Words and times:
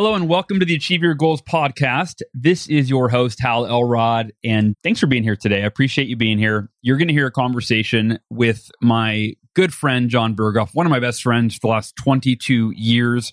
Hello 0.00 0.14
and 0.14 0.30
welcome 0.30 0.58
to 0.58 0.64
the 0.64 0.74
Achieve 0.74 1.02
Your 1.02 1.12
Goals 1.12 1.42
podcast. 1.42 2.22
This 2.32 2.66
is 2.68 2.88
your 2.88 3.10
host, 3.10 3.38
Hal 3.38 3.66
Elrod, 3.66 4.32
and 4.42 4.74
thanks 4.82 4.98
for 4.98 5.06
being 5.06 5.22
here 5.22 5.36
today. 5.36 5.62
I 5.62 5.66
appreciate 5.66 6.08
you 6.08 6.16
being 6.16 6.38
here. 6.38 6.70
You're 6.80 6.96
going 6.96 7.08
to 7.08 7.12
hear 7.12 7.26
a 7.26 7.30
conversation 7.30 8.18
with 8.30 8.70
my 8.80 9.34
good 9.54 9.74
friend, 9.74 10.08
Jon 10.08 10.34
Berghoff, 10.34 10.70
one 10.72 10.86
of 10.86 10.90
my 10.90 11.00
best 11.00 11.22
friends 11.22 11.54
for 11.54 11.66
the 11.66 11.72
last 11.72 11.96
22 11.96 12.72
years. 12.74 13.30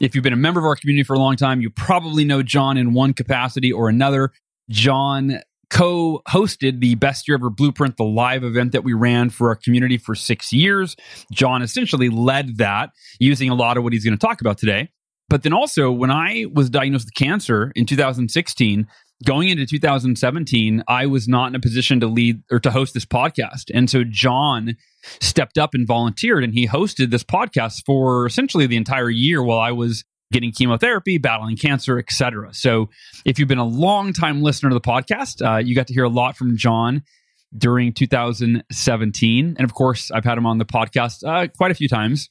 If 0.00 0.16
you've 0.16 0.24
been 0.24 0.32
a 0.32 0.36
member 0.36 0.58
of 0.58 0.66
our 0.66 0.74
community 0.74 1.04
for 1.04 1.14
a 1.14 1.20
long 1.20 1.36
time, 1.36 1.60
you 1.60 1.70
probably 1.70 2.24
know 2.24 2.42
Jon 2.42 2.76
in 2.76 2.94
one 2.94 3.12
capacity 3.12 3.70
or 3.70 3.88
another. 3.88 4.32
Jon 4.68 5.38
co 5.70 6.20
hosted 6.28 6.80
the 6.80 6.96
Best 6.96 7.28
Year 7.28 7.36
Ever 7.36 7.48
Blueprint, 7.48 7.96
the 7.96 8.02
live 8.02 8.42
event 8.42 8.72
that 8.72 8.82
we 8.82 8.92
ran 8.92 9.30
for 9.30 9.50
our 9.50 9.54
community 9.54 9.98
for 9.98 10.16
six 10.16 10.52
years. 10.52 10.96
Jon 11.30 11.62
essentially 11.62 12.08
led 12.08 12.56
that 12.56 12.90
using 13.20 13.50
a 13.50 13.54
lot 13.54 13.76
of 13.76 13.84
what 13.84 13.92
he's 13.92 14.04
going 14.04 14.18
to 14.18 14.26
talk 14.26 14.40
about 14.40 14.58
today. 14.58 14.90
But 15.28 15.42
then 15.42 15.52
also, 15.52 15.90
when 15.90 16.10
I 16.10 16.46
was 16.52 16.70
diagnosed 16.70 17.06
with 17.06 17.14
cancer 17.14 17.72
in 17.76 17.84
2016, 17.84 18.86
going 19.24 19.48
into 19.48 19.66
2017, 19.66 20.84
I 20.88 21.06
was 21.06 21.28
not 21.28 21.48
in 21.48 21.54
a 21.54 21.60
position 21.60 22.00
to 22.00 22.06
lead 22.06 22.42
or 22.50 22.60
to 22.60 22.70
host 22.70 22.94
this 22.94 23.04
podcast. 23.04 23.70
And 23.74 23.90
so 23.90 24.04
Jon 24.04 24.76
stepped 25.20 25.58
up 25.58 25.74
and 25.74 25.86
volunteered, 25.86 26.44
and 26.44 26.54
he 26.54 26.66
hosted 26.66 27.10
this 27.10 27.24
podcast 27.24 27.82
for 27.84 28.26
essentially 28.26 28.66
the 28.66 28.76
entire 28.76 29.10
year 29.10 29.42
while 29.42 29.58
I 29.58 29.72
was 29.72 30.04
getting 30.32 30.52
chemotherapy, 30.52 31.18
battling 31.18 31.56
cancer, 31.56 31.98
etc. 31.98 32.52
So 32.52 32.90
if 33.24 33.38
you've 33.38 33.48
been 33.48 33.58
a 33.58 33.66
long 33.66 34.12
time 34.12 34.42
listener 34.42 34.70
to 34.70 34.74
the 34.74 34.80
podcast, 34.80 35.44
uh, 35.44 35.58
you 35.58 35.74
got 35.74 35.86
to 35.88 35.94
hear 35.94 36.04
a 36.04 36.10
lot 36.10 36.36
from 36.36 36.56
Jon 36.56 37.02
during 37.56 37.92
2017. 37.92 39.56
And 39.58 39.64
of 39.64 39.74
course, 39.74 40.10
I've 40.10 40.24
had 40.24 40.36
him 40.36 40.46
on 40.46 40.58
the 40.58 40.66
podcast 40.66 41.26
uh, 41.26 41.48
quite 41.56 41.70
a 41.70 41.74
few 41.74 41.88
times. 41.88 42.28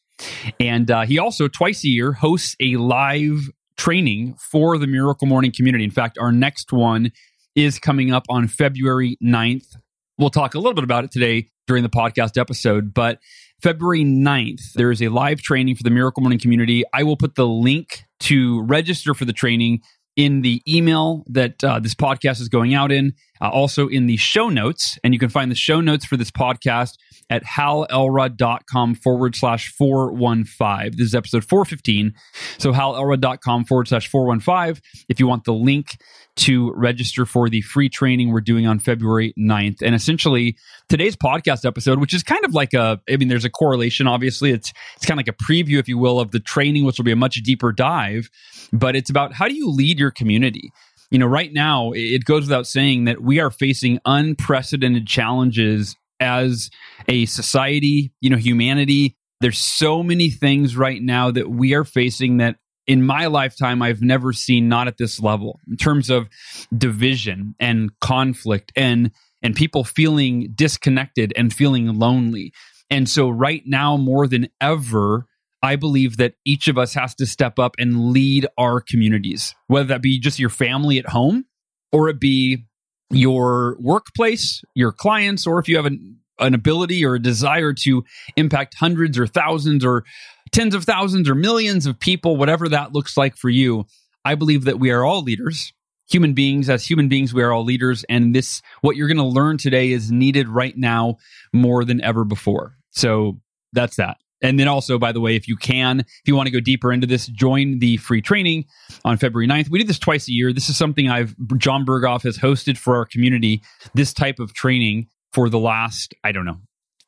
And 0.60 0.90
uh, 0.90 1.02
he 1.02 1.20
also, 1.20 1.48
twice 1.48 1.84
a 1.84 1.88
year, 1.88 2.14
hosts 2.14 2.56
a 2.60 2.78
live 2.78 3.50
training 3.78 4.36
for 4.52 4.78
the 4.78 4.88
Miracle 4.88 5.28
Morning 5.28 5.52
community. 5.56 5.84
In 5.84 5.92
fact, 5.92 6.18
our 6.18 6.32
next 6.32 6.72
one 6.72 7.12
is 7.56 7.80
coming 7.80 8.12
up 8.12 8.24
on 8.30 8.48
February 8.48 9.18
9th. 9.24 9.76
We'll 10.18 10.30
talk 10.30 10.56
a 10.56 10.58
little 10.58 10.74
bit 10.74 10.84
about 10.84 11.04
it 11.04 11.12
today 11.12 11.50
during 11.68 11.84
the 11.84 11.90
podcast 11.90 12.40
episode, 12.40 12.94
but 12.94 13.20
February 13.62 14.04
9th, 14.04 14.74
there 14.76 14.92
is 14.92 15.02
a 15.02 15.10
live 15.10 15.42
training 15.42 15.76
for 15.76 15.84
the 15.84 15.90
Miracle 15.90 16.22
Morning 16.22 16.40
community. 16.40 16.84
I 16.94 17.04
will 17.04 17.18
put 17.18 17.36
the 17.36 17.48
link 17.48 18.04
to 18.22 18.62
register 18.64 19.14
for 19.14 19.26
the 19.26 19.34
training 19.34 19.82
in 20.16 20.42
the 20.42 20.62
email 20.68 21.24
that 21.28 21.64
uh, 21.64 21.80
this 21.80 21.94
podcast 21.94 22.42
is 22.42 22.50
going 22.50 22.74
out 22.74 22.92
in, 22.92 23.14
uh, 23.42 23.50
also 23.50 23.88
in 23.88 24.08
the 24.08 24.18
show 24.18 24.50
notes. 24.50 24.98
And 25.04 25.14
you 25.14 25.20
can 25.20 25.30
find 25.30 25.52
the 25.52 25.56
show 25.56 25.82
notes 25.82 26.06
for 26.06 26.18
this 26.18 26.32
podcast 26.32 26.98
at 27.30 27.44
halelrod.com 27.44 28.96
forward 28.96 29.36
slash 29.36 29.72
415. 29.74 30.98
This 30.98 31.08
is 31.08 31.16
episode 31.16 31.44
415. 31.44 32.14
So 32.58 32.72
halelrod.com 32.72 33.66
forward 33.66 33.88
slash 33.88 34.08
415 34.10 34.82
if 35.10 35.20
you 35.20 35.28
want 35.28 35.44
the 35.44 35.54
link 35.54 35.98
to 36.38 36.72
register 36.74 37.26
for 37.26 37.50
the 37.50 37.62
free 37.62 37.90
training 37.90 38.32
we're 38.32 38.42
doing 38.42 38.68
on 38.68 38.80
February 38.80 39.34
9th. 39.38 39.82
And 39.82 39.96
essentially, 39.96 40.56
today's 40.88 41.16
podcast 41.16 41.66
episode, 41.66 42.00
which 42.00 42.14
is 42.14 42.24
kind 42.24 42.46
of 42.46 42.54
like 42.54 42.74
a, 42.74 43.02
I 43.10 43.18
mean, 43.18 43.28
there's 43.28 43.46
a 43.46 43.50
correlation, 43.50 44.08
obviously. 44.08 44.52
It's, 44.52 44.72
it's 44.96 45.06
kind 45.06 45.20
of 45.20 45.26
like 45.26 45.36
a 45.36 45.44
preview, 45.44 45.80
if 45.80 45.88
you 45.88 45.98
will, 45.98 46.20
of 46.20 46.32
the 46.32 46.40
training, 46.40 46.86
which 46.86 46.98
will 46.98 47.06
be 47.06 47.12
a 47.12 47.18
much 47.18 47.36
deeper 47.38 47.72
dive. 47.72 48.30
But 48.72 48.96
it's 48.96 49.10
about 49.10 49.34
how 49.34 49.48
do 49.48 49.56
you 49.56 49.70
lead 49.70 50.00
your 50.00 50.12
community? 50.12 50.72
You 51.10 51.20
know, 51.20 51.26
right 51.26 51.52
now, 51.52 51.92
it 51.94 52.26
goes 52.26 52.44
without 52.44 52.68
saying 52.68 53.06
that 53.06 53.22
we 53.22 53.40
are 53.40 53.50
facing 53.50 54.00
unprecedented 54.06 55.08
challenges 55.08 55.96
as 56.20 56.70
a 57.08 57.26
society, 57.26 58.14
you 58.22 58.30
know, 58.30 58.38
humanity. 58.38 59.16
There's 59.42 59.60
so 59.60 60.02
many 60.04 60.30
things 60.30 60.76
right 60.76 61.02
now 61.02 61.32
that 61.32 61.50
we 61.50 61.74
are 61.74 61.84
facing 61.84 62.38
that 62.38 62.58
in 62.88 63.06
my 63.06 63.28
lifetime 63.28 63.82
I've 63.82 64.02
never 64.02 64.34
seen 64.34 64.70
not 64.70 64.88
at 64.88 64.98
this 64.98 65.20
level 65.20 65.60
in 65.70 65.78
terms 65.78 66.10
of 66.10 66.28
division 66.76 67.56
and 67.60 67.92
conflict 68.00 68.72
and 68.76 69.12
and 69.44 69.56
people 69.56 69.84
feeling 69.84 70.52
disconnected 70.56 71.32
and 71.36 71.54
feeling 71.54 72.00
lonely. 72.00 72.54
And 72.90 73.08
so 73.08 73.30
right 73.30 73.62
now 73.66 73.98
more 73.98 74.26
than 74.26 74.48
ever 74.60 75.28
I 75.62 75.76
believe 75.76 76.18
that 76.18 76.36
each 76.46 76.68
of 76.68 76.78
us 76.78 76.94
has 76.94 77.16
to 77.16 77.26
step 77.26 77.58
up 77.60 77.76
and 77.80 78.12
lead 78.12 78.48
our 78.58 78.80
communities, 78.80 79.56
whether 79.68 79.88
that 79.88 80.02
be 80.02 80.20
just 80.20 80.40
your 80.40 80.50
family 80.50 81.00
at 81.00 81.10
home 81.10 81.46
or 81.92 82.10
it 82.10 82.20
be 82.20 82.67
your 83.10 83.78
workplace, 83.80 84.62
your 84.76 84.92
clients, 84.92 85.48
or 85.48 85.60
if 85.60 85.68
you 85.68 85.76
have 85.78 85.86
an, 85.86 86.18
an 86.40 86.54
ability 86.54 87.06
or 87.06 87.16
a 87.16 87.22
desire 87.22 87.74
to 87.74 88.04
impact 88.36 88.76
hundreds 88.76 89.18
or 89.18 89.28
thousands 89.28 89.86
or 89.86 90.04
tens 90.52 90.76
of 90.76 90.84
thousands 90.84 91.30
or 91.30 91.36
millions 91.36 91.86
of 91.86 92.00
people, 92.00 92.38
whatever 92.38 92.70
that 92.70 92.94
looks 92.94 93.18
like 93.18 93.36
for 93.36 93.50
you, 93.50 93.86
I 94.26 94.36
believe 94.36 94.66
that 94.66 94.80
we 94.80 94.92
are 94.92 95.06
all 95.06 95.24
leaders. 95.24 95.74
Human 96.10 96.34
beings, 96.34 96.70
as 96.70 96.86
human 96.86 97.10
beings, 97.10 97.34
we 97.34 97.44
are 97.44 97.52
all 97.52 97.66
leaders. 97.66 98.06
And 98.08 98.34
this, 98.34 98.62
what 98.82 98.96
you're 98.96 99.10
going 99.10 99.18
to 99.18 99.24
learn 99.24 99.58
today 99.58 99.92
is 99.92 100.12
needed 100.12 100.48
right 100.48 100.78
now 100.78 101.18
more 101.54 101.84
than 101.84 102.02
ever 102.02 102.24
before. 102.24 102.78
So 102.92 103.40
that's 103.74 103.98
that. 103.98 104.18
And 104.42 104.60
then 104.60 104.68
also, 104.68 105.00
by 105.00 105.12
the 105.12 105.20
way, 105.20 105.36
if 105.36 105.48
you 105.48 105.56
can, 105.56 106.02
if 106.02 106.22
you 106.26 106.36
want 106.36 106.48
to 106.48 106.52
go 106.52 106.60
deeper 106.60 106.92
into 106.92 107.08
this, 107.08 107.28
join 107.28 107.80
the 107.80 107.98
free 107.98 108.22
training 108.22 108.66
on 109.04 109.18
February 109.18 109.48
9th. 109.48 109.70
We 109.70 109.80
do 109.80 109.86
this 109.86 110.00
twice 110.00 110.28
a 110.28 110.32
year. 110.32 110.54
This 110.54 110.70
is 110.70 110.78
something 110.78 111.10
I've, 111.10 111.36
Jon 111.58 111.86
Berghoff 111.86 112.24
has 112.24 112.38
hosted 112.38 112.78
for 112.78 112.96
our 112.96 113.06
community, 113.06 113.62
this 113.96 114.14
type 114.14 114.40
of 114.40 114.54
training 114.54 115.08
for 115.34 115.50
the 115.50 115.60
last, 115.60 116.14
I 116.24 116.32
don't 116.32 116.46
know, 116.46 116.58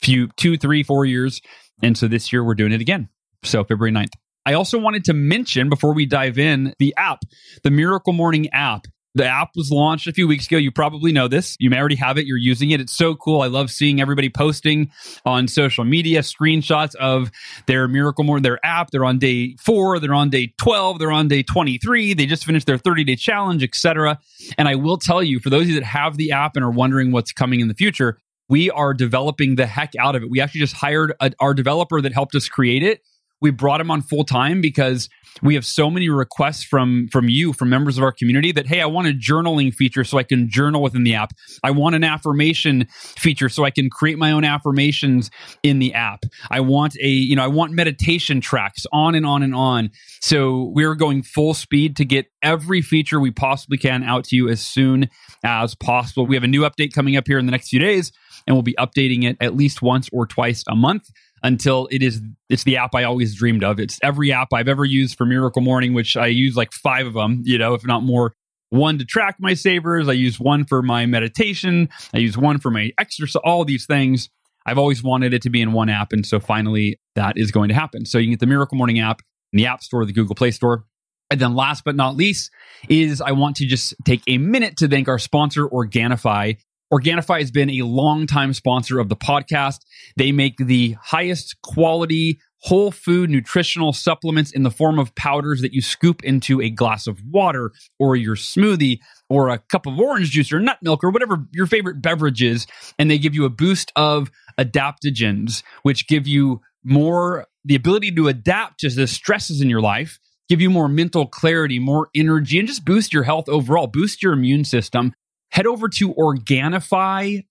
few, 0.01 0.29
two, 0.37 0.57
three, 0.57 0.83
four 0.83 1.05
years. 1.05 1.41
And 1.83 1.97
so 1.97 2.07
this 2.07 2.33
year 2.33 2.43
we're 2.43 2.55
doing 2.55 2.71
it 2.71 2.81
again. 2.81 3.09
So 3.43 3.63
February 3.63 3.91
9th. 3.91 4.13
I 4.45 4.53
also 4.53 4.79
wanted 4.79 5.03
to 5.05 5.13
mention 5.13 5.69
before 5.69 5.93
we 5.93 6.05
dive 6.05 6.39
in 6.39 6.73
the 6.79 6.93
app, 6.97 7.19
the 7.63 7.71
Miracle 7.71 8.13
Morning 8.13 8.49
app. 8.51 8.87
The 9.15 9.25
app 9.25 9.49
was 9.55 9.71
launched 9.71 10.07
a 10.07 10.13
few 10.13 10.27
weeks 10.27 10.45
ago. 10.45 10.57
You 10.57 10.71
probably 10.71 11.11
know 11.11 11.27
this. 11.27 11.55
You 11.59 11.69
may 11.69 11.79
already 11.79 11.95
have 11.95 12.17
it. 12.17 12.27
You're 12.27 12.37
using 12.37 12.69
it. 12.69 12.79
It's 12.79 12.95
so 12.95 13.15
cool. 13.15 13.41
I 13.41 13.47
love 13.47 13.71
seeing 13.71 13.99
everybody 13.99 14.29
posting 14.29 14.91
on 15.25 15.47
social 15.47 15.83
media 15.83 16.21
screenshots 16.21 16.93
of 16.95 17.31
their 17.65 17.87
Miracle 17.87 18.23
Morning, 18.23 18.43
their 18.43 18.63
app. 18.63 18.91
They're 18.91 19.05
on 19.05 19.17
day 19.17 19.55
four. 19.59 19.99
They're 19.99 20.13
on 20.13 20.29
day 20.29 20.53
12. 20.59 20.99
They're 20.99 21.11
on 21.11 21.27
day 21.27 21.41
23. 21.41 22.13
They 22.13 22.27
just 22.27 22.45
finished 22.45 22.67
their 22.67 22.77
30 22.77 23.03
day 23.03 23.15
challenge, 23.15 23.63
etc. 23.63 24.19
And 24.57 24.67
I 24.67 24.75
will 24.75 24.97
tell 24.97 25.23
you, 25.23 25.39
for 25.39 25.49
those 25.49 25.63
of 25.63 25.69
you 25.69 25.75
that 25.75 25.85
have 25.85 26.17
the 26.17 26.31
app 26.31 26.55
and 26.55 26.63
are 26.63 26.71
wondering 26.71 27.11
what's 27.11 27.31
coming 27.31 27.61
in 27.61 27.67
the 27.67 27.73
future, 27.73 28.19
we 28.47 28.69
are 28.69 28.93
developing 28.93 29.55
the 29.55 29.65
heck 29.65 29.93
out 29.97 30.15
of 30.15 30.23
it. 30.23 30.29
We 30.29 30.39
actually 30.39 30.61
just 30.61 30.75
hired 30.75 31.13
a, 31.19 31.31
our 31.39 31.55
developer 31.55 31.99
that 32.01 32.13
helped 32.13 32.35
us 32.35 32.47
create 32.47 32.83
it 32.83 33.01
we 33.41 33.51
brought 33.51 33.81
him 33.81 33.89
on 33.91 34.01
full 34.01 34.23
time 34.23 34.61
because 34.61 35.09
we 35.41 35.55
have 35.55 35.65
so 35.65 35.89
many 35.89 36.09
requests 36.09 36.63
from 36.63 37.07
from 37.11 37.29
you 37.29 37.53
from 37.53 37.69
members 37.69 37.97
of 37.97 38.03
our 38.03 38.11
community 38.11 38.51
that 38.51 38.67
hey 38.67 38.81
i 38.81 38.85
want 38.85 39.07
a 39.07 39.11
journaling 39.11 39.73
feature 39.73 40.03
so 40.03 40.17
i 40.17 40.23
can 40.23 40.49
journal 40.49 40.81
within 40.81 41.03
the 41.03 41.15
app. 41.15 41.33
I 41.63 41.71
want 41.71 41.95
an 41.95 42.03
affirmation 42.03 42.87
feature 42.89 43.49
so 43.49 43.63
i 43.63 43.71
can 43.71 43.89
create 43.89 44.17
my 44.17 44.31
own 44.31 44.43
affirmations 44.43 45.31
in 45.63 45.79
the 45.79 45.93
app. 45.93 46.25
I 46.49 46.59
want 46.59 46.95
a 46.99 47.07
you 47.07 47.35
know 47.35 47.43
i 47.43 47.47
want 47.47 47.73
meditation 47.73 48.41
tracks 48.41 48.85
on 48.91 49.15
and 49.15 49.25
on 49.25 49.43
and 49.43 49.55
on. 49.55 49.91
So 50.21 50.71
we're 50.73 50.95
going 50.95 51.23
full 51.23 51.53
speed 51.53 51.95
to 51.97 52.05
get 52.05 52.27
every 52.41 52.81
feature 52.81 53.19
we 53.19 53.31
possibly 53.31 53.77
can 53.77 54.03
out 54.03 54.25
to 54.25 54.35
you 54.35 54.49
as 54.49 54.61
soon 54.61 55.09
as 55.43 55.75
possible. 55.75 56.25
We 56.25 56.35
have 56.35 56.43
a 56.43 56.47
new 56.47 56.61
update 56.61 56.93
coming 56.93 57.15
up 57.15 57.27
here 57.27 57.39
in 57.39 57.45
the 57.45 57.51
next 57.51 57.69
few 57.69 57.79
days 57.79 58.11
and 58.47 58.55
we'll 58.55 58.63
be 58.63 58.75
updating 58.79 59.23
it 59.23 59.37
at 59.39 59.55
least 59.55 59.81
once 59.81 60.09
or 60.11 60.25
twice 60.25 60.63
a 60.67 60.75
month 60.75 61.09
until 61.43 61.87
it 61.91 62.01
is 62.01 62.21
it's 62.49 62.63
the 62.63 62.77
app 62.77 62.95
I 62.95 63.03
always 63.03 63.35
dreamed 63.35 63.63
of. 63.63 63.79
It's 63.79 63.99
every 64.01 64.31
app 64.31 64.49
I've 64.53 64.67
ever 64.67 64.85
used 64.85 65.17
for 65.17 65.25
Miracle 65.25 65.61
Morning, 65.61 65.93
which 65.93 66.17
I 66.17 66.27
use 66.27 66.55
like 66.55 66.71
five 66.71 67.07
of 67.07 67.13
them, 67.13 67.41
you 67.45 67.57
know, 67.57 67.73
if 67.73 67.85
not 67.85 68.03
more. 68.03 68.33
One 68.71 68.99
to 68.99 69.05
track 69.05 69.37
my 69.39 69.55
savers, 69.55 70.07
I 70.07 70.13
use 70.13 70.39
one 70.39 70.63
for 70.65 70.83
my 70.83 71.05
meditation, 71.07 71.89
I 72.13 72.19
use 72.19 72.37
one 72.37 72.59
for 72.59 72.69
my 72.69 72.91
exercise, 72.99 73.41
all 73.43 73.65
these 73.65 73.85
things. 73.85 74.29
I've 74.65 74.77
always 74.77 75.01
wanted 75.01 75.33
it 75.33 75.41
to 75.43 75.49
be 75.49 75.61
in 75.61 75.73
one 75.73 75.89
app. 75.89 76.13
And 76.13 76.25
so 76.25 76.39
finally, 76.39 76.99
that 77.15 77.37
is 77.37 77.49
going 77.49 77.69
to 77.69 77.75
happen. 77.75 78.05
So 78.05 78.19
you 78.19 78.25
can 78.25 78.33
get 78.33 78.39
the 78.39 78.45
Miracle 78.45 78.77
Morning 78.77 78.99
app 78.99 79.21
in 79.51 79.57
the 79.57 79.65
App 79.65 79.81
Store, 79.81 80.05
the 80.05 80.13
Google 80.13 80.35
Play 80.35 80.51
Store. 80.51 80.85
And 81.31 81.39
then 81.39 81.55
last 81.55 81.83
but 81.83 81.95
not 81.95 82.15
least 82.15 82.51
is 82.87 83.21
I 83.21 83.31
want 83.31 83.55
to 83.57 83.65
just 83.65 83.95
take 84.03 84.21
a 84.27 84.37
minute 84.37 84.77
to 84.77 84.87
thank 84.87 85.07
our 85.07 85.19
sponsor, 85.19 85.67
Organifi. 85.67 86.57
Organifi 86.91 87.39
has 87.39 87.51
been 87.51 87.69
a 87.69 87.83
longtime 87.83 88.53
sponsor 88.53 88.99
of 88.99 89.09
the 89.09 89.15
podcast. 89.15 89.79
They 90.17 90.31
make 90.31 90.57
the 90.57 90.95
highest 91.01 91.61
quality 91.61 92.39
whole 92.61 92.91
food 92.91 93.29
nutritional 93.29 93.93
supplements 93.93 94.51
in 94.51 94.63
the 94.63 94.71
form 94.71 94.99
of 94.99 95.15
powders 95.15 95.61
that 95.61 95.73
you 95.73 95.81
scoop 95.81 96.23
into 96.23 96.61
a 96.61 96.69
glass 96.69 97.07
of 97.07 97.21
water 97.23 97.71
or 97.99 98.15
your 98.15 98.35
smoothie 98.35 98.99
or 99.29 99.49
a 99.49 99.57
cup 99.57 99.85
of 99.85 99.97
orange 99.97 100.31
juice 100.31 100.51
or 100.51 100.59
nut 100.59 100.77
milk 100.81 101.03
or 101.03 101.09
whatever 101.09 101.47
your 101.51 101.67
favorite 101.67 102.01
beverage 102.01 102.43
is. 102.43 102.67
And 102.97 103.09
they 103.09 103.17
give 103.17 103.35
you 103.35 103.45
a 103.45 103.49
boost 103.49 103.91
of 103.95 104.29
adaptogens, 104.59 105.63
which 105.83 106.07
give 106.07 106.27
you 106.27 106.61
more 106.83 107.47
the 107.63 107.75
ability 107.75 108.11
to 108.11 108.27
adapt 108.27 108.79
to 108.81 108.89
the 108.89 109.07
stresses 109.07 109.61
in 109.61 109.69
your 109.69 109.81
life, 109.81 110.19
give 110.49 110.59
you 110.59 110.69
more 110.69 110.89
mental 110.89 111.27
clarity, 111.27 111.79
more 111.79 112.09
energy, 112.13 112.59
and 112.59 112.67
just 112.67 112.83
boost 112.83 113.13
your 113.13 113.23
health 113.23 113.47
overall, 113.47 113.87
boost 113.87 114.21
your 114.21 114.33
immune 114.33 114.65
system 114.65 115.13
head 115.49 115.65
over 115.67 115.89
to 115.89 116.13
organifi.com 116.13 117.43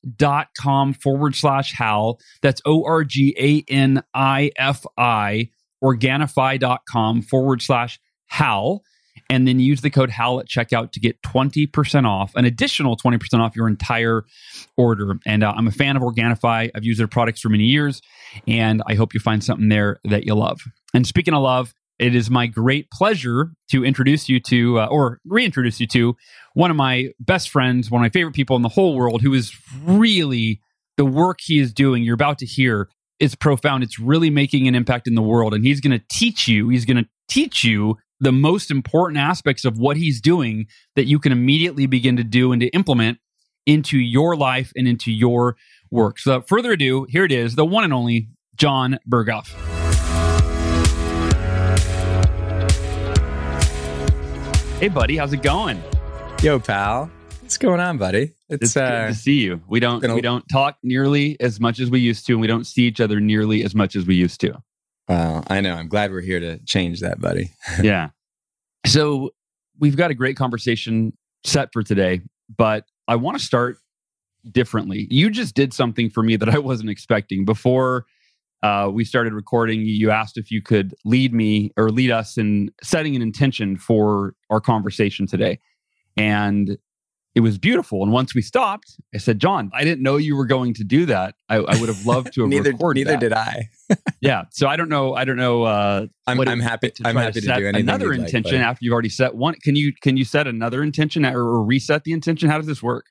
forward 0.94 1.34
slash 1.36 1.72
Hal. 1.74 2.18
That's 2.42 2.62
O 2.64 2.84
R 2.84 3.04
G 3.04 3.34
A 3.38 3.64
N 3.70 4.02
I 4.14 4.50
F 4.56 4.86
I, 4.96 5.50
organifi.com 5.82 7.22
forward 7.22 7.62
slash 7.62 8.00
Hal. 8.26 8.82
And 9.30 9.46
then 9.46 9.60
use 9.60 9.82
the 9.82 9.90
code 9.90 10.08
HAL 10.08 10.40
at 10.40 10.48
checkout 10.48 10.92
to 10.92 11.00
get 11.00 11.20
20% 11.20 12.06
off, 12.06 12.34
an 12.34 12.46
additional 12.46 12.96
20% 12.96 13.40
off 13.40 13.54
your 13.54 13.68
entire 13.68 14.24
order. 14.78 15.18
And 15.26 15.44
uh, 15.44 15.52
I'm 15.54 15.66
a 15.66 15.70
fan 15.70 15.96
of 15.96 16.02
Organifi. 16.02 16.70
I've 16.74 16.84
used 16.84 16.98
their 16.98 17.08
products 17.08 17.40
for 17.40 17.50
many 17.50 17.64
years, 17.64 18.00
and 18.46 18.82
I 18.86 18.94
hope 18.94 19.12
you 19.12 19.20
find 19.20 19.44
something 19.44 19.68
there 19.68 20.00
that 20.04 20.24
you 20.24 20.34
love. 20.34 20.62
And 20.94 21.06
speaking 21.06 21.34
of 21.34 21.42
love, 21.42 21.74
it 21.98 22.14
is 22.14 22.30
my 22.30 22.46
great 22.46 22.90
pleasure 22.90 23.52
to 23.70 23.84
introduce 23.84 24.28
you 24.28 24.40
to, 24.40 24.80
uh, 24.80 24.86
or 24.86 25.20
reintroduce 25.24 25.80
you 25.80 25.86
to, 25.88 26.16
one 26.54 26.70
of 26.70 26.76
my 26.76 27.08
best 27.18 27.50
friends, 27.50 27.90
one 27.90 28.00
of 28.00 28.04
my 28.04 28.10
favorite 28.10 28.34
people 28.34 28.56
in 28.56 28.62
the 28.62 28.68
whole 28.68 28.96
world, 28.96 29.22
who 29.22 29.34
is 29.34 29.52
really 29.84 30.60
the 30.96 31.04
work 31.04 31.38
he 31.40 31.58
is 31.58 31.72
doing. 31.72 32.02
You're 32.02 32.14
about 32.14 32.38
to 32.38 32.46
hear 32.46 32.88
is 33.18 33.34
profound. 33.34 33.82
It's 33.82 33.98
really 33.98 34.30
making 34.30 34.68
an 34.68 34.74
impact 34.74 35.06
in 35.08 35.14
the 35.14 35.22
world, 35.22 35.54
and 35.54 35.64
he's 35.64 35.80
going 35.80 35.98
to 35.98 36.04
teach 36.08 36.46
you. 36.46 36.68
He's 36.68 36.84
going 36.84 37.02
to 37.02 37.08
teach 37.28 37.64
you 37.64 37.96
the 38.20 38.32
most 38.32 38.70
important 38.70 39.18
aspects 39.18 39.64
of 39.64 39.78
what 39.78 39.96
he's 39.96 40.20
doing 40.20 40.66
that 40.96 41.06
you 41.06 41.18
can 41.18 41.32
immediately 41.32 41.86
begin 41.86 42.16
to 42.16 42.24
do 42.24 42.52
and 42.52 42.60
to 42.60 42.68
implement 42.68 43.18
into 43.66 43.98
your 43.98 44.36
life 44.36 44.72
and 44.76 44.88
into 44.88 45.12
your 45.12 45.56
work. 45.90 46.18
So, 46.18 46.40
further 46.42 46.72
ado, 46.72 47.06
here 47.08 47.24
it 47.24 47.32
is, 47.32 47.54
the 47.54 47.64
one 47.64 47.84
and 47.84 47.92
only 47.92 48.28
Jon 48.56 48.98
Berghoff. 49.08 49.54
Hey, 54.78 54.86
buddy, 54.86 55.16
how's 55.16 55.32
it 55.32 55.42
going? 55.42 55.82
Yo, 56.40 56.60
pal. 56.60 57.10
What's 57.40 57.58
going 57.58 57.80
on, 57.80 57.98
buddy? 57.98 58.34
It's, 58.48 58.62
it's 58.62 58.76
uh, 58.76 58.88
good 58.88 59.06
to 59.08 59.14
see 59.14 59.40
you. 59.40 59.60
We 59.66 59.80
don't 59.80 60.00
we 60.14 60.20
don't 60.20 60.44
talk 60.48 60.78
nearly 60.84 61.36
as 61.40 61.58
much 61.58 61.80
as 61.80 61.90
we 61.90 61.98
used 61.98 62.26
to, 62.26 62.34
and 62.34 62.40
we 62.40 62.46
don't 62.46 62.64
see 62.64 62.82
each 62.82 63.00
other 63.00 63.18
nearly 63.18 63.64
as 63.64 63.74
much 63.74 63.96
as 63.96 64.06
we 64.06 64.14
used 64.14 64.40
to. 64.42 64.62
Well, 65.08 65.42
I 65.48 65.60
know. 65.62 65.74
I'm 65.74 65.88
glad 65.88 66.12
we're 66.12 66.20
here 66.20 66.38
to 66.38 66.58
change 66.64 67.00
that, 67.00 67.20
buddy. 67.20 67.50
yeah. 67.82 68.10
So 68.86 69.30
we've 69.80 69.96
got 69.96 70.12
a 70.12 70.14
great 70.14 70.36
conversation 70.36 71.12
set 71.42 71.70
for 71.72 71.82
today, 71.82 72.20
but 72.56 72.84
I 73.08 73.16
want 73.16 73.36
to 73.36 73.44
start 73.44 73.78
differently. 74.48 75.08
You 75.10 75.28
just 75.28 75.56
did 75.56 75.74
something 75.74 76.08
for 76.08 76.22
me 76.22 76.36
that 76.36 76.50
I 76.50 76.58
wasn't 76.58 76.90
expecting 76.90 77.44
before 77.44 78.06
uh, 78.62 78.90
we 78.92 79.04
started 79.04 79.32
recording, 79.32 79.82
you 79.82 80.10
asked 80.10 80.36
if 80.36 80.50
you 80.50 80.60
could 80.60 80.94
lead 81.04 81.32
me 81.32 81.72
or 81.76 81.90
lead 81.90 82.10
us 82.10 82.36
in 82.36 82.70
setting 82.82 83.14
an 83.14 83.22
intention 83.22 83.76
for 83.76 84.34
our 84.50 84.60
conversation 84.60 85.26
today. 85.26 85.60
And 86.16 86.76
it 87.34 87.40
was 87.40 87.56
beautiful. 87.56 88.02
And 88.02 88.10
once 88.10 88.34
we 88.34 88.42
stopped, 88.42 88.96
I 89.14 89.18
said, 89.18 89.38
Jon, 89.38 89.70
I 89.72 89.84
didn't 89.84 90.02
know 90.02 90.16
you 90.16 90.34
were 90.34 90.46
going 90.46 90.74
to 90.74 90.82
do 90.82 91.06
that. 91.06 91.36
I, 91.48 91.58
I 91.58 91.78
would 91.78 91.88
have 91.88 92.04
loved 92.04 92.34
to 92.34 92.40
have 92.42 92.50
neither, 92.50 92.72
recorded 92.72 93.06
Neither 93.06 93.12
that. 93.12 93.20
did 93.20 93.32
I. 93.32 93.68
yeah. 94.20 94.44
So 94.50 94.66
I 94.66 94.74
don't 94.74 94.88
know. 94.88 95.14
I 95.14 95.24
don't 95.24 95.36
know. 95.36 95.62
Uh, 95.62 96.06
I'm, 96.26 96.40
I'm 96.40 96.58
happy. 96.58 96.90
To 96.90 97.02
I'm 97.06 97.14
happy 97.14 97.40
to, 97.40 97.46
to 97.46 97.54
do 97.54 97.66
anything. 97.68 97.82
Another 97.82 98.12
intention 98.12 98.56
like, 98.56 98.66
after 98.66 98.84
you've 98.84 98.92
already 98.92 99.08
set 99.08 99.36
one. 99.36 99.54
Can 99.62 99.76
you 99.76 99.92
can 100.02 100.16
you 100.16 100.24
set 100.24 100.48
another 100.48 100.82
intention 100.82 101.24
or, 101.24 101.40
or 101.40 101.62
reset 101.62 102.02
the 102.02 102.12
intention? 102.12 102.48
How 102.48 102.56
does 102.56 102.66
this 102.66 102.82
work? 102.82 103.06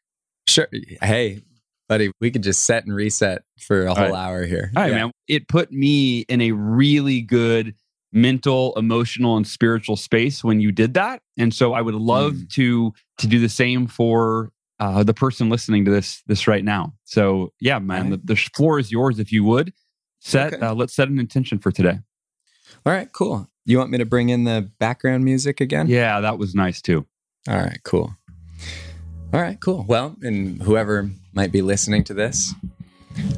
Sure. 0.48 0.68
Hey, 1.02 1.42
buddy, 1.88 2.12
we 2.20 2.32
could 2.32 2.44
just 2.44 2.64
set 2.64 2.86
and 2.86 2.96
reset 2.96 3.44
for 3.60 3.86
a 3.86 3.94
whole 3.94 4.12
right. 4.12 4.14
hour 4.14 4.46
here. 4.46 4.72
All 4.76 4.84
right, 4.84 4.92
yeah. 4.92 5.06
man. 5.06 5.12
It 5.28 5.48
put 5.48 5.72
me 5.72 6.22
in 6.22 6.42
a 6.42 6.52
really 6.52 7.22
good 7.22 7.76
mental, 8.12 8.74
emotional, 8.76 9.38
and 9.38 9.48
spiritual 9.48 9.96
space 9.96 10.44
when 10.44 10.60
you 10.60 10.72
did 10.72 10.94
that. 10.96 11.22
And 11.38 11.54
so 11.54 11.74
I 11.74 11.82
would 11.82 11.96
love 11.96 12.34
mm. 12.34 12.50
to 12.52 12.94
to 13.20 13.28
do 13.28 13.40
the 13.40 13.50
same 13.50 13.88
for 13.88 14.52
uh, 14.80 15.04
the 15.04 15.14
person 15.14 15.50
listening 15.50 15.86
to 15.86 15.92
this 15.92 16.22
this 16.28 16.48
right 16.48 16.64
now. 16.64 16.94
So 17.06 17.54
yeah, 17.60 17.80
man, 17.80 18.10
right. 18.10 18.26
the, 18.26 18.34
the, 18.34 18.36
floor 18.36 18.80
is 18.80 18.92
yours 18.92 19.20
if 19.20 19.32
you 19.32 19.44
would 19.44 19.74
set. 20.20 20.54
Okay. 20.54 20.66
Uh, 20.66 20.74
let's 20.74 20.96
set 20.96 21.10
an 21.10 21.20
intention 21.20 21.60
for 21.60 21.72
today. 21.72 22.00
All 22.86 22.94
right, 22.94 23.12
cool. 23.12 23.48
You 23.66 23.78
want 23.78 23.92
me 23.92 23.98
to 23.98 24.06
bring 24.06 24.30
in 24.30 24.46
the 24.46 24.72
background 24.80 25.26
music 25.26 25.60
again? 25.60 25.88
Yeah, 25.88 26.22
that 26.22 26.38
was 26.38 26.56
nice 26.56 26.82
too. 26.82 27.06
All 27.50 27.58
right, 27.58 27.80
cool. 27.84 28.16
All 29.34 29.42
right, 29.42 29.60
cool. 29.60 29.84
Well, 29.88 30.16
and 30.22 30.62
whoever 30.62 31.10
might 31.34 31.52
be 31.52 31.62
listening 31.62 32.06
to 32.06 32.14
this, 32.14 32.54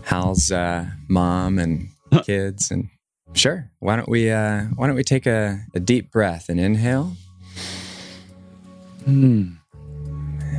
Hal's 0.03 0.51
uh, 0.51 0.86
mom 1.07 1.57
and 1.57 1.89
kids, 2.24 2.69
and 2.69 2.89
sure, 3.33 3.71
why 3.80 3.95
don't 3.95 4.07
we 4.07 4.30
uh, 4.30 4.65
why 4.75 4.86
don't 4.86 4.95
we 4.95 5.03
take 5.03 5.25
a, 5.25 5.59
a 5.74 5.80
deep 5.80 6.12
breath 6.12 6.47
and 6.47 6.59
inhale, 6.59 7.13
mm. 9.03 9.57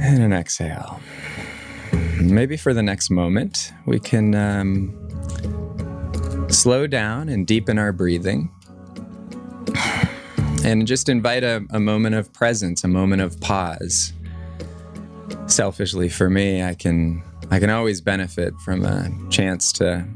and 0.01 0.23
an 0.23 0.33
exhale. 0.33 1.01
Maybe 2.21 2.57
for 2.57 2.75
the 2.75 2.83
next 2.83 3.09
moment, 3.09 3.73
we 3.87 4.01
can 4.01 4.35
um, 4.35 4.93
slow 6.51 6.89
down 6.89 7.29
and 7.29 7.47
deepen 7.47 7.79
our 7.79 7.93
breathing. 7.93 8.51
And 10.63 10.87
just 10.87 11.09
invite 11.09 11.43
a, 11.43 11.65
a 11.71 11.81
moment 11.81 12.17
of 12.17 12.31
presence, 12.35 12.85
a 12.85 12.89
moment 12.89 13.23
of 13.23 13.41
pause 13.41 14.13
selfishly 15.47 16.09
for 16.09 16.31
me, 16.31 16.63
I 16.63 16.75
can 16.75 17.23
I 17.51 17.59
can 17.59 17.71
always 17.71 18.01
benefit 18.01 18.55
from 18.61 18.85
a 18.85 19.11
chance 19.31 19.73
to 19.75 20.07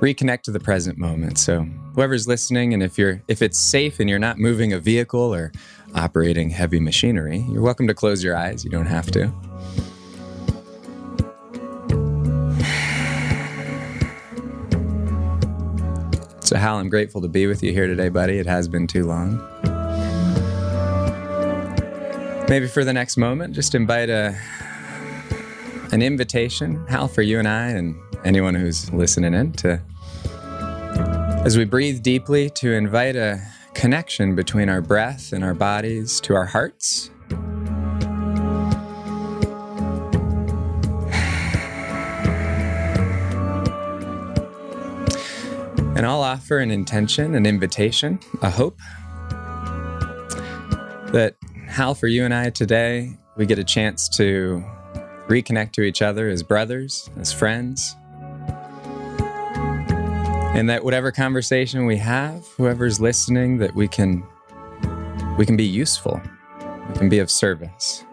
reconnect 0.00 0.42
to 0.42 0.50
the 0.50 0.60
present 0.60 0.98
moment. 0.98 1.38
So 1.38 1.62
whoever's 1.94 2.28
listening 2.28 2.74
and 2.74 2.82
if 2.82 2.98
you're 2.98 3.22
if 3.28 3.40
it's 3.42 3.58
safe 3.58 4.00
and 4.00 4.10
you're 4.10 4.18
not 4.18 4.38
moving 4.38 4.72
a 4.72 4.78
vehicle 4.78 5.34
or 5.34 5.52
operating 5.94 6.50
heavy 6.50 6.80
machinery, 6.80 7.46
you're 7.50 7.62
welcome 7.62 7.86
to 7.86 7.94
close 7.94 8.22
your 8.22 8.36
eyes. 8.36 8.64
You 8.64 8.70
don't 8.70 8.86
have 8.86 9.10
to. 9.12 9.32
So 16.44 16.58
Hal, 16.58 16.76
I'm 16.76 16.90
grateful 16.90 17.22
to 17.22 17.28
be 17.28 17.46
with 17.46 17.62
you 17.62 17.72
here 17.72 17.86
today, 17.86 18.10
buddy. 18.10 18.38
It 18.38 18.44
has 18.44 18.68
been 18.68 18.86
too 18.86 19.06
long. 19.06 19.53
Maybe 22.46 22.68
for 22.68 22.84
the 22.84 22.92
next 22.92 23.16
moment, 23.16 23.54
just 23.54 23.74
invite 23.74 24.10
a 24.10 24.38
an 25.92 26.02
invitation, 26.02 26.86
Hal, 26.88 27.08
for 27.08 27.22
you 27.22 27.38
and 27.38 27.48
I 27.48 27.68
and 27.68 27.96
anyone 28.24 28.54
who's 28.54 28.92
listening 28.92 29.34
in 29.34 29.52
to 29.52 29.80
as 31.44 31.56
we 31.56 31.64
breathe 31.64 32.02
deeply 32.02 32.50
to 32.50 32.72
invite 32.72 33.16
a 33.16 33.40
connection 33.74 34.34
between 34.34 34.68
our 34.68 34.80
breath 34.80 35.32
and 35.32 35.42
our 35.42 35.54
bodies 35.54 36.20
to 36.20 36.34
our 36.34 36.44
hearts. 36.44 37.10
And 45.96 46.04
I'll 46.06 46.22
offer 46.22 46.58
an 46.58 46.70
intention, 46.70 47.34
an 47.34 47.46
invitation, 47.46 48.20
a 48.42 48.50
hope 48.50 48.78
that 51.12 51.36
Hal, 51.74 51.96
for 51.96 52.06
you 52.06 52.24
and 52.24 52.32
I 52.32 52.50
today, 52.50 53.18
we 53.36 53.46
get 53.46 53.58
a 53.58 53.64
chance 53.64 54.08
to 54.10 54.62
reconnect 55.26 55.72
to 55.72 55.82
each 55.82 56.02
other 56.02 56.28
as 56.28 56.40
brothers, 56.40 57.10
as 57.16 57.32
friends. 57.32 57.96
And 60.54 60.70
that 60.70 60.84
whatever 60.84 61.10
conversation 61.10 61.84
we 61.84 61.96
have, 61.96 62.46
whoever's 62.56 63.00
listening, 63.00 63.58
that 63.58 63.74
we 63.74 63.88
can 63.88 64.22
we 65.36 65.44
can 65.44 65.56
be 65.56 65.64
useful. 65.64 66.22
We 66.90 66.94
can 66.96 67.08
be 67.08 67.18
of 67.18 67.28
service. 67.28 68.04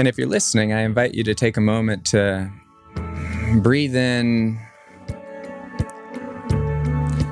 And 0.00 0.08
if 0.08 0.18
you're 0.18 0.26
listening, 0.26 0.72
I 0.72 0.80
invite 0.80 1.14
you 1.14 1.22
to 1.22 1.34
take 1.36 1.56
a 1.56 1.60
moment 1.60 2.06
to 2.06 2.50
breathe 3.62 3.94
in 3.94 4.58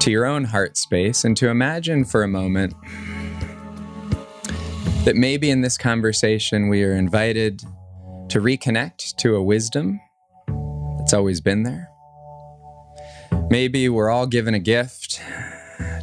to 0.06 0.12
your 0.12 0.24
own 0.24 0.44
heart 0.44 0.76
space 0.76 1.24
and 1.24 1.36
to 1.36 1.48
imagine 1.48 2.04
for 2.04 2.22
a 2.22 2.28
moment 2.28 2.72
that 5.04 5.16
maybe 5.16 5.50
in 5.50 5.62
this 5.62 5.76
conversation 5.76 6.68
we 6.68 6.84
are 6.84 6.92
invited 6.92 7.58
to 8.28 8.38
reconnect 8.38 9.16
to 9.16 9.34
a 9.34 9.42
wisdom 9.42 10.00
that's 10.96 11.12
always 11.12 11.40
been 11.40 11.64
there. 11.64 11.90
Maybe 13.50 13.88
we're 13.88 14.08
all 14.08 14.28
given 14.28 14.54
a 14.54 14.60
gift 14.60 15.20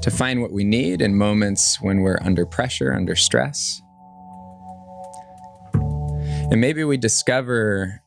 to 0.02 0.12
find 0.12 0.42
what 0.42 0.52
we 0.52 0.66
need 0.66 1.02
in 1.02 1.16
moments 1.16 1.82
when 1.82 2.02
we're 2.02 2.20
under 2.24 2.46
pressure, 2.46 2.94
under 2.94 3.16
stress. 3.16 3.82
And 5.74 6.60
maybe 6.60 6.84
we 6.84 6.98
discover 6.98 8.02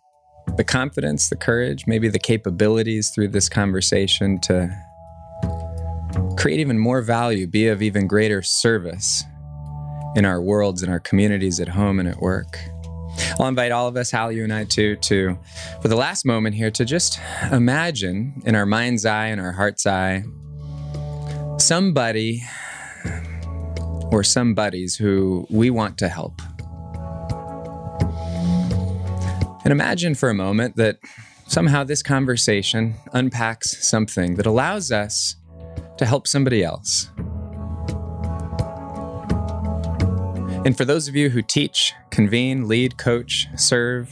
the 0.58 0.64
confidence, 0.64 1.30
the 1.30 1.36
courage, 1.36 1.86
maybe 1.86 2.10
the 2.10 2.18
capabilities 2.18 3.08
through 3.08 3.28
this 3.28 3.48
conversation 3.48 4.38
to 4.40 4.78
create 6.36 6.60
even 6.60 6.78
more 6.78 7.02
value, 7.02 7.46
be 7.46 7.68
of 7.68 7.82
even 7.82 8.06
greater 8.06 8.42
service 8.42 9.24
in 10.14 10.24
our 10.24 10.40
worlds, 10.40 10.82
in 10.82 10.90
our 10.90 11.00
communities, 11.00 11.60
at 11.60 11.68
home 11.68 11.98
and 11.98 12.08
at 12.08 12.18
work. 12.18 12.58
I'll 13.38 13.48
invite 13.48 13.72
all 13.72 13.88
of 13.88 13.96
us, 13.96 14.10
Hal, 14.10 14.32
you 14.32 14.44
and 14.44 14.52
I 14.52 14.64
too, 14.64 14.96
to, 14.96 15.38
for 15.80 15.88
the 15.88 15.96
last 15.96 16.24
moment 16.24 16.54
here, 16.54 16.70
to 16.70 16.84
just 16.84 17.18
imagine 17.50 18.42
in 18.44 18.54
our 18.54 18.66
mind's 18.66 19.04
eye 19.04 19.26
and 19.26 19.40
our 19.40 19.52
heart's 19.52 19.86
eye 19.86 20.24
somebody 21.58 22.42
or 24.10 24.22
some 24.22 24.54
buddies 24.54 24.96
who 24.96 25.46
we 25.50 25.70
want 25.70 25.98
to 25.98 26.08
help. 26.08 26.40
And 29.64 29.72
imagine 29.72 30.14
for 30.14 30.30
a 30.30 30.34
moment 30.34 30.76
that 30.76 30.98
somehow 31.46 31.82
this 31.82 32.02
conversation 32.02 32.94
unpacks 33.12 33.84
something 33.86 34.36
that 34.36 34.46
allows 34.46 34.92
us 34.92 35.36
to 35.98 36.06
help 36.06 36.26
somebody 36.26 36.62
else. 36.62 37.10
And 40.64 40.76
for 40.76 40.84
those 40.84 41.06
of 41.06 41.14
you 41.14 41.30
who 41.30 41.42
teach, 41.42 41.94
convene, 42.10 42.66
lead, 42.66 42.98
coach, 42.98 43.46
serve 43.56 44.10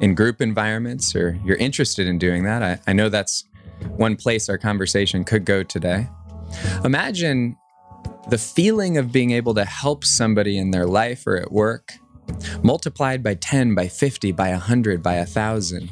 in 0.00 0.14
group 0.14 0.40
environments, 0.40 1.14
or 1.14 1.38
you're 1.44 1.58
interested 1.58 2.06
in 2.06 2.18
doing 2.18 2.44
that, 2.44 2.62
I, 2.62 2.78
I 2.86 2.92
know 2.94 3.10
that's 3.10 3.44
one 3.96 4.16
place 4.16 4.48
our 4.48 4.56
conversation 4.56 5.24
could 5.24 5.44
go 5.44 5.62
today. 5.62 6.08
Imagine 6.84 7.56
the 8.28 8.38
feeling 8.38 8.96
of 8.96 9.12
being 9.12 9.32
able 9.32 9.54
to 9.54 9.64
help 9.64 10.04
somebody 10.04 10.56
in 10.56 10.70
their 10.70 10.86
life 10.86 11.26
or 11.26 11.36
at 11.36 11.52
work 11.52 11.92
multiplied 12.62 13.22
by 13.22 13.34
10, 13.34 13.74
by 13.74 13.88
50, 13.88 14.32
by 14.32 14.50
100, 14.50 15.02
by 15.02 15.18
1,000. 15.18 15.90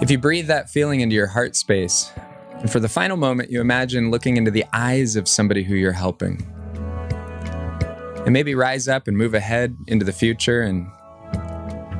If 0.00 0.10
you 0.10 0.18
breathe 0.18 0.48
that 0.48 0.70
feeling 0.70 1.00
into 1.00 1.14
your 1.14 1.28
heart 1.28 1.54
space, 1.54 2.10
and 2.62 2.70
for 2.70 2.78
the 2.78 2.88
final 2.88 3.16
moment, 3.16 3.50
you 3.50 3.60
imagine 3.60 4.12
looking 4.12 4.36
into 4.36 4.52
the 4.52 4.64
eyes 4.72 5.16
of 5.16 5.26
somebody 5.26 5.64
who 5.64 5.74
you're 5.74 5.90
helping 5.90 6.40
and 8.24 8.32
maybe 8.32 8.54
rise 8.54 8.86
up 8.86 9.08
and 9.08 9.18
move 9.18 9.34
ahead 9.34 9.76
into 9.88 10.04
the 10.04 10.12
future 10.12 10.62
and 10.62 10.86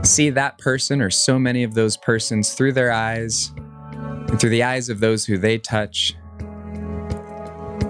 see 0.06 0.30
that 0.30 0.56
person 0.58 1.02
or 1.02 1.10
so 1.10 1.36
many 1.36 1.64
of 1.64 1.74
those 1.74 1.96
persons 1.96 2.54
through 2.54 2.72
their 2.72 2.92
eyes 2.92 3.52
and 3.56 4.38
through 4.38 4.50
the 4.50 4.62
eyes 4.62 4.88
of 4.88 5.00
those 5.00 5.24
who 5.24 5.36
they 5.36 5.58
touch 5.58 6.14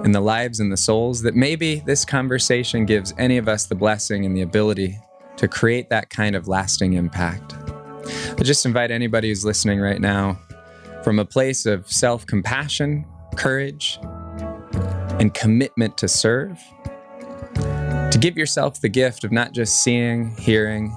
and 0.02 0.14
the 0.14 0.20
lives 0.20 0.58
and 0.58 0.72
the 0.72 0.76
souls 0.78 1.20
that 1.20 1.36
maybe 1.36 1.80
this 1.80 2.06
conversation 2.06 2.86
gives 2.86 3.12
any 3.18 3.36
of 3.36 3.48
us 3.48 3.66
the 3.66 3.74
blessing 3.74 4.24
and 4.24 4.34
the 4.34 4.40
ability 4.40 4.98
to 5.36 5.46
create 5.46 5.90
that 5.90 6.08
kind 6.08 6.34
of 6.34 6.48
lasting 6.48 6.94
impact. 6.94 7.54
I 8.38 8.42
just 8.42 8.64
invite 8.64 8.90
anybody 8.90 9.28
who's 9.28 9.44
listening 9.44 9.78
right 9.78 10.00
now 10.00 10.38
from 11.02 11.18
a 11.18 11.24
place 11.24 11.66
of 11.66 11.90
self 11.90 12.26
compassion, 12.26 13.04
courage, 13.36 13.98
and 15.18 15.34
commitment 15.34 15.96
to 15.98 16.08
serve 16.08 16.58
to 18.12 18.18
give 18.18 18.36
yourself 18.36 18.78
the 18.80 18.90
gift 18.90 19.24
of 19.24 19.32
not 19.32 19.52
just 19.52 19.82
seeing, 19.82 20.36
hearing, 20.36 20.94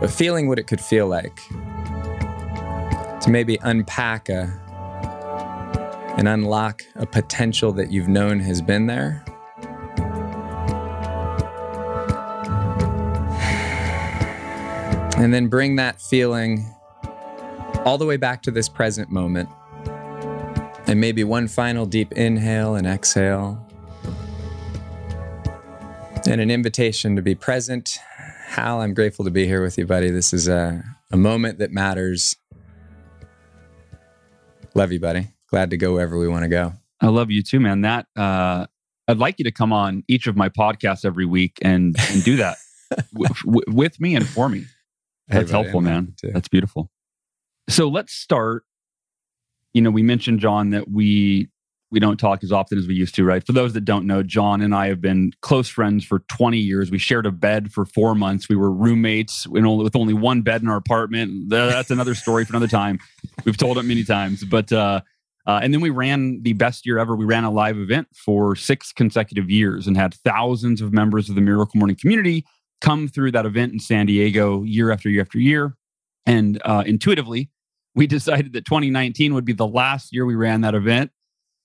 but 0.00 0.10
feeling 0.10 0.48
what 0.48 0.58
it 0.58 0.66
could 0.66 0.80
feel 0.80 1.06
like. 1.06 1.36
To 3.20 3.26
maybe 3.28 3.58
unpack 3.62 4.28
a 4.28 4.58
and 6.18 6.26
unlock 6.26 6.82
a 6.96 7.06
potential 7.06 7.72
that 7.72 7.92
you've 7.92 8.08
known 8.08 8.40
has 8.40 8.60
been 8.60 8.86
there. 8.86 9.24
And 15.14 15.32
then 15.32 15.46
bring 15.46 15.76
that 15.76 16.00
feeling 16.00 16.74
all 17.84 17.98
the 17.98 18.06
way 18.06 18.16
back 18.16 18.42
to 18.42 18.50
this 18.50 18.68
present 18.68 19.10
moment. 19.10 19.48
And 20.86 21.00
maybe 21.00 21.24
one 21.24 21.48
final 21.48 21.86
deep 21.86 22.12
inhale 22.12 22.74
and 22.74 22.86
exhale 22.86 23.66
and 26.26 26.40
an 26.40 26.50
invitation 26.50 27.16
to 27.16 27.22
be 27.22 27.34
present. 27.34 27.98
Hal, 28.46 28.80
I'm 28.80 28.94
grateful 28.94 29.24
to 29.24 29.30
be 29.30 29.46
here 29.46 29.62
with 29.62 29.78
you, 29.78 29.86
buddy. 29.86 30.10
This 30.10 30.32
is 30.32 30.48
a, 30.48 30.84
a 31.10 31.16
moment 31.16 31.58
that 31.58 31.72
matters. 31.72 32.36
Love 34.74 34.92
you, 34.92 35.00
buddy. 35.00 35.28
Glad 35.48 35.70
to 35.70 35.76
go 35.76 35.94
wherever 35.94 36.18
we 36.18 36.28
want 36.28 36.42
to 36.44 36.48
go. 36.48 36.74
I 37.00 37.08
love 37.08 37.30
you 37.30 37.42
too, 37.42 37.58
man. 37.58 37.80
That 37.80 38.06
uh, 38.16 38.66
I'd 39.08 39.18
like 39.18 39.38
you 39.38 39.44
to 39.44 39.50
come 39.50 39.72
on 39.72 40.04
each 40.08 40.26
of 40.26 40.36
my 40.36 40.48
podcasts 40.48 41.04
every 41.04 41.26
week 41.26 41.58
and, 41.62 41.96
and 42.10 42.22
do 42.22 42.36
that 42.36 42.58
w- 43.12 43.34
w- 43.44 43.64
with 43.68 44.00
me 44.00 44.14
and 44.14 44.26
for 44.26 44.48
me. 44.48 44.66
That's 45.28 45.50
hey, 45.50 45.52
buddy, 45.52 45.62
helpful, 45.64 45.80
man. 45.80 46.14
That's 46.22 46.48
beautiful. 46.48 46.90
So 47.72 47.88
let's 47.88 48.12
start. 48.12 48.64
You 49.72 49.80
know, 49.80 49.90
we 49.90 50.02
mentioned 50.02 50.40
Jon 50.40 50.70
that 50.70 50.90
we 50.90 51.48
we 51.90 52.00
don't 52.00 52.18
talk 52.18 52.44
as 52.44 52.52
often 52.52 52.76
as 52.76 52.86
we 52.86 52.94
used 52.94 53.14
to, 53.14 53.24
right? 53.24 53.44
For 53.46 53.52
those 53.52 53.72
that 53.72 53.86
don't 53.86 54.06
know, 54.06 54.22
Jon 54.22 54.60
and 54.60 54.74
I 54.74 54.88
have 54.88 55.00
been 55.00 55.32
close 55.40 55.70
friends 55.70 56.04
for 56.04 56.20
20 56.28 56.58
years. 56.58 56.90
We 56.90 56.98
shared 56.98 57.24
a 57.24 57.30
bed 57.30 57.72
for 57.72 57.86
four 57.86 58.14
months. 58.14 58.46
We 58.48 58.56
were 58.56 58.70
roommates 58.70 59.46
with 59.46 59.96
only 59.96 60.12
one 60.12 60.42
bed 60.42 60.60
in 60.60 60.68
our 60.68 60.76
apartment. 60.76 61.48
That's 61.48 61.90
another 61.90 62.14
story 62.14 62.44
for 62.44 62.52
another 62.52 62.68
time. 62.68 62.98
We've 63.44 63.56
told 63.56 63.76
it 63.78 63.82
many 63.84 64.04
times. 64.04 64.44
But, 64.44 64.72
uh, 64.72 65.00
uh, 65.46 65.60
and 65.62 65.74
then 65.74 65.82
we 65.82 65.90
ran 65.90 66.42
the 66.42 66.54
best 66.54 66.86
year 66.86 66.98
ever. 66.98 67.14
We 67.14 67.26
ran 67.26 67.44
a 67.44 67.50
live 67.50 67.76
event 67.76 68.08
for 68.14 68.56
six 68.56 68.92
consecutive 68.92 69.50
years 69.50 69.86
and 69.86 69.96
had 69.96 70.14
thousands 70.14 70.80
of 70.80 70.94
members 70.94 71.28
of 71.28 71.34
the 71.34 71.42
Miracle 71.42 71.78
Morning 71.78 71.96
community 71.96 72.44
come 72.80 73.08
through 73.08 73.32
that 73.32 73.44
event 73.44 73.72
in 73.72 73.80
San 73.80 74.06
Diego 74.06 74.62
year 74.62 74.90
after 74.90 75.10
year 75.10 75.22
after 75.22 75.38
year. 75.38 75.76
And 76.24 76.60
uh, 76.64 76.84
intuitively, 76.86 77.50
we 77.94 78.06
decided 78.06 78.52
that 78.54 78.64
2019 78.64 79.34
would 79.34 79.44
be 79.44 79.52
the 79.52 79.66
last 79.66 80.12
year 80.12 80.24
we 80.24 80.34
ran 80.34 80.62
that 80.62 80.74
event 80.74 81.10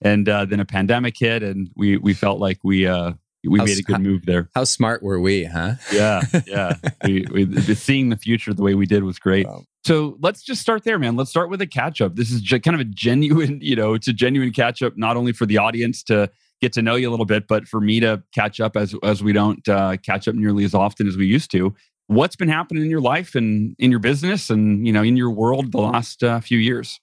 and 0.01 0.27
uh, 0.29 0.45
then 0.45 0.59
a 0.59 0.65
pandemic 0.65 1.17
hit, 1.17 1.43
and 1.43 1.69
we 1.75 1.97
we 1.97 2.13
felt 2.13 2.39
like 2.39 2.59
we 2.63 2.87
uh, 2.87 3.13
we 3.43 3.59
how, 3.59 3.65
made 3.65 3.79
a 3.79 3.81
good 3.81 3.99
move 3.99 4.25
there. 4.25 4.49
How 4.53 4.63
smart 4.63 5.01
were 5.01 5.19
we, 5.19 5.45
huh? 5.45 5.73
yeah, 5.91 6.21
yeah. 6.45 6.75
we, 7.03 7.25
we, 7.31 7.61
seeing 7.75 8.09
the 8.09 8.17
future 8.17 8.53
the 8.53 8.63
way 8.63 8.75
we 8.75 8.85
did 8.85 9.03
was 9.03 9.19
great. 9.19 9.47
Wow. 9.47 9.63
So 9.85 10.17
let's 10.21 10.43
just 10.43 10.61
start 10.61 10.83
there, 10.83 10.99
man. 10.99 11.15
Let's 11.15 11.29
start 11.29 11.49
with 11.49 11.61
a 11.61 11.67
catch 11.67 12.01
up. 12.01 12.15
This 12.15 12.29
is 12.29 12.41
kind 12.41 12.75
of 12.75 12.81
a 12.81 12.85
genuine, 12.85 13.59
you 13.61 13.75
know, 13.75 13.93
it's 13.93 14.07
a 14.07 14.13
genuine 14.13 14.51
catch 14.51 14.81
up, 14.81 14.97
not 14.97 15.17
only 15.17 15.31
for 15.31 15.45
the 15.45 15.57
audience 15.57 16.03
to 16.03 16.29
get 16.59 16.73
to 16.73 16.81
know 16.81 16.95
you 16.95 17.09
a 17.09 17.11
little 17.11 17.25
bit, 17.25 17.47
but 17.47 17.67
for 17.67 17.79
me 17.79 17.99
to 17.99 18.21
catch 18.33 18.59
up 18.59 18.75
as 18.75 18.95
as 19.03 19.23
we 19.23 19.33
don't 19.33 19.67
uh, 19.67 19.97
catch 19.97 20.27
up 20.27 20.35
nearly 20.35 20.63
as 20.63 20.73
often 20.73 21.07
as 21.07 21.17
we 21.17 21.25
used 21.25 21.51
to. 21.51 21.73
What's 22.07 22.35
been 22.35 22.49
happening 22.49 22.83
in 22.83 22.89
your 22.89 23.01
life 23.01 23.35
and 23.35 23.75
in 23.79 23.91
your 23.91 23.99
business 23.99 24.49
and 24.49 24.85
you 24.85 24.93
know 24.93 25.03
in 25.03 25.17
your 25.17 25.31
world 25.31 25.71
the 25.71 25.79
last 25.79 26.23
uh, 26.23 26.39
few 26.39 26.57
years? 26.57 26.99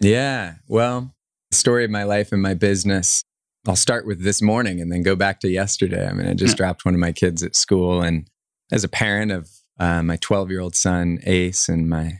Yeah, 0.00 0.54
well, 0.68 1.14
the 1.50 1.56
story 1.56 1.84
of 1.84 1.90
my 1.90 2.04
life 2.04 2.32
and 2.32 2.42
my 2.42 2.54
business. 2.54 3.22
I'll 3.66 3.76
start 3.76 4.06
with 4.06 4.24
this 4.24 4.42
morning 4.42 4.80
and 4.80 4.90
then 4.90 5.02
go 5.02 5.14
back 5.14 5.38
to 5.40 5.48
yesterday. 5.48 6.08
I 6.08 6.12
mean, 6.12 6.26
I 6.26 6.34
just 6.34 6.54
yeah. 6.54 6.56
dropped 6.56 6.84
one 6.84 6.94
of 6.94 7.00
my 7.00 7.12
kids 7.12 7.44
at 7.44 7.54
school. 7.54 8.02
And 8.02 8.28
as 8.72 8.82
a 8.82 8.88
parent 8.88 9.30
of 9.30 9.48
uh, 9.78 10.02
my 10.02 10.16
12 10.16 10.50
year 10.50 10.60
old 10.60 10.74
son, 10.74 11.20
Ace, 11.24 11.68
and 11.68 11.88
my 11.88 12.18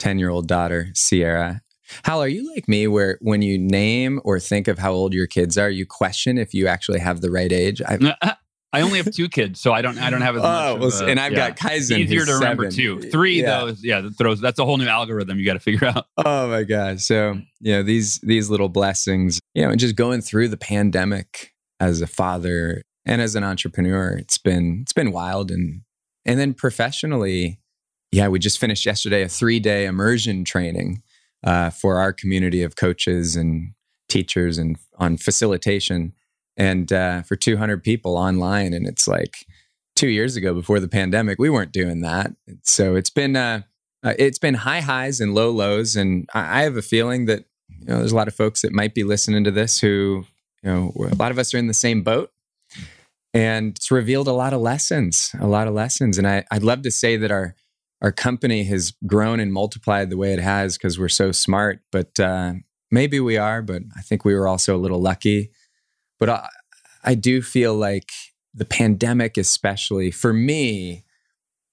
10 0.00 0.18
year 0.18 0.28
old 0.28 0.48
daughter, 0.48 0.88
Sierra, 0.94 1.62
Hal, 2.04 2.22
are 2.22 2.28
you 2.28 2.52
like 2.54 2.68
me 2.68 2.86
where 2.86 3.18
when 3.20 3.42
you 3.42 3.58
name 3.58 4.20
or 4.24 4.40
think 4.40 4.68
of 4.68 4.78
how 4.78 4.92
old 4.92 5.12
your 5.12 5.26
kids 5.26 5.58
are, 5.58 5.70
you 5.70 5.86
question 5.86 6.38
if 6.38 6.54
you 6.54 6.66
actually 6.66 7.00
have 7.00 7.20
the 7.20 7.30
right 7.30 7.52
age? 7.52 7.82
I've, 7.86 8.02
I 8.74 8.80
only 8.80 8.98
have 8.98 9.12
two 9.12 9.28
kids, 9.28 9.60
so 9.60 9.72
I 9.72 9.82
don't 9.82 9.98
I 9.98 10.08
don't 10.08 10.22
have 10.22 10.36
as 10.36 10.42
oh, 10.42 10.78
much. 10.78 10.80
Well, 10.80 11.02
a, 11.02 11.06
and 11.06 11.20
I've 11.20 11.32
yeah. 11.32 11.50
got 11.50 11.58
Kaizen. 11.58 11.98
Easier 11.98 12.24
to 12.24 12.34
remember 12.34 12.70
too. 12.70 13.00
Three 13.00 13.42
yeah. 13.42 13.60
though, 13.60 13.74
yeah, 13.82 14.00
that 14.00 14.16
throws. 14.16 14.40
That's 14.40 14.58
a 14.58 14.64
whole 14.64 14.78
new 14.78 14.86
algorithm 14.86 15.38
you 15.38 15.44
got 15.44 15.54
to 15.54 15.60
figure 15.60 15.86
out. 15.86 16.06
Oh 16.24 16.48
my 16.48 16.62
god! 16.62 17.00
So 17.00 17.40
you 17.60 17.72
know 17.72 17.82
these 17.82 18.18
these 18.18 18.48
little 18.48 18.68
blessings, 18.68 19.40
you 19.54 19.62
know, 19.62 19.70
and 19.70 19.80
just 19.80 19.96
going 19.96 20.20
through 20.20 20.48
the 20.48 20.56
pandemic 20.56 21.52
as 21.80 22.00
a 22.00 22.06
father 22.06 22.82
and 23.04 23.20
as 23.20 23.34
an 23.34 23.44
entrepreneur, 23.44 24.16
it's 24.16 24.38
been 24.38 24.78
it's 24.82 24.92
been 24.92 25.12
wild 25.12 25.50
and 25.50 25.82
and 26.24 26.38
then 26.38 26.54
professionally, 26.54 27.60
yeah, 28.12 28.28
we 28.28 28.38
just 28.38 28.58
finished 28.58 28.86
yesterday 28.86 29.22
a 29.22 29.28
three 29.28 29.60
day 29.60 29.84
immersion 29.84 30.44
training 30.44 31.02
uh, 31.44 31.70
for 31.70 31.98
our 31.98 32.12
community 32.12 32.62
of 32.62 32.76
coaches 32.76 33.36
and 33.36 33.72
teachers 34.08 34.58
and 34.58 34.76
on 34.98 35.16
facilitation 35.16 36.12
and 36.56 36.92
uh, 36.92 37.22
for 37.22 37.36
200 37.36 37.82
people 37.82 38.16
online. 38.16 38.74
And 38.74 38.86
it's 38.86 39.08
like 39.08 39.46
two 39.96 40.08
years 40.08 40.36
ago 40.36 40.54
before 40.54 40.80
the 40.80 40.88
pandemic, 40.88 41.38
we 41.38 41.50
weren't 41.50 41.72
doing 41.72 42.00
that. 42.00 42.32
So 42.62 42.94
it's 42.94 43.10
been 43.10 43.36
uh, 43.36 43.62
uh, 44.04 44.14
it's 44.18 44.38
been 44.38 44.54
high 44.54 44.80
highs 44.80 45.20
and 45.20 45.34
low 45.34 45.50
lows, 45.50 45.94
and 45.94 46.28
I, 46.34 46.62
have 46.62 46.76
a 46.76 46.82
feeling 46.82 47.26
that 47.26 47.44
you 47.68 47.86
know 47.86 47.98
there's 47.98 48.12
a 48.12 48.16
lot 48.16 48.28
of 48.28 48.34
folks 48.34 48.62
that 48.62 48.72
might 48.72 48.94
be 48.94 49.04
listening 49.04 49.44
to 49.44 49.52
this 49.52 49.80
who 49.80 50.24
you 50.62 50.70
know 50.70 50.92
a 50.98 51.14
lot 51.14 51.30
of 51.30 51.38
us 51.38 51.54
are 51.54 51.58
in 51.58 51.68
the 51.68 51.74
same 51.74 52.02
boat. 52.02 52.30
And 53.34 53.76
it's 53.76 53.90
revealed 53.90 54.28
a 54.28 54.32
lot 54.32 54.52
of 54.52 54.60
lessons, 54.60 55.34
a 55.40 55.46
lot 55.46 55.66
of 55.66 55.72
lessons. 55.72 56.18
And 56.18 56.26
I, 56.26 56.44
I'd 56.50 56.62
love 56.62 56.82
to 56.82 56.90
say 56.90 57.16
that 57.16 57.30
our 57.30 57.54
our 58.02 58.12
company 58.12 58.64
has 58.64 58.92
grown 59.06 59.38
and 59.38 59.52
multiplied 59.52 60.10
the 60.10 60.16
way 60.16 60.32
it 60.32 60.40
has 60.40 60.76
because 60.76 60.98
we're 60.98 61.08
so 61.08 61.30
smart. 61.30 61.80
But 61.92 62.18
uh, 62.18 62.54
maybe 62.90 63.20
we 63.20 63.36
are, 63.38 63.62
but 63.62 63.82
I 63.96 64.02
think 64.02 64.24
we 64.24 64.34
were 64.34 64.48
also 64.48 64.76
a 64.76 64.78
little 64.78 65.00
lucky 65.00 65.52
but 66.22 66.28
I, 66.28 66.48
I 67.02 67.14
do 67.16 67.42
feel 67.42 67.74
like 67.74 68.12
the 68.54 68.64
pandemic, 68.64 69.36
especially 69.36 70.12
for 70.12 70.32
me, 70.32 71.04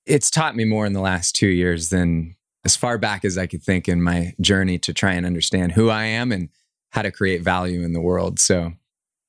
it's 0.08 0.32
taught 0.32 0.56
me 0.56 0.66
more 0.66 0.88
in 0.88 0.94
the 0.94 1.02
last 1.02 1.36
two 1.36 1.50
years 1.50 1.90
than 1.90 2.36
as 2.66 2.76
far 2.76 2.98
back 2.98 3.24
as 3.24 3.38
I 3.38 3.46
could 3.46 3.62
think 3.62 3.88
in 3.88 4.02
my 4.02 4.34
journey 4.42 4.80
to 4.80 4.92
try 4.92 5.12
and 5.12 5.24
understand 5.24 5.74
who 5.74 5.92
I 5.92 6.06
am 6.06 6.32
and 6.32 6.50
how 6.90 7.04
to 7.04 7.12
create 7.12 7.44
value 7.44 7.84
in 7.84 7.94
the 7.94 8.02
world. 8.02 8.40
So 8.40 8.72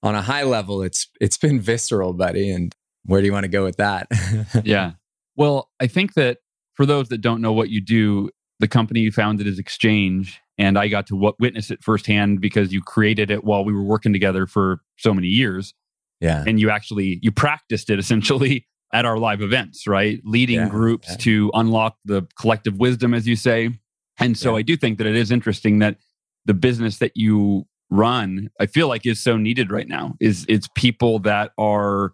on 0.02 0.14
a 0.14 0.22
high 0.22 0.44
level, 0.44 0.82
it's 0.82 1.06
it's 1.20 1.36
been 1.36 1.60
visceral, 1.60 2.14
buddy. 2.14 2.50
And 2.50 2.74
where 3.04 3.20
do 3.20 3.26
you 3.26 3.32
want 3.34 3.44
to 3.44 3.48
go 3.48 3.62
with 3.62 3.76
that? 3.76 4.06
yeah. 4.64 4.92
Well, 5.36 5.68
I 5.80 5.86
think 5.86 6.14
that 6.14 6.38
for 6.72 6.86
those 6.86 7.10
that 7.10 7.20
don't 7.20 7.42
know 7.42 7.52
what 7.52 7.68
you 7.68 7.82
do, 7.82 8.30
the 8.58 8.68
company 8.68 9.00
you 9.00 9.12
founded 9.12 9.46
is 9.46 9.58
Exchange, 9.58 10.40
and 10.60 10.78
I 10.78 10.88
got 10.88 11.06
to 11.06 11.14
w- 11.14 11.34
witness 11.40 11.70
it 11.70 11.82
firsthand 11.82 12.42
because 12.42 12.70
you 12.70 12.82
created 12.82 13.30
it 13.30 13.44
while 13.44 13.64
we 13.64 13.72
were 13.72 13.82
working 13.82 14.12
together 14.12 14.46
for 14.46 14.82
so 14.98 15.14
many 15.14 15.28
years. 15.28 15.72
Yeah. 16.20 16.44
And 16.46 16.60
you 16.60 16.68
actually 16.68 17.18
you 17.22 17.32
practiced 17.32 17.88
it 17.88 17.98
essentially 17.98 18.66
at 18.92 19.06
our 19.06 19.16
live 19.16 19.40
events, 19.40 19.86
right? 19.86 20.20
Leading 20.22 20.60
yeah, 20.60 20.68
groups 20.68 21.08
yeah. 21.08 21.16
to 21.16 21.50
unlock 21.54 21.96
the 22.04 22.26
collective 22.38 22.76
wisdom, 22.76 23.14
as 23.14 23.26
you 23.26 23.36
say. 23.36 23.70
And 24.18 24.36
so 24.36 24.50
yeah. 24.50 24.58
I 24.58 24.62
do 24.62 24.76
think 24.76 24.98
that 24.98 25.06
it 25.06 25.16
is 25.16 25.30
interesting 25.30 25.78
that 25.78 25.96
the 26.44 26.52
business 26.52 26.98
that 26.98 27.12
you 27.14 27.66
run, 27.88 28.50
I 28.60 28.66
feel 28.66 28.86
like 28.86 29.06
is 29.06 29.22
so 29.22 29.38
needed 29.38 29.72
right 29.72 29.88
now. 29.88 30.14
Is 30.20 30.44
it's 30.46 30.68
people 30.74 31.20
that 31.20 31.52
are 31.56 32.12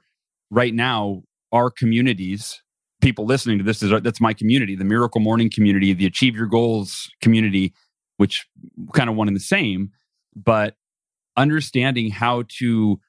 right 0.52 0.72
now 0.72 1.24
our 1.52 1.68
communities. 1.68 2.62
People 3.02 3.26
listening 3.26 3.58
to 3.58 3.64
this 3.64 3.82
is 3.82 3.90
that's 4.02 4.20
my 4.20 4.32
community, 4.32 4.76
the 4.76 4.84
Miracle 4.84 5.20
Morning 5.20 5.50
community, 5.50 5.92
the 5.92 6.06
Achieve 6.06 6.36
Your 6.36 6.46
Goals 6.46 7.10
community, 7.20 7.74
which 8.16 8.46
kind 8.92 9.10
of 9.10 9.16
one 9.16 9.28
and 9.28 9.36
the 9.36 9.40
same. 9.40 9.90
But 10.34 10.76
understanding 11.36 12.10
how 12.10 12.44
to 12.58 13.00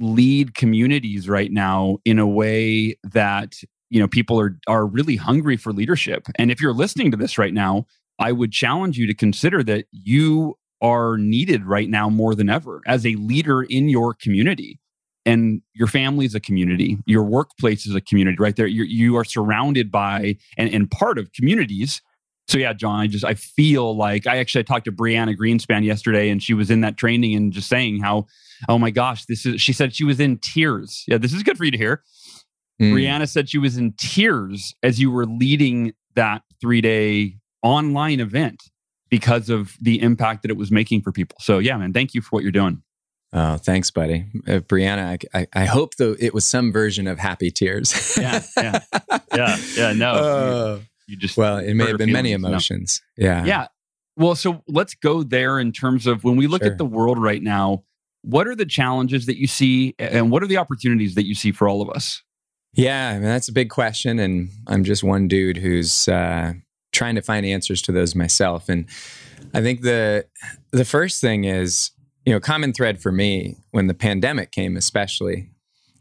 lead 0.00 0.54
communities 0.54 1.28
right 1.28 1.52
now 1.52 1.98
in 2.04 2.18
a 2.18 2.26
way 2.26 2.96
that 3.04 3.56
you 3.90 4.00
know 4.00 4.08
people 4.08 4.40
are 4.40 4.58
are 4.66 4.86
really 4.86 5.16
hungry 5.16 5.56
for 5.56 5.72
leadership. 5.72 6.26
And 6.36 6.50
if 6.50 6.60
you're 6.60 6.72
listening 6.72 7.10
to 7.10 7.16
this 7.16 7.38
right 7.38 7.54
now 7.54 7.86
i 8.18 8.30
would 8.30 8.52
challenge 8.52 8.98
you 8.98 9.06
to 9.06 9.14
consider 9.14 9.62
that 9.62 9.86
you 9.90 10.54
are 10.82 11.16
needed 11.16 11.64
right 11.64 11.88
now 11.88 12.10
more 12.10 12.34
than 12.34 12.50
ever 12.50 12.82
as 12.86 13.06
a 13.06 13.14
leader 13.14 13.62
in 13.62 13.88
your 13.88 14.12
community. 14.12 14.80
And 15.24 15.62
your 15.72 15.86
family 15.86 16.26
is 16.26 16.34
a 16.34 16.40
community. 16.40 16.98
Your 17.06 17.22
workplace 17.22 17.86
is 17.86 17.94
a 17.94 18.00
community 18.00 18.36
right 18.40 18.56
there. 18.56 18.66
You're, 18.66 18.86
you 18.86 19.16
are 19.16 19.24
surrounded 19.24 19.92
by 19.92 20.36
and, 20.58 20.68
and 20.74 20.90
part 20.90 21.18
of 21.18 21.32
communities 21.32 22.02
so 22.48 22.58
yeah 22.58 22.72
jon 22.72 23.00
i 23.00 23.06
just 23.06 23.24
i 23.24 23.34
feel 23.34 23.96
like 23.96 24.26
i 24.26 24.36
actually 24.38 24.60
I 24.60 24.62
talked 24.64 24.84
to 24.86 24.92
brianna 24.92 25.36
greenspan 25.36 25.84
yesterday 25.84 26.30
and 26.30 26.42
she 26.42 26.54
was 26.54 26.70
in 26.70 26.80
that 26.82 26.96
training 26.96 27.34
and 27.34 27.52
just 27.52 27.68
saying 27.68 28.00
how 28.00 28.26
oh 28.68 28.78
my 28.78 28.90
gosh 28.90 29.24
this 29.26 29.46
is 29.46 29.60
she 29.60 29.72
said 29.72 29.94
she 29.94 30.04
was 30.04 30.20
in 30.20 30.38
tears 30.38 31.04
yeah 31.06 31.18
this 31.18 31.32
is 31.32 31.42
good 31.42 31.56
for 31.56 31.64
you 31.64 31.70
to 31.70 31.78
hear 31.78 32.02
mm. 32.80 32.92
brianna 32.92 33.28
said 33.28 33.48
she 33.48 33.58
was 33.58 33.76
in 33.76 33.92
tears 33.96 34.74
as 34.82 35.00
you 35.00 35.10
were 35.10 35.26
leading 35.26 35.92
that 36.14 36.42
three 36.60 36.80
day 36.80 37.36
online 37.62 38.20
event 38.20 38.62
because 39.08 39.50
of 39.50 39.76
the 39.80 40.00
impact 40.00 40.42
that 40.42 40.50
it 40.50 40.56
was 40.56 40.70
making 40.70 41.02
for 41.02 41.12
people 41.12 41.36
so 41.40 41.58
yeah 41.58 41.76
man 41.76 41.92
thank 41.92 42.14
you 42.14 42.20
for 42.20 42.30
what 42.30 42.42
you're 42.42 42.52
doing 42.52 42.82
Oh, 43.34 43.56
thanks, 43.56 43.90
buddy. 43.90 44.26
Uh, 44.46 44.58
Brianna, 44.58 45.18
I, 45.32 45.38
I, 45.40 45.62
I, 45.62 45.64
hope 45.64 45.94
though 45.96 46.14
it 46.18 46.34
was 46.34 46.44
some 46.44 46.70
version 46.70 47.06
of 47.06 47.18
happy 47.18 47.50
tears. 47.50 48.18
yeah, 48.20 48.42
yeah, 48.58 48.80
yeah, 49.34 49.56
yeah. 49.74 49.92
No, 49.94 50.12
uh, 50.12 50.78
you 51.12 51.18
just 51.18 51.36
well, 51.36 51.58
it 51.58 51.74
may 51.74 51.86
have 51.86 51.98
been 51.98 52.10
many 52.10 52.32
emotions. 52.32 53.00
No. 53.18 53.26
Yeah, 53.26 53.44
yeah. 53.44 53.66
Well, 54.16 54.34
so 54.34 54.62
let's 54.66 54.94
go 54.94 55.22
there 55.22 55.60
in 55.60 55.72
terms 55.72 56.06
of 56.06 56.24
when 56.24 56.36
we 56.36 56.46
look 56.46 56.62
sure. 56.62 56.72
at 56.72 56.78
the 56.78 56.84
world 56.84 57.18
right 57.18 57.42
now. 57.42 57.84
What 58.24 58.46
are 58.46 58.54
the 58.54 58.66
challenges 58.66 59.26
that 59.26 59.36
you 59.36 59.48
see, 59.48 59.96
and 59.98 60.30
what 60.30 60.44
are 60.44 60.46
the 60.46 60.56
opportunities 60.56 61.16
that 61.16 61.26
you 61.26 61.34
see 61.34 61.50
for 61.50 61.68
all 61.68 61.82
of 61.82 61.90
us? 61.90 62.22
Yeah, 62.72 63.10
I 63.10 63.14
mean, 63.14 63.24
that's 63.24 63.48
a 63.48 63.52
big 63.52 63.68
question, 63.68 64.18
and 64.18 64.48
I'm 64.68 64.84
just 64.84 65.02
one 65.02 65.26
dude 65.28 65.56
who's 65.56 66.06
uh, 66.06 66.52
trying 66.92 67.16
to 67.16 67.22
find 67.22 67.44
answers 67.44 67.82
to 67.82 67.92
those 67.92 68.14
myself. 68.14 68.68
And 68.68 68.86
I 69.52 69.60
think 69.60 69.82
the 69.82 70.26
the 70.70 70.84
first 70.84 71.20
thing 71.20 71.44
is, 71.44 71.90
you 72.24 72.32
know, 72.32 72.38
common 72.38 72.72
thread 72.72 73.02
for 73.02 73.10
me 73.10 73.56
when 73.72 73.88
the 73.88 73.94
pandemic 73.94 74.52
came, 74.52 74.76
especially, 74.76 75.50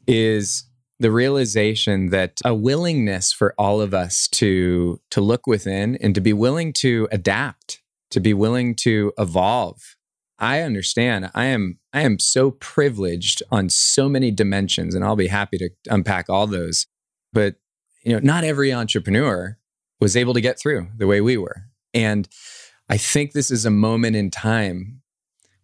is 0.07 0.65
the 1.01 1.11
realization 1.11 2.11
that 2.11 2.39
a 2.45 2.53
willingness 2.53 3.33
for 3.33 3.55
all 3.57 3.81
of 3.81 3.93
us 3.93 4.27
to 4.27 5.01
to 5.09 5.19
look 5.19 5.47
within 5.47 5.97
and 5.97 6.13
to 6.13 6.21
be 6.21 6.31
willing 6.31 6.71
to 6.73 7.07
adapt 7.11 7.81
to 8.11 8.19
be 8.19 8.33
willing 8.33 8.75
to 8.75 9.11
evolve. 9.17 9.95
I 10.37 10.61
understand. 10.61 11.31
I 11.33 11.45
am 11.45 11.79
i 11.93 12.01
am 12.01 12.19
so 12.19 12.51
privileged 12.51 13.41
on 13.51 13.69
so 13.69 14.07
many 14.07 14.31
dimensions 14.31 14.95
and 14.95 15.03
i'll 15.03 15.15
be 15.15 15.27
happy 15.27 15.57
to 15.57 15.69
unpack 15.89 16.29
all 16.29 16.45
those. 16.45 16.85
But 17.33 17.55
you 18.03 18.13
know 18.13 18.19
not 18.19 18.43
every 18.43 18.71
entrepreneur 18.71 19.57
was 19.99 20.15
able 20.15 20.33
to 20.35 20.41
get 20.41 20.59
through 20.59 20.87
the 20.97 21.07
way 21.07 21.19
we 21.19 21.35
were. 21.35 21.63
And 21.95 22.29
i 22.89 22.97
think 22.97 23.31
this 23.31 23.49
is 23.49 23.65
a 23.65 23.71
moment 23.71 24.15
in 24.15 24.29
time 24.29 25.01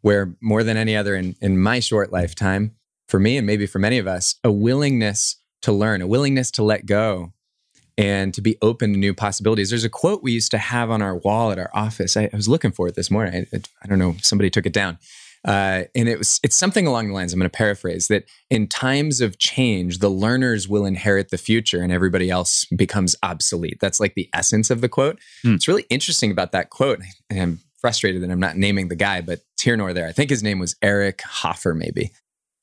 where 0.01 0.35
more 0.41 0.63
than 0.63 0.77
any 0.77 0.95
other 0.95 1.15
in, 1.15 1.35
in 1.41 1.59
my 1.59 1.79
short 1.79 2.11
lifetime 2.11 2.75
for 3.07 3.19
me 3.19 3.37
and 3.37 3.47
maybe 3.47 3.65
for 3.65 3.79
many 3.79 3.97
of 3.97 4.07
us, 4.07 4.35
a 4.43 4.51
willingness 4.51 5.37
to 5.61 5.71
learn, 5.71 6.01
a 6.01 6.07
willingness 6.07 6.51
to 6.51 6.63
let 6.63 6.85
go 6.85 7.33
and 7.97 8.33
to 8.33 8.41
be 8.41 8.57
open 8.61 8.93
to 8.93 8.99
new 8.99 9.13
possibilities. 9.13 9.69
There's 9.69 9.83
a 9.83 9.89
quote 9.89 10.21
we 10.21 10.31
used 10.31 10.51
to 10.51 10.57
have 10.57 10.91
on 10.91 11.01
our 11.01 11.17
wall 11.17 11.51
at 11.51 11.57
our 11.57 11.71
office. 11.73 12.15
I, 12.15 12.29
I 12.31 12.35
was 12.35 12.47
looking 12.47 12.71
for 12.71 12.87
it 12.87 12.95
this 12.95 13.09
morning. 13.09 13.47
I, 13.51 13.61
I, 13.83 13.87
don't 13.87 13.97
know, 13.97 14.15
somebody 14.21 14.49
took 14.49 14.65
it 14.65 14.73
down. 14.73 14.99
Uh, 15.45 15.83
and 15.95 16.09
it 16.09 16.17
was 16.17 16.39
it's 16.43 16.57
something 16.57 16.87
along 16.87 17.07
the 17.07 17.13
lines. 17.13 17.31
I'm 17.31 17.39
going 17.39 17.49
to 17.49 17.57
paraphrase 17.57 18.07
that 18.07 18.25
in 18.49 18.67
times 18.67 19.21
of 19.21 19.37
change, 19.37 19.99
the 19.99 20.09
learners 20.09 20.67
will 20.67 20.85
inherit 20.85 21.29
the 21.29 21.37
future, 21.37 21.81
and 21.81 21.91
everybody 21.91 22.29
else 22.29 22.65
becomes 22.75 23.15
obsolete. 23.23 23.77
That's 23.79 23.99
like 23.99 24.15
the 24.15 24.29
essence 24.33 24.69
of 24.69 24.81
the 24.81 24.89
quote. 24.89 25.19
Hmm. 25.43 25.53
It's 25.53 25.67
really 25.67 25.85
interesting 25.89 26.31
about 26.31 26.51
that 26.51 26.69
quote. 26.69 27.01
And 27.29 27.39
I'm 27.39 27.59
frustrated 27.77 28.23
that 28.23 28.31
I'm 28.31 28.39
not 28.39 28.57
naming 28.57 28.87
the 28.89 28.95
guy, 28.95 29.21
but 29.21 29.39
it's 29.53 29.63
here 29.63 29.77
nor 29.77 29.93
there. 29.93 30.07
I 30.07 30.11
think 30.11 30.29
his 30.29 30.43
name 30.43 30.59
was 30.59 30.75
Eric 30.81 31.21
Hoffer, 31.21 31.73
maybe. 31.73 32.11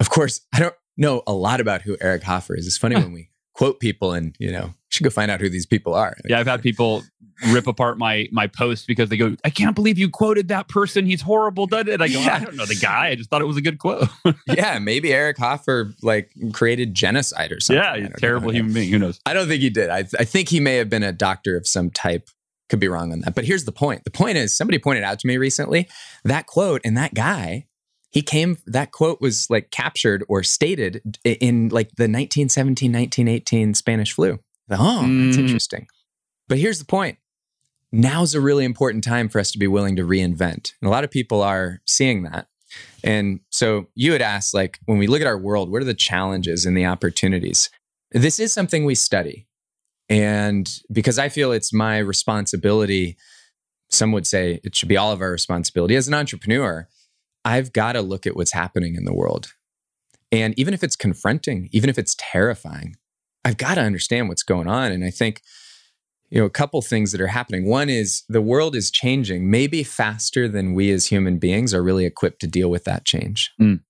Of 0.04 0.10
course, 0.10 0.42
I 0.52 0.60
don't 0.60 0.74
know 0.98 1.22
a 1.26 1.32
lot 1.32 1.62
about 1.62 1.80
who 1.80 1.96
Eric 1.98 2.24
Hoffer 2.24 2.54
is. 2.54 2.66
It's 2.66 2.76
funny 2.76 2.94
when 2.94 3.12
we 3.12 3.30
quote 3.54 3.80
people 3.80 4.12
and, 4.12 4.36
you 4.38 4.52
know, 4.52 4.74
should 4.90 5.02
go 5.02 5.08
find 5.08 5.30
out 5.30 5.40
who 5.40 5.48
these 5.48 5.64
people 5.64 5.94
are. 5.94 6.14
Yeah, 6.28 6.38
I've 6.38 6.46
had 6.46 6.60
people 6.60 7.04
rip 7.48 7.66
apart 7.66 7.96
my 7.96 8.28
my 8.30 8.46
post 8.46 8.86
because 8.86 9.08
they 9.08 9.16
go, 9.16 9.34
I 9.46 9.48
can't 9.50 9.74
believe 9.74 9.96
you 9.96 10.10
quoted 10.10 10.48
that 10.48 10.68
person. 10.68 11.06
He's 11.06 11.22
horrible. 11.22 11.66
Did 11.66 11.88
it? 11.88 12.02
I 12.02 12.08
go, 12.08 12.20
yeah. 12.20 12.36
I 12.36 12.44
don't 12.44 12.54
know 12.54 12.66
the 12.66 12.74
guy. 12.74 13.08
I 13.08 13.14
just 13.14 13.30
thought 13.30 13.40
it 13.40 13.46
was 13.46 13.56
a 13.56 13.62
good 13.62 13.78
quote. 13.78 14.10
yeah, 14.46 14.78
maybe 14.78 15.10
Eric 15.10 15.38
Hoffer 15.38 15.94
like 16.02 16.30
created 16.52 16.94
genocide 16.94 17.50
or 17.50 17.60
something. 17.60 17.82
Yeah, 17.82 18.08
terrible 18.18 18.48
know. 18.48 18.58
human 18.58 18.74
being. 18.74 18.90
Who 18.90 18.98
knows? 18.98 19.20
I 19.24 19.32
don't 19.32 19.48
think 19.48 19.62
he 19.62 19.70
did. 19.70 19.88
I, 19.88 20.00
I 20.18 20.24
think 20.24 20.50
he 20.50 20.60
may 20.60 20.76
have 20.76 20.90
been 20.90 21.02
a 21.02 21.12
doctor 21.12 21.56
of 21.56 21.66
some 21.66 21.90
type. 21.90 22.28
Could 22.68 22.80
be 22.80 22.88
wrong 22.88 23.10
on 23.10 23.20
that. 23.20 23.34
But 23.34 23.44
here's 23.46 23.64
the 23.64 23.72
point. 23.72 24.04
The 24.04 24.10
point 24.10 24.36
is 24.36 24.54
somebody 24.54 24.78
pointed 24.78 25.02
out 25.02 25.18
to 25.20 25.26
me 25.26 25.38
recently 25.38 25.88
that 26.24 26.46
quote 26.46 26.82
and 26.84 26.96
that 26.98 27.14
guy 27.14 27.66
he 28.14 28.22
came 28.22 28.58
that 28.66 28.92
quote 28.92 29.20
was 29.20 29.50
like 29.50 29.72
captured 29.72 30.24
or 30.28 30.44
stated 30.44 31.18
in 31.24 31.68
like 31.70 31.88
the 31.96 32.04
1917 32.04 32.92
1918 32.92 33.74
spanish 33.74 34.12
flu. 34.12 34.38
Oh 34.70 35.02
mm. 35.04 35.26
that's 35.26 35.36
interesting. 35.36 35.88
But 36.48 36.58
here's 36.58 36.78
the 36.78 36.84
point. 36.84 37.18
Now's 37.90 38.32
a 38.34 38.40
really 38.40 38.64
important 38.64 39.02
time 39.02 39.28
for 39.28 39.40
us 39.40 39.50
to 39.50 39.58
be 39.58 39.66
willing 39.66 39.96
to 39.96 40.02
reinvent. 40.02 40.72
And 40.80 40.86
a 40.86 40.90
lot 40.90 41.02
of 41.02 41.10
people 41.10 41.42
are 41.42 41.80
seeing 41.86 42.22
that. 42.22 42.46
And 43.02 43.40
so 43.50 43.88
you 43.96 44.12
had 44.12 44.22
asked 44.22 44.54
like 44.54 44.78
when 44.86 44.98
we 44.98 45.08
look 45.08 45.20
at 45.20 45.26
our 45.26 45.38
world 45.38 45.70
what 45.70 45.82
are 45.82 45.86
the 45.86 45.92
challenges 45.92 46.64
and 46.64 46.76
the 46.76 46.86
opportunities? 46.86 47.68
This 48.12 48.38
is 48.38 48.52
something 48.52 48.84
we 48.84 48.94
study. 48.94 49.48
And 50.08 50.70
because 50.92 51.18
i 51.18 51.28
feel 51.28 51.50
it's 51.50 51.72
my 51.72 51.98
responsibility 51.98 53.16
some 53.90 54.12
would 54.12 54.26
say 54.26 54.60
it 54.62 54.76
should 54.76 54.88
be 54.88 54.96
all 54.96 55.12
of 55.12 55.20
our 55.20 55.30
responsibility 55.30 55.96
as 55.96 56.08
an 56.08 56.14
entrepreneur 56.14 56.88
I've 57.44 57.72
got 57.72 57.92
to 57.92 58.02
look 58.02 58.26
at 58.26 58.36
what's 58.36 58.52
happening 58.52 58.94
in 58.94 59.04
the 59.04 59.14
world. 59.14 59.52
And 60.32 60.58
even 60.58 60.74
if 60.74 60.82
it's 60.82 60.96
confronting, 60.96 61.68
even 61.72 61.90
if 61.90 61.98
it's 61.98 62.16
terrifying, 62.18 62.96
I've 63.44 63.56
got 63.56 63.74
to 63.74 63.82
understand 63.82 64.28
what's 64.28 64.42
going 64.42 64.68
on. 64.68 64.90
And 64.90 65.04
I 65.04 65.10
think, 65.10 65.42
you 66.30 66.40
know, 66.40 66.46
a 66.46 66.50
couple 66.50 66.80
things 66.82 67.12
that 67.12 67.20
are 67.20 67.28
happening. 67.28 67.66
One 67.66 67.88
is 67.88 68.24
the 68.28 68.42
world 68.42 68.74
is 68.74 68.90
changing, 68.90 69.50
maybe 69.50 69.82
faster 69.82 70.48
than 70.48 70.74
we 70.74 70.90
as 70.90 71.06
human 71.06 71.38
beings 71.38 71.74
are 71.74 71.82
really 71.82 72.06
equipped 72.06 72.40
to 72.40 72.46
deal 72.46 72.70
with 72.70 72.84
that 72.84 73.04
change. 73.04 73.52
Mm. 73.60 73.80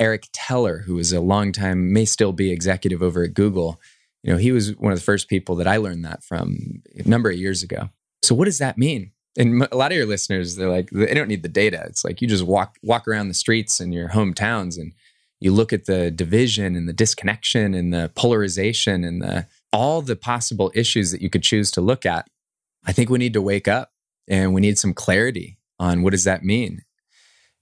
Eric 0.00 0.28
Teller, 0.32 0.78
who 0.78 0.98
is 0.98 1.12
a 1.12 1.20
long 1.20 1.52
time, 1.52 1.92
may 1.92 2.04
still 2.04 2.32
be 2.32 2.50
executive 2.50 3.02
over 3.02 3.22
at 3.22 3.34
Google, 3.34 3.80
you 4.22 4.32
know, 4.32 4.38
he 4.38 4.52
was 4.52 4.76
one 4.76 4.92
of 4.92 4.98
the 4.98 5.04
first 5.04 5.28
people 5.28 5.56
that 5.56 5.66
I 5.66 5.76
learned 5.76 6.04
that 6.04 6.22
from 6.22 6.82
a 6.96 7.08
number 7.08 7.30
of 7.30 7.36
years 7.36 7.62
ago. 7.62 7.90
So, 8.22 8.34
what 8.34 8.44
does 8.44 8.58
that 8.58 8.78
mean? 8.78 9.12
And 9.36 9.66
a 9.70 9.76
lot 9.76 9.92
of 9.92 9.96
your 9.96 10.06
listeners 10.06 10.56
they're 10.56 10.68
like 10.68 10.90
they 10.90 11.14
don't 11.14 11.28
need 11.28 11.42
the 11.42 11.48
data. 11.48 11.84
It's 11.86 12.04
like 12.04 12.20
you 12.20 12.28
just 12.28 12.44
walk 12.44 12.78
walk 12.82 13.08
around 13.08 13.28
the 13.28 13.34
streets 13.34 13.80
in 13.80 13.92
your 13.92 14.08
hometowns 14.08 14.78
and 14.78 14.92
you 15.40 15.52
look 15.52 15.72
at 15.72 15.86
the 15.86 16.10
division 16.10 16.76
and 16.76 16.88
the 16.88 16.92
disconnection 16.92 17.74
and 17.74 17.92
the 17.92 18.10
polarization 18.14 19.04
and 19.04 19.22
the 19.22 19.46
all 19.72 20.02
the 20.02 20.16
possible 20.16 20.70
issues 20.74 21.10
that 21.10 21.22
you 21.22 21.30
could 21.30 21.42
choose 21.42 21.70
to 21.72 21.80
look 21.80 22.04
at. 22.04 22.28
I 22.84 22.92
think 22.92 23.10
we 23.10 23.18
need 23.18 23.32
to 23.32 23.42
wake 23.42 23.68
up 23.68 23.90
and 24.28 24.54
we 24.54 24.60
need 24.60 24.78
some 24.78 24.94
clarity 24.94 25.58
on 25.78 26.02
what 26.02 26.10
does 26.10 26.24
that 26.24 26.44
mean. 26.44 26.82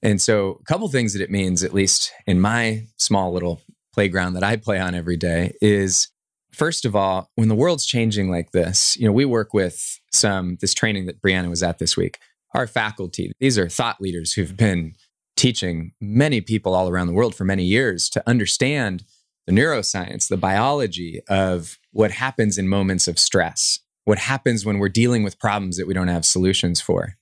And 0.03 0.21
so 0.21 0.59
a 0.61 0.65
couple 0.65 0.89
things 0.89 1.13
that 1.13 1.23
it 1.23 1.31
means 1.31 1.63
at 1.63 1.75
least 1.75 2.13
in 2.27 2.41
my 2.41 2.87
small 2.97 3.33
little 3.33 3.61
playground 3.93 4.35
that 4.35 4.45
i 4.45 4.57
play 4.57 4.79
on 4.79 4.95
every 4.95 5.17
day 5.17 5.53
is 5.61 6.09
first 6.53 6.85
of 6.85 6.95
all, 6.97 7.31
when 7.35 7.49
the 7.49 7.55
world's 7.55 7.87
changing 7.87 8.31
like 8.31 8.53
this, 8.53 8.97
you 8.97 9.07
know, 9.07 9.13
we 9.13 9.25
work 9.25 9.55
with 9.55 10.01
some 10.13 10.57
this 10.61 10.75
training 10.75 11.07
that 11.07 11.21
Brianna 11.21 11.49
was 11.49 11.63
at 11.63 11.79
this 11.79 11.97
week. 11.97 12.19
Our 12.55 12.67
faculty, 12.67 13.33
these 13.41 13.59
are 13.59 13.69
thought 13.69 14.01
leaders 14.01 14.33
who've 14.33 14.57
been 14.57 14.95
teaching 15.37 15.93
many 16.01 16.41
people 16.41 16.75
all 16.75 16.89
around 16.89 17.07
the 17.07 17.13
world 17.13 17.35
for 17.35 17.45
many 17.45 17.65
years 17.65 18.09
to 18.11 18.23
understand 18.29 19.05
the 19.47 19.53
neuroscience, 19.53 20.29
the 20.29 20.37
biology 20.37 21.21
of 21.29 21.79
what 21.93 22.11
happens 22.11 22.59
in 22.59 22.69
moments 22.69 23.09
of 23.09 23.19
stress, 23.19 23.81
what 24.05 24.19
happens 24.19 24.65
when 24.65 24.79
we're 24.79 24.89
dealing 24.89 25.23
with 25.23 25.39
problems 25.39 25.77
that 25.77 25.87
we 25.87 25.95
don't 25.95 26.09
have 26.09 26.25
solutions 26.25 26.81
for. 26.81 27.15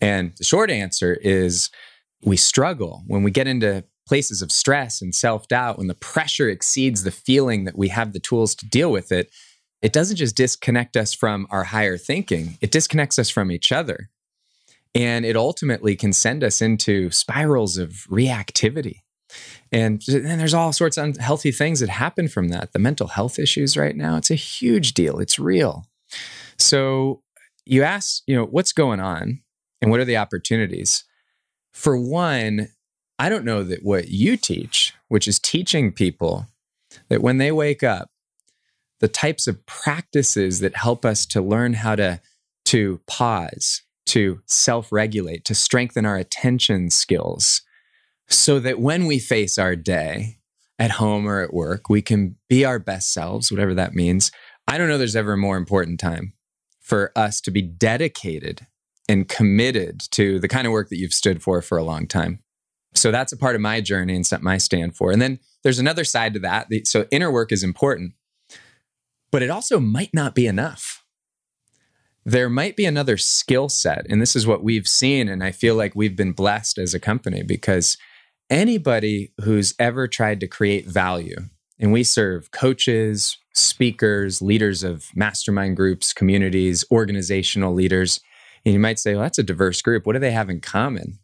And 0.00 0.32
the 0.36 0.44
short 0.44 0.70
answer 0.70 1.14
is 1.22 1.70
we 2.24 2.36
struggle 2.36 3.04
when 3.06 3.22
we 3.22 3.30
get 3.30 3.46
into 3.46 3.84
places 4.10 4.42
of 4.42 4.50
stress 4.50 5.00
and 5.00 5.14
self 5.14 5.46
doubt, 5.46 5.78
when 5.78 5.86
the 5.86 5.94
pressure 5.94 6.48
exceeds 6.48 7.04
the 7.04 7.12
feeling 7.12 7.62
that 7.62 7.78
we 7.78 7.86
have 7.90 8.12
the 8.12 8.18
tools 8.18 8.56
to 8.56 8.66
deal 8.66 8.90
with 8.90 9.12
it. 9.12 9.30
It 9.82 9.92
doesn't 9.92 10.16
just 10.16 10.36
disconnect 10.36 10.96
us 10.96 11.14
from 11.14 11.46
our 11.48 11.62
higher 11.62 11.96
thinking, 11.96 12.58
it 12.60 12.72
disconnects 12.72 13.20
us 13.20 13.30
from 13.30 13.52
each 13.52 13.70
other. 13.70 14.10
And 14.96 15.24
it 15.24 15.36
ultimately 15.36 15.94
can 15.94 16.12
send 16.12 16.42
us 16.42 16.60
into 16.60 17.12
spirals 17.12 17.78
of 17.78 17.90
reactivity. 18.10 19.02
And 19.70 20.02
then 20.08 20.38
there's 20.38 20.54
all 20.54 20.72
sorts 20.72 20.96
of 20.96 21.04
unhealthy 21.04 21.52
things 21.52 21.78
that 21.78 21.88
happen 21.88 22.26
from 22.26 22.48
that. 22.48 22.72
The 22.72 22.80
mental 22.80 23.06
health 23.06 23.38
issues 23.38 23.76
right 23.76 23.94
now, 23.94 24.16
it's 24.16 24.32
a 24.32 24.34
huge 24.34 24.92
deal. 24.92 25.20
It's 25.20 25.38
real. 25.38 25.84
So 26.58 27.22
you 27.64 27.84
ask, 27.84 28.24
you 28.26 28.34
know, 28.34 28.46
what's 28.46 28.72
going 28.72 28.98
on 28.98 29.42
and 29.80 29.92
what 29.92 30.00
are 30.00 30.04
the 30.04 30.16
opportunities? 30.16 31.04
For 31.72 31.96
one, 31.96 32.70
I 33.20 33.28
don't 33.28 33.44
know 33.44 33.62
that 33.64 33.84
what 33.84 34.08
you 34.08 34.38
teach, 34.38 34.94
which 35.08 35.28
is 35.28 35.38
teaching 35.38 35.92
people 35.92 36.46
that 37.10 37.20
when 37.20 37.36
they 37.36 37.52
wake 37.52 37.82
up, 37.82 38.08
the 39.00 39.08
types 39.08 39.46
of 39.46 39.66
practices 39.66 40.60
that 40.60 40.74
help 40.74 41.04
us 41.04 41.26
to 41.26 41.42
learn 41.42 41.74
how 41.74 41.96
to, 41.96 42.22
to 42.64 42.98
pause, 43.06 43.82
to 44.06 44.40
self 44.46 44.90
regulate, 44.90 45.44
to 45.44 45.54
strengthen 45.54 46.06
our 46.06 46.16
attention 46.16 46.88
skills, 46.88 47.60
so 48.26 48.58
that 48.58 48.80
when 48.80 49.04
we 49.04 49.18
face 49.18 49.58
our 49.58 49.76
day 49.76 50.38
at 50.78 50.92
home 50.92 51.28
or 51.28 51.42
at 51.42 51.52
work, 51.52 51.90
we 51.90 52.00
can 52.00 52.36
be 52.48 52.64
our 52.64 52.78
best 52.78 53.12
selves, 53.12 53.52
whatever 53.52 53.74
that 53.74 53.94
means. 53.94 54.32
I 54.66 54.78
don't 54.78 54.88
know 54.88 54.96
there's 54.96 55.14
ever 55.14 55.34
a 55.34 55.36
more 55.36 55.58
important 55.58 56.00
time 56.00 56.32
for 56.80 57.12
us 57.14 57.42
to 57.42 57.50
be 57.50 57.60
dedicated 57.60 58.66
and 59.10 59.28
committed 59.28 60.00
to 60.12 60.40
the 60.40 60.48
kind 60.48 60.66
of 60.66 60.72
work 60.72 60.88
that 60.88 60.96
you've 60.96 61.12
stood 61.12 61.42
for 61.42 61.60
for 61.60 61.76
a 61.76 61.84
long 61.84 62.06
time. 62.06 62.42
So 62.94 63.10
that's 63.10 63.32
a 63.32 63.36
part 63.36 63.54
of 63.54 63.60
my 63.60 63.80
journey 63.80 64.16
and 64.16 64.26
something 64.26 64.48
I 64.48 64.58
stand 64.58 64.96
for. 64.96 65.10
And 65.12 65.22
then 65.22 65.38
there's 65.62 65.78
another 65.78 66.04
side 66.04 66.34
to 66.34 66.40
that. 66.40 66.68
So 66.84 67.06
inner 67.10 67.30
work 67.30 67.52
is 67.52 67.62
important, 67.62 68.14
but 69.30 69.42
it 69.42 69.50
also 69.50 69.78
might 69.78 70.10
not 70.12 70.34
be 70.34 70.46
enough 70.46 71.00
there 72.24 72.50
might 72.50 72.76
be 72.76 72.84
another 72.84 73.16
skill 73.16 73.68
set. 73.68 74.06
And 74.08 74.20
this 74.20 74.36
is 74.36 74.46
what 74.46 74.62
we've 74.62 74.86
seen. 74.86 75.28
And 75.28 75.42
I 75.42 75.52
feel 75.52 75.74
like 75.74 75.94
we've 75.94 76.16
been 76.16 76.32
blessed 76.32 76.78
as 76.78 76.94
a 76.94 77.00
company 77.00 77.42
because 77.42 77.96
anybody 78.48 79.32
who's 79.42 79.74
ever 79.78 80.06
tried 80.06 80.40
to 80.40 80.46
create 80.46 80.86
value, 80.86 81.36
and 81.78 81.92
we 81.92 82.04
serve 82.04 82.50
coaches, 82.50 83.38
speakers, 83.54 84.42
leaders 84.42 84.82
of 84.82 85.06
mastermind 85.14 85.76
groups, 85.76 86.12
communities, 86.12 86.84
organizational 86.90 87.72
leaders. 87.72 88.20
And 88.66 88.74
you 88.74 88.80
might 88.80 88.98
say, 88.98 89.14
well, 89.14 89.22
that's 89.22 89.38
a 89.38 89.42
diverse 89.42 89.80
group. 89.80 90.06
What 90.06 90.12
do 90.12 90.18
they 90.18 90.32
have 90.32 90.50
in 90.50 90.60
common? 90.60 91.18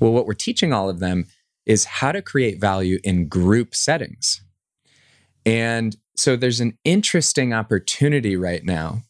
Well, 0.00 0.12
what 0.12 0.26
we're 0.26 0.34
teaching 0.34 0.72
all 0.72 0.88
of 0.88 0.98
them 0.98 1.26
is 1.66 1.84
how 1.84 2.12
to 2.12 2.22
create 2.22 2.60
value 2.60 2.98
in 3.04 3.28
group 3.28 3.74
settings. 3.74 4.42
And 5.46 5.96
so 6.16 6.36
there's 6.36 6.60
an 6.60 6.78
interesting 6.84 7.52
opportunity 7.54 8.36
right 8.36 8.64
now 8.64 9.02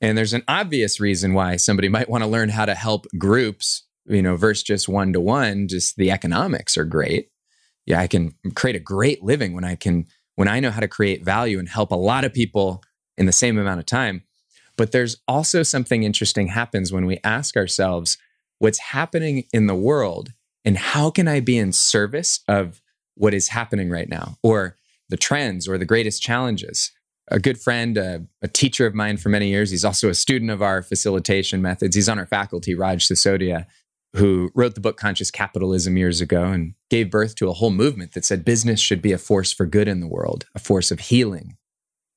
and 0.00 0.16
there's 0.16 0.34
an 0.34 0.42
obvious 0.46 1.00
reason 1.00 1.32
why 1.34 1.56
somebody 1.56 1.88
might 1.88 2.08
want 2.08 2.22
to 2.22 2.28
learn 2.28 2.50
how 2.50 2.64
to 2.64 2.74
help 2.74 3.06
groups, 3.18 3.84
you 4.06 4.22
know, 4.22 4.36
versus 4.36 4.62
just 4.62 4.88
one 4.88 5.12
to 5.12 5.20
one. 5.20 5.68
Just 5.68 5.96
the 5.96 6.10
economics 6.10 6.76
are 6.76 6.84
great. 6.84 7.30
Yeah, 7.86 8.00
I 8.00 8.06
can 8.06 8.34
create 8.54 8.76
a 8.76 8.80
great 8.80 9.22
living 9.22 9.52
when 9.54 9.64
I 9.64 9.74
can, 9.74 10.06
when 10.34 10.48
I 10.48 10.60
know 10.60 10.70
how 10.70 10.80
to 10.80 10.88
create 10.88 11.24
value 11.24 11.58
and 11.58 11.68
help 11.68 11.92
a 11.92 11.96
lot 11.96 12.24
of 12.24 12.34
people 12.34 12.82
in 13.16 13.26
the 13.26 13.32
same 13.32 13.58
amount 13.58 13.80
of 13.80 13.86
time. 13.86 14.22
But 14.76 14.92
there's 14.92 15.16
also 15.26 15.62
something 15.62 16.02
interesting 16.02 16.48
happens 16.48 16.92
when 16.92 17.06
we 17.06 17.18
ask 17.24 17.56
ourselves, 17.56 18.18
what's 18.58 18.78
happening 18.78 19.44
in 19.52 19.66
the 19.66 19.74
world 19.74 20.32
and 20.64 20.76
how 20.76 21.10
can 21.10 21.28
I 21.28 21.40
be 21.40 21.58
in 21.58 21.72
service 21.72 22.40
of 22.48 22.80
what 23.14 23.34
is 23.34 23.48
happening 23.48 23.90
right 23.90 24.08
now 24.08 24.36
or 24.42 24.76
the 25.08 25.16
trends 25.16 25.68
or 25.68 25.78
the 25.78 25.84
greatest 25.84 26.22
challenges? 26.22 26.92
a 27.28 27.38
good 27.38 27.58
friend, 27.58 27.96
a, 27.96 28.24
a, 28.42 28.48
teacher 28.48 28.86
of 28.86 28.94
mine 28.94 29.16
for 29.16 29.28
many 29.28 29.48
years. 29.48 29.70
He's 29.70 29.84
also 29.84 30.08
a 30.08 30.14
student 30.14 30.50
of 30.50 30.62
our 30.62 30.82
facilitation 30.82 31.60
methods. 31.60 31.96
He's 31.96 32.08
on 32.08 32.18
our 32.18 32.26
faculty, 32.26 32.74
Raj 32.74 33.06
Sisodia, 33.06 33.66
who 34.14 34.50
wrote 34.54 34.74
the 34.74 34.80
book 34.80 34.96
Conscious 34.96 35.30
Capitalism 35.30 35.96
years 35.96 36.20
ago 36.20 36.44
and 36.44 36.74
gave 36.88 37.10
birth 37.10 37.34
to 37.36 37.48
a 37.48 37.52
whole 37.52 37.70
movement 37.70 38.12
that 38.12 38.24
said 38.24 38.44
business 38.44 38.80
should 38.80 39.02
be 39.02 39.12
a 39.12 39.18
force 39.18 39.52
for 39.52 39.66
good 39.66 39.88
in 39.88 40.00
the 40.00 40.06
world, 40.06 40.46
a 40.54 40.58
force 40.58 40.90
of 40.90 41.00
healing. 41.00 41.56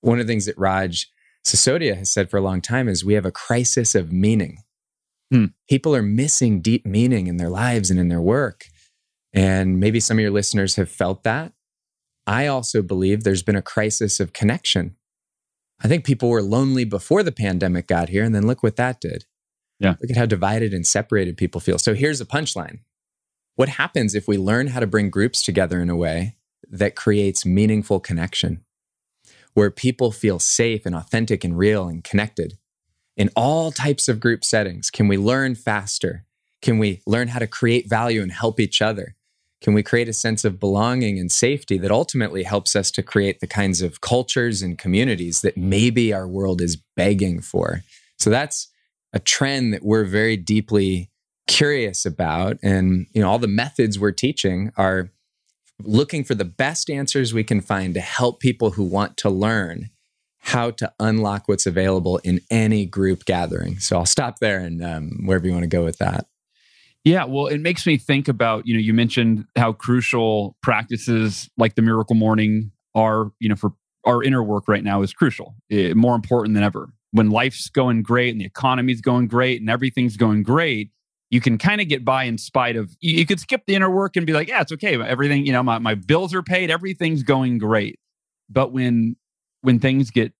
One 0.01 0.19
of 0.19 0.27
the 0.27 0.31
things 0.31 0.45
that 0.45 0.57
Raj 0.57 1.11
Sisodia 1.45 1.97
has 1.97 2.11
said 2.11 2.29
for 2.29 2.37
a 2.37 2.41
long 2.41 2.61
time 2.61 2.87
is 2.87 3.03
we 3.03 3.15
have 3.15 3.25
a 3.25 3.31
crisis 3.31 3.95
of 3.95 4.11
meaning. 4.11 4.59
Hmm. 5.31 5.45
People 5.69 5.95
are 5.95 6.01
missing 6.01 6.61
deep 6.61 6.85
meaning 6.85 7.27
in 7.27 7.37
their 7.37 7.49
lives 7.49 7.91
and 7.91 7.99
in 7.99 8.07
their 8.07 8.21
work. 8.21 8.65
And 9.33 9.79
maybe 9.79 9.99
some 9.99 10.17
of 10.17 10.21
your 10.21 10.31
listeners 10.31 10.75
have 10.75 10.89
felt 10.89 11.23
that. 11.23 11.53
I 12.25 12.47
also 12.47 12.81
believe 12.81 13.23
there's 13.23 13.43
been 13.43 13.55
a 13.55 13.61
crisis 13.61 14.19
of 14.19 14.33
connection 14.33 14.95
I 15.81 15.87
think 15.87 16.03
people 16.03 16.29
were 16.29 16.41
lonely 16.41 16.83
before 16.83 17.23
the 17.23 17.31
pandemic 17.31 17.87
got 17.87 18.09
here, 18.09 18.23
and 18.23 18.35
then 18.35 18.45
look 18.45 18.63
what 18.63 18.75
that 18.75 18.99
did. 18.99 19.25
Yeah. 19.79 19.95
Look 20.01 20.11
at 20.11 20.17
how 20.17 20.25
divided 20.25 20.73
and 20.73 20.85
separated 20.85 21.37
people 21.37 21.61
feel. 21.61 21.77
So 21.77 21.93
here's 21.93 22.19
a 22.19 22.25
punchline 22.25 22.79
What 23.55 23.69
happens 23.69 24.13
if 24.13 24.27
we 24.27 24.37
learn 24.37 24.67
how 24.67 24.81
to 24.81 24.87
bring 24.87 25.09
groups 25.09 25.41
together 25.41 25.81
in 25.81 25.89
a 25.89 25.95
way 25.95 26.35
that 26.69 26.95
creates 26.95 27.45
meaningful 27.45 27.99
connection, 27.99 28.63
where 29.53 29.71
people 29.71 30.11
feel 30.11 30.39
safe 30.39 30.85
and 30.85 30.95
authentic 30.95 31.43
and 31.43 31.57
real 31.57 31.87
and 31.87 32.03
connected? 32.03 32.57
In 33.19 33.29
all 33.35 33.73
types 33.73 34.07
of 34.07 34.21
group 34.21 34.45
settings, 34.45 34.89
can 34.89 35.09
we 35.09 35.17
learn 35.17 35.53
faster? 35.53 36.23
Can 36.61 36.79
we 36.79 37.01
learn 37.05 37.27
how 37.27 37.39
to 37.39 37.47
create 37.47 37.89
value 37.89 38.21
and 38.21 38.31
help 38.31 38.61
each 38.61 38.81
other? 38.81 39.17
Can 39.61 39.73
we 39.73 39.83
create 39.83 40.07
a 40.07 40.13
sense 40.13 40.45
of 40.45 40.57
belonging 40.57 41.19
and 41.19 41.29
safety 41.29 41.77
that 41.79 41.91
ultimately 41.91 42.43
helps 42.43 42.77
us 42.77 42.89
to 42.91 43.03
create 43.03 43.41
the 43.41 43.47
kinds 43.47 43.81
of 43.81 43.99
cultures 43.99 44.61
and 44.61 44.77
communities 44.77 45.41
that 45.41 45.57
maybe 45.57 46.13
our 46.13 46.29
world 46.29 46.61
is 46.61 46.77
begging 46.95 47.41
for? 47.41 47.83
So 48.17 48.29
that's 48.29 48.69
a 49.11 49.19
trend 49.19 49.73
that 49.73 49.83
we're 49.83 50.05
very 50.05 50.37
deeply 50.37 51.11
curious 51.45 52.05
about. 52.05 52.57
And 52.63 53.07
you 53.11 53.21
know, 53.21 53.29
all 53.29 53.39
the 53.39 53.47
methods 53.49 53.99
we're 53.99 54.13
teaching 54.13 54.71
are 54.77 55.11
looking 55.83 56.23
for 56.23 56.35
the 56.35 56.45
best 56.45 56.89
answers 56.89 57.33
we 57.33 57.43
can 57.43 57.59
find 57.59 57.93
to 57.95 58.01
help 58.01 58.39
people 58.39 58.71
who 58.71 58.83
want 58.83 59.17
to 59.17 59.29
learn 59.29 59.89
how 60.39 60.71
to 60.71 60.91
unlock 60.99 61.47
what's 61.47 61.65
available 61.65 62.17
in 62.23 62.39
any 62.49 62.85
group 62.85 63.25
gathering. 63.25 63.77
So 63.79 63.97
I'll 63.97 64.05
stop 64.05 64.39
there 64.39 64.59
and 64.59 64.83
um, 64.83 65.25
wherever 65.25 65.45
you 65.45 65.51
want 65.53 65.63
to 65.63 65.67
go 65.67 65.83
with 65.83 65.97
that. 65.97 66.25
Yeah, 67.03 67.25
well, 67.25 67.47
it 67.47 67.59
makes 67.59 67.85
me 67.85 67.97
think 67.97 68.27
about, 68.27 68.67
you 68.67 68.73
know, 68.73 68.79
you 68.79 68.93
mentioned 68.93 69.45
how 69.55 69.71
crucial 69.73 70.57
practices 70.61 71.49
like 71.57 71.75
the 71.75 71.81
miracle 71.81 72.15
morning 72.15 72.71
are, 72.93 73.31
you 73.39 73.47
know, 73.47 73.55
for 73.55 73.73
our 74.05 74.23
inner 74.23 74.43
work 74.43 74.67
right 74.67 74.83
now 74.83 75.01
is 75.01 75.13
crucial, 75.13 75.55
it, 75.69 75.95
more 75.95 76.15
important 76.15 76.55
than 76.55 76.63
ever. 76.63 76.89
When 77.11 77.29
life's 77.29 77.69
going 77.69 78.03
great 78.03 78.31
and 78.31 78.41
the 78.41 78.45
economy's 78.45 79.01
going 79.01 79.27
great 79.27 79.61
and 79.61 79.69
everything's 79.69 80.17
going 80.17 80.43
great, 80.43 80.91
you 81.29 81.41
can 81.41 81.57
kind 81.57 81.79
of 81.79 81.87
get 81.87 82.03
by 82.03 82.23
in 82.23 82.37
spite 82.37 82.75
of, 82.75 82.95
you, 82.99 83.17
you 83.17 83.25
could 83.25 83.39
skip 83.39 83.63
the 83.65 83.75
inner 83.75 83.89
work 83.89 84.15
and 84.15 84.25
be 84.25 84.33
like, 84.33 84.47
yeah, 84.47 84.61
it's 84.61 84.71
okay. 84.71 85.01
Everything, 85.01 85.45
you 85.45 85.51
know, 85.51 85.63
my, 85.63 85.79
my 85.79 85.95
bills 85.95 86.33
are 86.33 86.43
paid, 86.43 86.69
everything's 86.69 87.23
going 87.23 87.59
great. 87.59 87.99
But 88.49 88.71
when, 88.71 89.15
when 89.61 89.79
things 89.79 90.11
get 90.11 90.33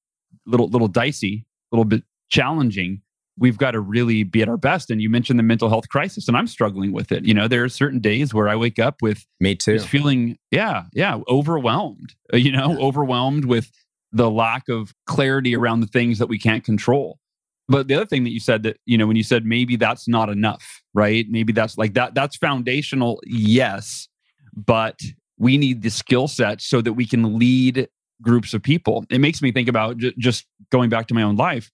little, 0.46 0.68
little 0.68 0.88
dicey, 0.88 1.46
a 1.72 1.76
little 1.76 1.86
bit 1.86 2.04
challenging, 2.30 3.02
we've 3.38 3.58
got 3.58 3.72
to 3.72 3.80
really 3.80 4.24
be 4.24 4.42
at 4.42 4.50
our 4.50 4.58
best. 4.58 4.90
And 4.90 5.02
you 5.02 5.10
mentioned 5.10 5.40
the 5.40 5.44
mental 5.44 5.70
health 5.70 5.90
crisis, 5.90 6.28
and 6.28 6.38
I'm 6.38 6.48
struggling 6.48 6.92
with 6.92 7.12
it. 7.12 7.26
You 7.26 7.34
know, 7.34 7.48
there 7.48 7.64
are 7.64 7.70
certain 7.70 8.00
days 8.00 8.34
where 8.34 8.50
I 8.50 8.56
wake 8.56 8.80
up 8.80 9.02
with 9.02 9.26
me 9.40 9.56
too, 9.56 9.80
feeling, 9.80 10.38
yeah, 10.52 10.84
yeah, 10.94 11.20
overwhelmed. 11.28 12.14
Uh, 12.34 12.38
you 12.38 12.52
know, 12.52 12.78
overwhelmed 12.80 13.46
with 13.46 13.72
the 14.12 14.30
lack 14.30 14.68
of 14.70 14.94
clarity 15.08 15.56
around 15.56 15.80
the 15.82 15.88
things 15.88 16.20
that 16.20 16.28
we 16.28 16.38
can't 16.38 16.64
control. 16.64 17.20
But 17.68 17.88
the 17.88 17.94
other 17.94 18.06
thing 18.08 18.24
that 18.24 18.32
you 18.32 18.40
said 18.40 18.64
that 18.64 18.78
you 18.86 18.98
know 18.98 19.06
when 19.06 19.16
you 19.16 19.24
said 19.24 19.46
maybe 19.46 19.76
that's 19.76 20.08
not 20.08 20.30
enough, 20.30 20.82
right? 20.94 21.26
Maybe 21.30 21.54
that's 21.54 21.78
like 21.78 21.94
that. 21.94 22.16
That's 22.16 22.36
foundational, 22.36 23.22
yes, 23.26 24.08
but 24.56 25.00
we 25.38 25.58
need 25.58 25.84
the 25.84 25.92
skill 25.92 26.28
set 26.28 26.62
so 26.62 26.82
that 26.82 26.94
we 26.94 27.06
can 27.06 27.38
lead 27.38 27.88
groups 28.22 28.54
of 28.54 28.62
people. 28.62 29.06
It 29.10 29.20
makes 29.20 29.42
me 29.42 29.52
think 29.52 29.68
about 29.68 29.98
j- 29.98 30.14
just 30.18 30.46
going 30.72 30.90
back 30.90 31.08
to 31.08 31.14
my 31.14 31.24
own 31.24 31.36
life 31.36 31.72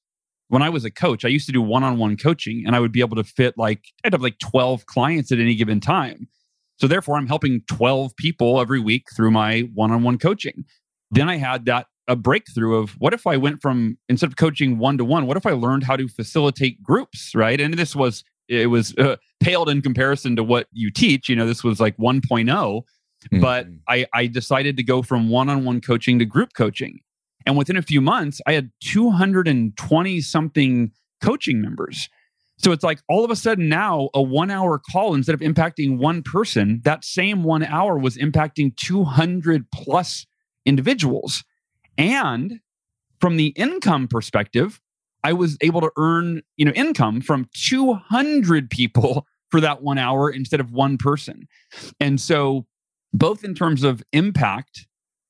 when 0.47 0.61
I 0.61 0.69
was 0.69 0.85
a 0.85 0.91
coach, 0.91 1.25
I 1.25 1.29
used 1.29 1.47
to 1.47 1.51
do 1.51 1.61
one 1.61 1.83
on 1.83 1.97
one 1.97 2.17
coaching 2.17 2.63
and 2.65 2.75
I 2.75 2.79
would 2.79 2.91
be 2.91 2.99
able 2.99 3.15
to 3.15 3.23
fit 3.23 3.57
like, 3.57 3.83
I'd 4.03 4.13
have 4.13 4.21
like 4.21 4.39
12 4.39 4.85
clients 4.85 5.31
at 5.31 5.39
any 5.39 5.55
given 5.55 5.79
time. 5.79 6.27
So 6.77 6.87
therefore, 6.87 7.17
I'm 7.17 7.27
helping 7.27 7.61
12 7.67 8.15
people 8.17 8.59
every 8.59 8.79
week 8.79 9.07
through 9.15 9.31
my 9.31 9.61
one 9.73 9.91
on 9.91 10.03
one 10.03 10.17
coaching. 10.17 10.65
Then 11.11 11.29
I 11.29 11.37
had 11.37 11.65
that 11.65 11.87
a 12.07 12.15
breakthrough 12.15 12.75
of 12.75 12.91
what 12.99 13.13
if 13.13 13.25
I 13.25 13.37
went 13.37 13.61
from 13.61 13.97
instead 14.09 14.29
of 14.29 14.35
coaching 14.35 14.77
one 14.77 14.97
to 14.99 15.05
one, 15.05 15.25
what 15.25 15.37
if 15.37 15.45
I 15.45 15.51
learned 15.51 15.83
how 15.83 15.95
to 15.95 16.07
facilitate 16.07 16.83
groups, 16.83 17.33
right? 17.33 17.59
And 17.59 17.73
this 17.73 17.95
was 17.95 18.23
it 18.47 18.67
was 18.67 18.93
uh, 18.97 19.15
paled 19.39 19.69
in 19.69 19.81
comparison 19.81 20.35
to 20.35 20.43
what 20.43 20.67
you 20.71 20.91
teach. 20.91 21.29
You 21.29 21.35
know, 21.35 21.47
this 21.47 21.63
was 21.63 21.79
like 21.79 21.97
1.0, 21.97 22.81
mm-hmm. 23.31 23.41
but 23.41 23.67
I 23.87 24.05
I 24.13 24.27
decided 24.27 24.77
to 24.77 24.83
go 24.83 25.01
from 25.01 25.29
one-on-one 25.29 25.81
coaching 25.81 26.19
to 26.19 26.25
group 26.25 26.53
coaching. 26.53 26.99
And 27.45 27.57
within 27.57 27.77
a 27.77 27.81
few 27.81 28.01
months, 28.01 28.41
I 28.47 28.53
had 28.53 28.71
220 28.81 30.21
something 30.21 30.91
coaching 31.21 31.61
members. 31.61 32.09
So 32.57 32.71
it's 32.71 32.83
like 32.83 32.99
all 33.09 33.25
of 33.25 33.31
a 33.31 33.35
sudden 33.35 33.69
now 33.69 34.09
a 34.13 34.21
one 34.21 34.49
hour 34.49 34.79
call, 34.79 35.13
instead 35.13 35.35
of 35.35 35.41
impacting 35.41 35.97
one 35.97 36.23
person, 36.23 36.81
that 36.85 37.03
same 37.03 37.43
one 37.43 37.63
hour 37.63 37.97
was 37.97 38.17
impacting 38.17 38.75
200 38.77 39.69
plus 39.71 40.25
individuals. 40.65 41.43
And 41.97 42.61
from 43.19 43.37
the 43.37 43.47
income 43.47 44.07
perspective, 44.07 44.81
I 45.23 45.33
was 45.33 45.57
able 45.61 45.81
to 45.81 45.91
earn, 45.97 46.41
you 46.55 46.65
know, 46.65 46.71
income 46.71 47.21
from 47.21 47.49
200 47.55 48.69
people 48.69 49.27
for 49.49 49.59
that 49.59 49.81
one 49.81 49.97
hour 49.97 50.29
instead 50.29 50.59
of 50.59 50.71
one 50.71 50.97
person. 50.97 51.47
And 51.99 52.19
so 52.21 52.65
both 53.15 53.43
in 53.43 53.55
terms 53.55 53.83
of 53.83 54.03
impact 54.11 54.87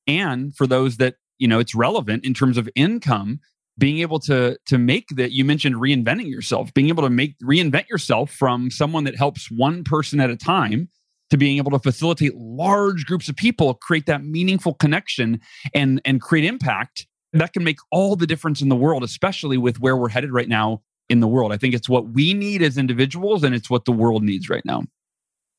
and 0.08 0.56
for 0.56 0.66
those 0.66 0.98
that, 0.98 1.16
you 1.38 1.48
know, 1.48 1.60
it's 1.60 1.76
relevant 1.76 2.26
in 2.26 2.34
terms 2.34 2.58
of 2.58 2.68
income, 2.76 3.40
being 3.78 4.00
able 4.00 4.20
to 4.20 4.58
to 4.66 4.78
make 4.78 5.08
that 5.10 5.32
you 5.32 5.46
mentioned 5.46 5.76
reinventing 5.76 6.30
yourself 6.30 6.74
being 6.74 6.88
able 6.88 7.04
to 7.04 7.10
make 7.10 7.38
reinvent 7.40 7.90
yourself 7.90 8.32
from 8.32 8.72
someone 8.72 9.04
that 9.04 9.18
helps 9.18 9.52
one 9.52 9.84
person 9.84 10.22
at 10.22 10.30
a 10.30 10.38
time 10.38 10.88
to 11.30 11.36
being 11.36 11.58
able 11.58 11.72
to 11.72 11.80
facilitate 11.80 12.34
large 12.38 13.06
groups 13.06 13.28
of 13.28 13.36
people 13.36 13.74
create 13.74 14.06
that 14.06 14.24
meaningful 14.24 14.74
connection 14.76 15.42
and 15.74 16.02
and 16.06 16.22
create 16.22 16.46
impact 16.46 17.06
that 17.34 17.52
can 17.52 17.66
make 17.66 17.80
all 17.92 18.16
the 18.16 18.26
difference 18.26 18.62
in 18.62 18.70
the 18.70 18.78
world 18.78 19.04
especially 19.04 19.58
with 19.58 19.82
where 19.82 19.98
we're 19.98 20.08
headed 20.08 20.32
right 20.32 20.48
now 20.48 20.82
in 21.10 21.20
the 21.20 21.28
world. 21.28 21.52
I 21.52 21.58
think 21.58 21.76
it's 21.76 21.90
what 21.90 22.08
we 22.14 22.34
need 22.34 22.62
as 22.62 22.78
individuals 22.78 23.44
and 23.44 23.54
it's 23.54 23.70
what 23.70 23.84
the 23.84 23.92
world 23.92 24.24
needs 24.24 24.50
right 24.50 24.64
now 24.64 24.84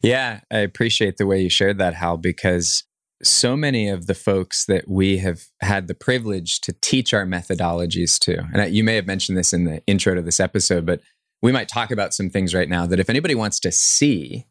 yeah 0.02 0.40
i 0.50 0.58
appreciate 0.58 1.16
the 1.16 1.26
way 1.26 1.40
you 1.40 1.48
shared 1.48 1.78
that 1.78 1.94
hal 1.94 2.16
because 2.16 2.84
so 3.22 3.56
many 3.56 3.88
of 3.88 4.06
the 4.06 4.14
folks 4.14 4.66
that 4.66 4.88
we 4.88 5.18
have 5.18 5.44
had 5.60 5.88
the 5.88 5.94
privilege 5.94 6.60
to 6.60 6.74
teach 6.82 7.14
our 7.14 7.24
methodologies 7.24 8.18
to, 8.20 8.46
and 8.52 8.74
you 8.74 8.84
may 8.84 8.94
have 8.96 9.06
mentioned 9.06 9.38
this 9.38 9.52
in 9.52 9.64
the 9.64 9.82
intro 9.86 10.14
to 10.14 10.22
this 10.22 10.40
episode, 10.40 10.84
but 10.84 11.00
we 11.42 11.52
might 11.52 11.68
talk 11.68 11.90
about 11.90 12.14
some 12.14 12.30
things 12.30 12.54
right 12.54 12.68
now 12.68 12.86
that 12.86 13.00
if 13.00 13.10
anybody 13.10 13.34
wants 13.34 13.60
to 13.60 13.72
see 13.72 14.46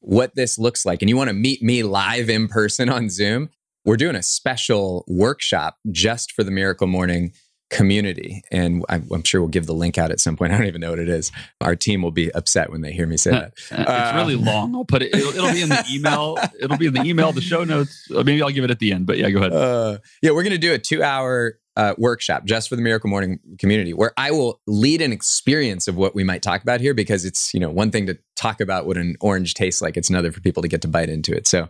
what 0.00 0.34
this 0.34 0.58
looks 0.58 0.86
like 0.86 1.02
and 1.02 1.08
you 1.08 1.16
want 1.16 1.28
to 1.28 1.34
meet 1.34 1.62
me 1.62 1.82
live 1.82 2.30
in 2.30 2.48
person 2.48 2.88
on 2.88 3.08
Zoom, 3.08 3.50
we're 3.84 3.96
doing 3.96 4.16
a 4.16 4.22
special 4.22 5.04
workshop 5.08 5.76
just 5.90 6.32
for 6.32 6.42
the 6.42 6.50
Miracle 6.50 6.86
Morning 6.86 7.32
community. 7.70 8.42
And 8.50 8.84
I'm, 8.88 9.24
sure 9.24 9.40
we'll 9.40 9.48
give 9.48 9.66
the 9.66 9.74
link 9.74 9.98
out 9.98 10.10
at 10.10 10.20
some 10.20 10.36
point. 10.36 10.52
I 10.54 10.58
don't 10.58 10.66
even 10.66 10.80
know 10.80 10.90
what 10.90 10.98
it 10.98 11.08
is. 11.08 11.32
Our 11.60 11.76
team 11.76 12.02
will 12.02 12.10
be 12.10 12.32
upset 12.32 12.70
when 12.70 12.80
they 12.80 12.92
hear 12.92 13.06
me 13.06 13.16
say 13.16 13.32
that. 13.32 13.54
Uh, 13.70 13.84
it's 13.88 14.14
really 14.14 14.34
uh, 14.34 14.52
long. 14.52 14.74
I'll 14.74 14.84
put 14.84 15.02
it, 15.02 15.14
it'll, 15.14 15.30
it'll, 15.30 15.52
be 15.52 15.62
in 15.62 15.68
the 15.68 15.84
email. 15.90 16.38
It'll 16.60 16.76
be 16.76 16.86
in 16.86 16.94
the 16.94 17.02
email, 17.02 17.32
the 17.32 17.40
show 17.40 17.64
notes. 17.64 18.06
Maybe 18.10 18.42
I'll 18.42 18.50
give 18.50 18.64
it 18.64 18.70
at 18.70 18.78
the 18.78 18.92
end, 18.92 19.06
but 19.06 19.18
yeah, 19.18 19.30
go 19.30 19.38
ahead. 19.38 19.52
Uh, 19.52 19.98
yeah, 20.22 20.30
we're 20.30 20.42
going 20.42 20.52
to 20.52 20.58
do 20.58 20.72
a 20.72 20.78
two 20.78 21.02
hour 21.02 21.58
uh, 21.76 21.94
workshop 21.98 22.44
just 22.44 22.68
for 22.68 22.76
the 22.76 22.82
Miracle 22.82 23.10
Morning 23.10 23.38
community 23.58 23.92
where 23.92 24.12
I 24.16 24.30
will 24.30 24.60
lead 24.66 25.02
an 25.02 25.12
experience 25.12 25.88
of 25.88 25.96
what 25.96 26.14
we 26.14 26.24
might 26.24 26.42
talk 26.42 26.62
about 26.62 26.80
here 26.80 26.94
because 26.94 27.24
it's, 27.24 27.52
you 27.52 27.60
know, 27.60 27.70
one 27.70 27.90
thing 27.90 28.06
to 28.06 28.18
talk 28.36 28.60
about 28.60 28.86
what 28.86 28.96
an 28.96 29.16
orange 29.20 29.54
tastes 29.54 29.82
like. 29.82 29.96
It's 29.96 30.08
another 30.08 30.32
for 30.32 30.40
people 30.40 30.62
to 30.62 30.68
get 30.68 30.82
to 30.82 30.88
bite 30.88 31.10
into 31.10 31.34
it. 31.34 31.46
So 31.46 31.68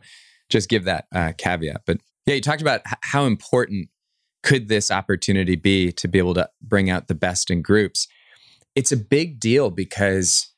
just 0.48 0.68
give 0.68 0.84
that 0.84 1.06
uh, 1.12 1.32
caveat. 1.36 1.82
But 1.86 1.98
yeah, 2.26 2.34
you 2.34 2.40
talked 2.40 2.62
about 2.62 2.82
how 2.84 3.24
important 3.24 3.88
could 4.46 4.68
this 4.68 4.92
opportunity 4.92 5.56
be 5.56 5.90
to 5.90 6.06
be 6.06 6.18
able 6.18 6.34
to 6.34 6.48
bring 6.62 6.88
out 6.88 7.08
the 7.08 7.16
best 7.16 7.50
in 7.50 7.62
groups? 7.62 8.06
It's 8.76 8.92
a 8.92 8.96
big 8.96 9.40
deal 9.40 9.70
because, 9.70 10.52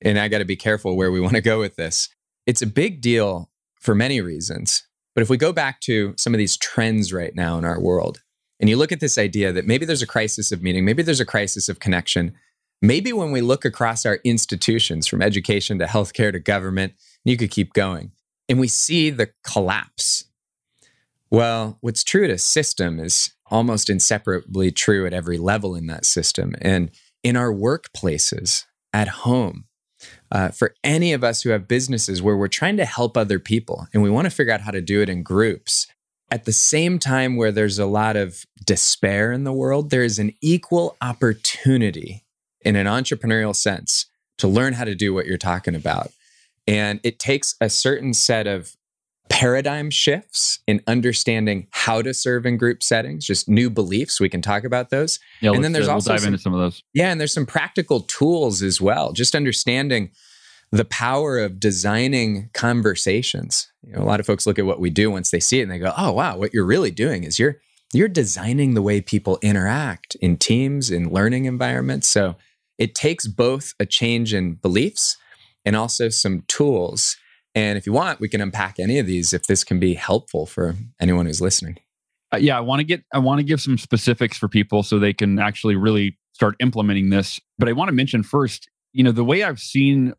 and 0.00 0.16
I 0.16 0.28
got 0.28 0.38
to 0.38 0.44
be 0.44 0.54
careful 0.54 0.96
where 0.96 1.10
we 1.10 1.20
want 1.20 1.34
to 1.34 1.40
go 1.40 1.58
with 1.58 1.74
this. 1.74 2.08
It's 2.46 2.62
a 2.62 2.68
big 2.68 3.00
deal 3.00 3.50
for 3.80 3.96
many 3.96 4.20
reasons. 4.20 4.86
But 5.16 5.22
if 5.22 5.28
we 5.28 5.36
go 5.36 5.52
back 5.52 5.80
to 5.80 6.14
some 6.16 6.32
of 6.32 6.38
these 6.38 6.56
trends 6.56 7.12
right 7.12 7.34
now 7.34 7.58
in 7.58 7.64
our 7.64 7.80
world, 7.80 8.22
and 8.60 8.70
you 8.70 8.76
look 8.76 8.92
at 8.92 9.00
this 9.00 9.18
idea 9.18 9.52
that 9.52 9.66
maybe 9.66 9.86
there's 9.86 10.02
a 10.02 10.06
crisis 10.06 10.52
of 10.52 10.62
meaning, 10.62 10.84
maybe 10.84 11.02
there's 11.02 11.18
a 11.18 11.26
crisis 11.26 11.68
of 11.68 11.80
connection, 11.80 12.36
maybe 12.80 13.12
when 13.12 13.32
we 13.32 13.40
look 13.40 13.64
across 13.64 14.06
our 14.06 14.20
institutions 14.22 15.08
from 15.08 15.20
education 15.20 15.80
to 15.80 15.86
healthcare 15.86 16.30
to 16.30 16.38
government, 16.38 16.92
you 17.24 17.36
could 17.36 17.50
keep 17.50 17.72
going, 17.72 18.12
and 18.48 18.60
we 18.60 18.68
see 18.68 19.10
the 19.10 19.30
collapse 19.44 20.26
well, 21.32 21.78
what's 21.80 22.04
true 22.04 22.24
at 22.24 22.30
a 22.30 22.36
system 22.36 23.00
is 23.00 23.32
almost 23.50 23.88
inseparably 23.88 24.70
true 24.70 25.06
at 25.06 25.14
every 25.14 25.38
level 25.38 25.74
in 25.74 25.86
that 25.86 26.04
system. 26.04 26.54
And 26.60 26.90
in 27.24 27.36
our 27.36 27.50
workplaces, 27.50 28.66
at 28.92 29.08
home, 29.08 29.64
uh, 30.30 30.50
for 30.50 30.74
any 30.84 31.14
of 31.14 31.24
us 31.24 31.40
who 31.40 31.48
have 31.48 31.66
businesses 31.66 32.20
where 32.20 32.36
we're 32.36 32.48
trying 32.48 32.76
to 32.76 32.84
help 32.84 33.16
other 33.16 33.38
people 33.38 33.86
and 33.94 34.02
we 34.02 34.10
want 34.10 34.26
to 34.26 34.30
figure 34.30 34.52
out 34.52 34.60
how 34.60 34.72
to 34.72 34.82
do 34.82 35.00
it 35.00 35.08
in 35.08 35.22
groups, 35.22 35.86
at 36.30 36.44
the 36.44 36.52
same 36.52 36.98
time 36.98 37.36
where 37.36 37.52
there's 37.52 37.78
a 37.78 37.86
lot 37.86 38.14
of 38.14 38.44
despair 38.66 39.32
in 39.32 39.44
the 39.44 39.52
world, 39.54 39.88
there 39.88 40.04
is 40.04 40.18
an 40.18 40.34
equal 40.42 40.96
opportunity 41.00 42.24
in 42.60 42.76
an 42.76 42.86
entrepreneurial 42.86 43.56
sense 43.56 44.04
to 44.36 44.46
learn 44.48 44.74
how 44.74 44.84
to 44.84 44.94
do 44.94 45.14
what 45.14 45.24
you're 45.24 45.38
talking 45.38 45.74
about. 45.74 46.12
And 46.66 47.00
it 47.02 47.18
takes 47.18 47.54
a 47.58 47.70
certain 47.70 48.12
set 48.12 48.46
of 48.46 48.76
paradigm 49.32 49.88
shifts 49.88 50.60
in 50.66 50.82
understanding 50.86 51.66
how 51.70 52.02
to 52.02 52.12
serve 52.12 52.44
in 52.44 52.58
group 52.58 52.82
settings, 52.82 53.26
just 53.26 53.48
new 53.48 53.70
beliefs. 53.70 54.20
We 54.20 54.28
can 54.28 54.42
talk 54.42 54.62
about 54.62 54.90
those. 54.90 55.18
Yeah, 55.40 55.52
and 55.52 55.64
then 55.64 55.72
there's 55.72 55.88
uh, 55.88 55.94
also 55.94 56.10
we'll 56.10 56.16
dive 56.16 56.24
some, 56.24 56.34
into 56.34 56.42
some 56.42 56.52
of 56.52 56.60
those. 56.60 56.82
Yeah, 56.92 57.10
and 57.10 57.18
there's 57.18 57.32
some 57.32 57.46
practical 57.46 58.00
tools 58.00 58.62
as 58.62 58.78
well. 58.78 59.12
Just 59.12 59.34
understanding 59.34 60.10
the 60.70 60.84
power 60.84 61.38
of 61.38 61.58
designing 61.58 62.50
conversations. 62.52 63.72
You 63.82 63.94
know, 63.94 64.02
a 64.02 64.04
lot 64.04 64.20
of 64.20 64.26
folks 64.26 64.46
look 64.46 64.58
at 64.58 64.66
what 64.66 64.80
we 64.80 64.90
do 64.90 65.10
once 65.10 65.30
they 65.30 65.40
see 65.40 65.60
it 65.60 65.62
and 65.62 65.72
they 65.72 65.78
go, 65.78 65.94
"Oh, 65.96 66.12
wow, 66.12 66.36
what 66.36 66.52
you're 66.52 66.66
really 66.66 66.90
doing 66.90 67.24
is 67.24 67.38
you're 67.38 67.56
you're 67.94 68.08
designing 68.08 68.74
the 68.74 68.82
way 68.82 69.00
people 69.00 69.38
interact 69.40 70.14
in 70.16 70.36
teams 70.36 70.90
in 70.90 71.10
learning 71.10 71.46
environments." 71.46 72.08
So, 72.08 72.36
it 72.76 72.94
takes 72.94 73.26
both 73.26 73.72
a 73.80 73.86
change 73.86 74.34
in 74.34 74.54
beliefs 74.54 75.16
and 75.64 75.74
also 75.74 76.10
some 76.10 76.42
tools 76.48 77.16
and 77.54 77.76
if 77.76 77.86
you 77.86 77.92
want, 77.92 78.20
we 78.20 78.28
can 78.28 78.40
unpack 78.40 78.78
any 78.78 78.98
of 78.98 79.06
these 79.06 79.32
if 79.32 79.46
this 79.46 79.64
can 79.64 79.78
be 79.78 79.94
helpful 79.94 80.46
for 80.46 80.74
anyone 81.00 81.26
who's 81.26 81.40
listening. 81.40 81.78
Uh, 82.32 82.38
yeah, 82.38 82.56
I 82.56 82.60
want 82.60 82.80
to 82.80 82.84
get 82.84 83.04
I 83.12 83.18
want 83.18 83.38
to 83.40 83.44
give 83.44 83.60
some 83.60 83.76
specifics 83.76 84.38
for 84.38 84.48
people 84.48 84.82
so 84.82 84.98
they 84.98 85.12
can 85.12 85.38
actually 85.38 85.76
really 85.76 86.18
start 86.32 86.56
implementing 86.60 87.10
this. 87.10 87.40
But 87.58 87.68
I 87.68 87.72
want 87.72 87.88
to 87.88 87.92
mention 87.92 88.22
first, 88.22 88.70
you 88.92 89.04
know, 89.04 89.12
the 89.12 89.24
way 89.24 89.42
I've 89.42 89.60
seen 89.60 90.14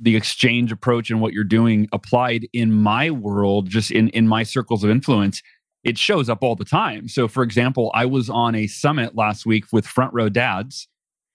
the 0.00 0.16
exchange 0.16 0.70
approach 0.70 1.10
and 1.10 1.20
what 1.20 1.32
you're 1.32 1.44
doing 1.44 1.88
applied 1.92 2.46
in 2.52 2.72
my 2.72 3.10
world, 3.10 3.68
just 3.68 3.90
in 3.90 4.08
in 4.10 4.28
my 4.28 4.44
circles 4.44 4.84
of 4.84 4.90
influence, 4.90 5.42
it 5.82 5.98
shows 5.98 6.28
up 6.28 6.42
all 6.42 6.54
the 6.54 6.64
time. 6.64 7.08
So, 7.08 7.26
for 7.26 7.42
example, 7.42 7.90
I 7.94 8.06
was 8.06 8.30
on 8.30 8.54
a 8.54 8.68
summit 8.68 9.16
last 9.16 9.44
week 9.44 9.64
with 9.72 9.86
Front 9.86 10.14
Row 10.14 10.28
Dads. 10.28 10.88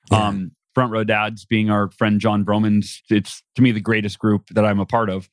Yeah. 0.09 0.27
Um, 0.27 0.51
Front 0.77 0.91
Row 0.91 1.03
Dads 1.03 1.43
being 1.43 1.71
our 1.71 1.89
friend 1.89 2.21
Jon 2.21 2.45
Vroman's. 2.45 3.01
It's 3.09 3.41
to 3.55 3.63
me 3.63 3.71
the 3.71 3.79
greatest 3.79 4.19
group 4.19 4.49
that 4.51 4.63
I'm 4.63 4.79
a 4.79 4.85
part 4.85 5.09
of. 5.09 5.27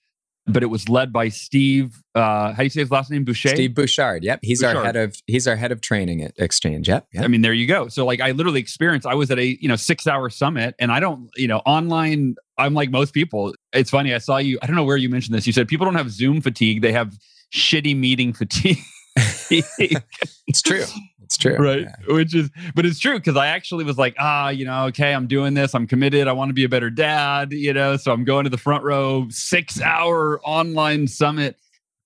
But 0.46 0.62
it 0.62 0.66
was 0.66 0.88
led 0.88 1.12
by 1.12 1.28
Steve. 1.28 2.02
Uh, 2.14 2.52
how 2.52 2.56
do 2.56 2.62
you 2.62 2.70
say 2.70 2.80
his 2.80 2.90
last 2.90 3.10
name? 3.10 3.26
Boucher. 3.26 3.50
Steve 3.50 3.74
Bouchard. 3.74 4.24
Yep, 4.24 4.38
he's 4.40 4.62
Bouchard. 4.62 4.76
our 4.78 4.84
head 4.86 4.96
of 4.96 5.16
he's 5.26 5.46
our 5.46 5.56
head 5.56 5.70
of 5.70 5.82
training 5.82 6.22
at 6.22 6.32
Exchange. 6.38 6.88
Yep, 6.88 7.08
yep. 7.12 7.24
I 7.24 7.26
mean, 7.26 7.42
there 7.42 7.52
you 7.52 7.66
go. 7.66 7.88
So 7.88 8.06
like, 8.06 8.22
I 8.22 8.30
literally 8.30 8.58
experienced. 8.58 9.06
I 9.06 9.14
was 9.14 9.30
at 9.30 9.38
a 9.38 9.62
you 9.62 9.68
know 9.68 9.76
six 9.76 10.06
hour 10.06 10.30
summit, 10.30 10.76
and 10.78 10.90
I 10.90 10.98
don't 10.98 11.28
you 11.36 11.46
know 11.46 11.58
online. 11.66 12.36
I'm 12.56 12.72
like 12.72 12.90
most 12.90 13.12
people. 13.12 13.52
It's 13.74 13.90
funny. 13.90 14.14
I 14.14 14.18
saw 14.18 14.38
you. 14.38 14.58
I 14.62 14.66
don't 14.66 14.76
know 14.76 14.84
where 14.84 14.96
you 14.96 15.10
mentioned 15.10 15.36
this. 15.36 15.46
You 15.46 15.52
said 15.52 15.68
people 15.68 15.84
don't 15.84 15.96
have 15.96 16.10
Zoom 16.10 16.40
fatigue. 16.40 16.80
They 16.80 16.92
have 16.92 17.18
shitty 17.52 17.94
meeting 17.94 18.32
fatigue. 18.32 18.78
it's 19.16 20.62
true. 20.62 20.84
It's 21.22 21.36
true. 21.36 21.56
Right. 21.56 21.82
Yeah. 21.82 22.14
Which 22.14 22.34
is, 22.34 22.50
but 22.74 22.84
it's 22.84 22.98
true 22.98 23.14
because 23.14 23.36
I 23.36 23.46
actually 23.48 23.84
was 23.84 23.96
like, 23.96 24.14
ah, 24.18 24.50
you 24.50 24.64
know, 24.64 24.84
okay, 24.86 25.14
I'm 25.14 25.26
doing 25.26 25.54
this. 25.54 25.74
I'm 25.74 25.86
committed. 25.86 26.28
I 26.28 26.32
want 26.32 26.50
to 26.50 26.54
be 26.54 26.64
a 26.64 26.68
better 26.68 26.90
dad, 26.90 27.52
you 27.52 27.72
know, 27.72 27.96
so 27.96 28.12
I'm 28.12 28.24
going 28.24 28.44
to 28.44 28.50
the 28.50 28.58
front 28.58 28.84
row, 28.84 29.26
six 29.30 29.80
hour 29.80 30.40
online 30.44 31.08
summit. 31.08 31.56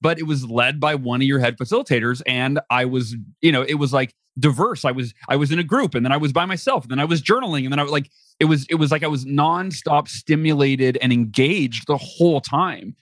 But 0.01 0.19
it 0.21 0.25
was 0.25 0.45
led 0.45 0.79
by 0.79 0.95
one 0.95 1.21
of 1.21 1.27
your 1.27 1.41
head 1.41 1.59
facilitators. 1.59 2.23
And 2.27 2.61
I 2.71 2.85
was, 2.85 3.17
you 3.41 3.51
know, 3.51 3.63
it 3.63 3.75
was 3.75 3.93
like 3.93 4.15
diverse. 4.39 4.85
I 4.85 4.93
was, 4.93 5.13
I 5.29 5.35
was 5.35 5.51
in 5.51 5.59
a 5.59 5.65
group 5.65 5.97
and 5.97 6.05
then 6.05 6.13
I 6.13 6.17
was 6.17 6.33
by 6.33 6.47
myself 6.47 6.85
and 6.85 6.93
then 6.93 7.01
I 7.01 7.05
was 7.05 7.21
journaling 7.21 7.65
and 7.65 7.73
then 7.73 7.81
I 7.81 7.83
was 7.83 7.91
like, 7.91 8.09
it 8.39 8.45
was, 8.45 8.65
it 8.71 8.77
was 8.77 8.93
like 8.93 9.03
I 9.03 9.09
was 9.09 9.25
nonstop 9.25 10.07
stimulated 10.07 10.97
and 11.03 11.13
engaged 11.13 11.89
the 11.89 11.97
whole 11.97 12.41
time. 12.41 12.95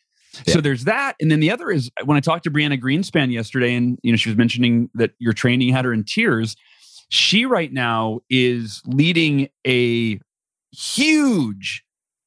So 0.47 0.61
there's 0.61 0.85
that. 0.85 1.17
And 1.21 1.31
then 1.31 1.41
the 1.41 1.51
other 1.51 1.71
is 1.71 1.91
when 2.05 2.17
I 2.17 2.21
talked 2.21 2.45
to 2.45 2.51
Brianna 2.51 2.81
Greenspan 2.81 3.33
yesterday, 3.33 3.75
and 3.75 3.99
you 4.03 4.13
know, 4.13 4.17
she 4.17 4.29
was 4.29 4.37
mentioning 4.37 4.91
that 4.95 5.13
your 5.19 5.33
training 5.33 5.73
had 5.73 5.85
her 5.85 5.93
in 5.93 6.05
tears. 6.05 6.57
She 7.09 7.47
right 7.47 7.73
now 7.73 8.21
is 8.29 8.83
leading 8.87 9.49
a 9.67 10.19
huge 10.73 11.85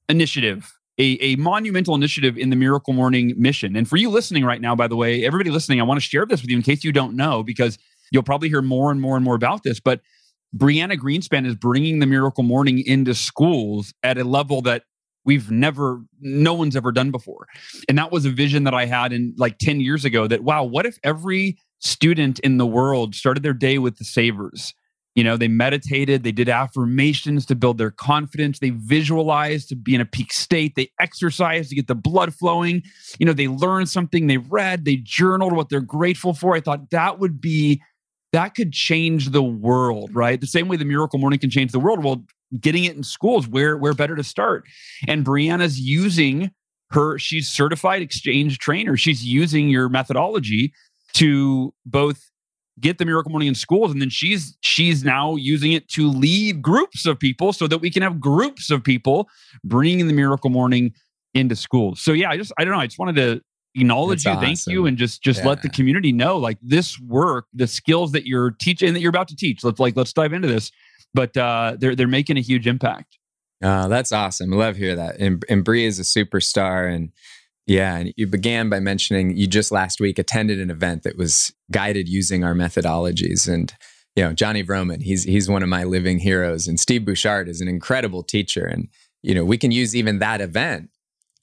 initiative, 0.08 0.72
a, 0.98 1.18
a 1.22 1.36
monumental 1.36 1.96
initiative 1.96 2.38
in 2.38 2.50
the 2.50 2.56
Miracle 2.56 2.94
Morning 2.94 3.34
mission. 3.38 3.76
And 3.76 3.88
for 3.88 3.98
you 3.98 4.10
listening 4.10 4.46
right 4.46 4.62
now, 4.62 4.76
by 4.76 4.88
the 4.88 4.96
way, 4.96 5.26
everybody 5.26 5.52
listening, 5.52 5.80
I 5.80 5.84
want 5.84 6.00
to 6.00 6.06
share 6.08 6.26
this 6.26 6.42
with 6.42 6.50
you 6.50 6.58
in 6.58 6.64
case 6.64 6.84
you 6.84 6.92
don't 6.92 7.16
know, 7.16 7.44
because 7.44 7.78
you'll 8.12 8.24
probably 8.24 8.50
hear 8.50 8.62
more 8.62 8.92
and 8.92 9.02
more 9.02 9.16
and 9.16 9.24
more 9.24 9.36
about 9.36 9.64
this. 9.64 9.80
But 9.80 10.02
Brianna 10.58 10.98
Greenspan 10.98 11.46
is 11.46 11.56
bringing 11.56 12.00
the 12.00 12.08
Miracle 12.08 12.44
Morning 12.44 12.80
into 12.80 13.14
schools 13.14 13.94
at 14.02 14.18
a 14.18 14.24
level 14.24 14.62
that 14.64 14.84
we've 15.26 15.52
never, 15.52 16.02
no 16.20 16.54
one's 16.54 16.76
ever 16.76 16.92
done 16.92 17.12
before. 17.12 17.48
And 17.88 17.98
that 17.98 18.12
was 18.12 18.26
a 18.26 18.30
vision 18.30 18.64
that 18.64 18.74
I 18.74 18.86
had 18.86 19.14
in 19.14 19.34
like 19.38 19.58
10 19.60 19.80
years 19.80 20.06
ago 20.06 20.28
that, 20.28 20.44
wow, 20.44 20.64
what 20.64 20.86
if 20.86 20.98
every 21.04 21.58
student 21.80 22.40
in 22.40 22.58
the 22.58 22.66
world 22.66 23.16
started 23.16 23.44
their 23.44 23.54
day 23.54 23.78
with 23.78 23.98
the 23.98 24.06
savers? 24.06 24.74
You 25.16 25.24
know, 25.24 25.38
they 25.38 25.48
meditated, 25.48 26.24
they 26.24 26.32
did 26.32 26.48
affirmations 26.48 27.46
to 27.48 27.56
build 27.56 27.78
their 27.78 27.92
confidence, 27.92 28.60
they 28.60 28.70
visualized 28.70 29.68
to 29.70 29.76
be 29.76 29.94
in 29.96 30.02
a 30.02 30.06
peak 30.06 30.32
state, 30.32 30.76
they 30.76 30.92
exercised 31.00 31.70
to 31.70 31.76
get 31.76 31.88
the 31.88 31.96
blood 31.96 32.34
flowing. 32.34 32.84
You 33.18 33.26
know, 33.26 33.34
they 33.34 33.48
learned 33.48 33.90
something, 33.90 34.28
they 34.28 34.38
read, 34.38 34.86
they 34.86 34.98
journaled 34.98 35.54
what 35.54 35.70
they're 35.70 35.82
grateful 35.82 36.34
for. 36.34 36.56
I 36.56 36.62
thought 36.62 36.92
that 36.92 37.20
would 37.20 37.42
be 37.42 37.82
that 38.32 38.56
could 38.56 38.72
change 38.72 39.32
the 39.32 39.42
world, 39.42 40.14
right? 40.14 40.40
The 40.40 40.48
same 40.48 40.68
way 40.68 40.78
the 40.78 40.86
miracle 40.86 41.20
morning 41.20 41.40
can 41.40 41.50
change 41.50 41.72
the 41.72 41.80
world. 41.80 42.04
Well, 42.04 42.24
getting 42.60 42.86
it 42.86 42.96
in 42.96 43.04
schools, 43.04 43.48
where 43.48 43.78
where 43.78 43.94
better 43.94 44.16
to 44.16 44.24
start? 44.24 44.66
And 45.08 45.26
Brianna's 45.26 45.80
using 45.80 46.52
her, 46.92 47.20
she's 47.20 47.50
certified 47.50 48.02
XChange 48.02 48.58
trainer. 48.58 48.98
She's 48.98 49.24
using 49.24 49.70
your 49.70 49.90
methodology 49.90 50.74
to 51.14 51.74
both 51.86 52.30
get 52.80 52.98
the 52.98 53.06
miracle 53.06 53.32
morning 53.32 53.48
in 53.48 53.56
schools 53.56 53.92
and 53.92 54.02
then 54.02 54.10
she's 54.10 54.58
she's 54.62 55.04
now 55.04 55.36
using 55.36 55.74
it 55.74 55.88
to 55.90 56.10
lead 56.10 56.62
groups 56.62 57.06
of 57.06 57.20
people 57.20 57.52
so 57.52 57.68
that 57.68 57.80
we 57.80 57.90
can 57.90 58.02
have 58.02 58.20
groups 58.20 58.72
of 58.72 58.84
people 58.84 59.28
bringing 59.64 60.08
the 60.08 60.14
miracle 60.14 60.50
morning 60.50 60.94
into 61.34 61.56
schools 61.56 62.00
so 62.00 62.14
yeah 62.14 62.30
i 62.30 62.38
just 62.38 62.54
i 62.58 62.64
don't 62.64 62.74
know 62.74 62.80
i 62.80 62.88
just 62.88 63.00
wanted 63.00 63.16
to 63.16 63.42
acknowledge 63.76 64.24
That's 64.24 64.26
you 64.26 64.32
awesome. 64.32 64.46
thank 64.46 64.68
you 64.68 64.86
and 64.86 64.98
just 64.98 65.22
just 65.22 65.42
yeah. 65.42 65.50
let 65.50 65.62
the 65.62 65.70
community 65.70 66.12
know 66.12 66.38
like 66.38 66.58
this 66.62 67.00
work 67.00 67.48
the 67.54 67.68
skills 67.68 68.14
that 68.14 68.26
you're 68.26 68.52
teaching 68.52 68.94
that 68.94 69.02
you're 69.02 69.10
about 69.10 69.28
to 69.28 69.36
teach 69.36 69.64
let's 69.64 69.80
like 69.80 69.96
let's 69.96 70.14
dive 70.14 70.34
into 70.34 70.48
this 70.48 70.72
but 71.14 71.36
uh 71.38 71.76
they're 71.80 71.96
they're 71.96 72.08
making 72.08 72.38
a 72.38 72.42
huge 72.42 72.68
impact 72.68 73.20
Oh, 73.62 73.90
that's 73.90 74.12
awesome. 74.12 74.54
I 74.54 74.58
love 74.58 74.78
hear 74.78 74.96
that. 74.96 75.20
And, 75.20 75.44
and 75.50 75.64
Bree 75.64 75.86
is 75.86 76.00
a 76.00 76.04
superstar. 76.04 76.94
And 76.94 77.12
yeah, 77.68 77.98
and 77.98 78.14
you 78.16 78.26
began 78.26 78.70
by 78.70 78.80
mentioning 78.80 79.36
you 79.36 79.48
just 79.48 79.72
last 79.72 80.00
week 80.00 80.18
attended 80.18 80.60
an 80.60 80.72
event 80.72 81.04
that 81.04 81.18
was 81.18 81.54
guided 81.72 82.08
using 82.08 82.44
our 82.44 82.54
methodologies. 82.54 83.48
And 83.48 83.74
you 84.16 84.24
know, 84.24 84.34
Jonny 84.34 84.64
Vroman, 84.64 85.02
he's 85.02 85.24
he's 85.24 85.50
one 85.50 85.62
of 85.62 85.70
my 85.70 85.84
living 85.84 86.20
heroes, 86.20 86.68
and 86.68 86.80
Steve 86.80 87.06
Bouchard 87.06 87.48
is 87.48 87.62
an 87.62 87.68
incredible 87.68 88.24
teacher. 88.24 88.66
And 88.66 88.88
you 89.22 89.36
know, 89.36 89.46
we 89.46 89.58
can 89.58 89.72
use 89.72 89.96
even 89.96 90.20
that 90.20 90.42
event 90.42 90.90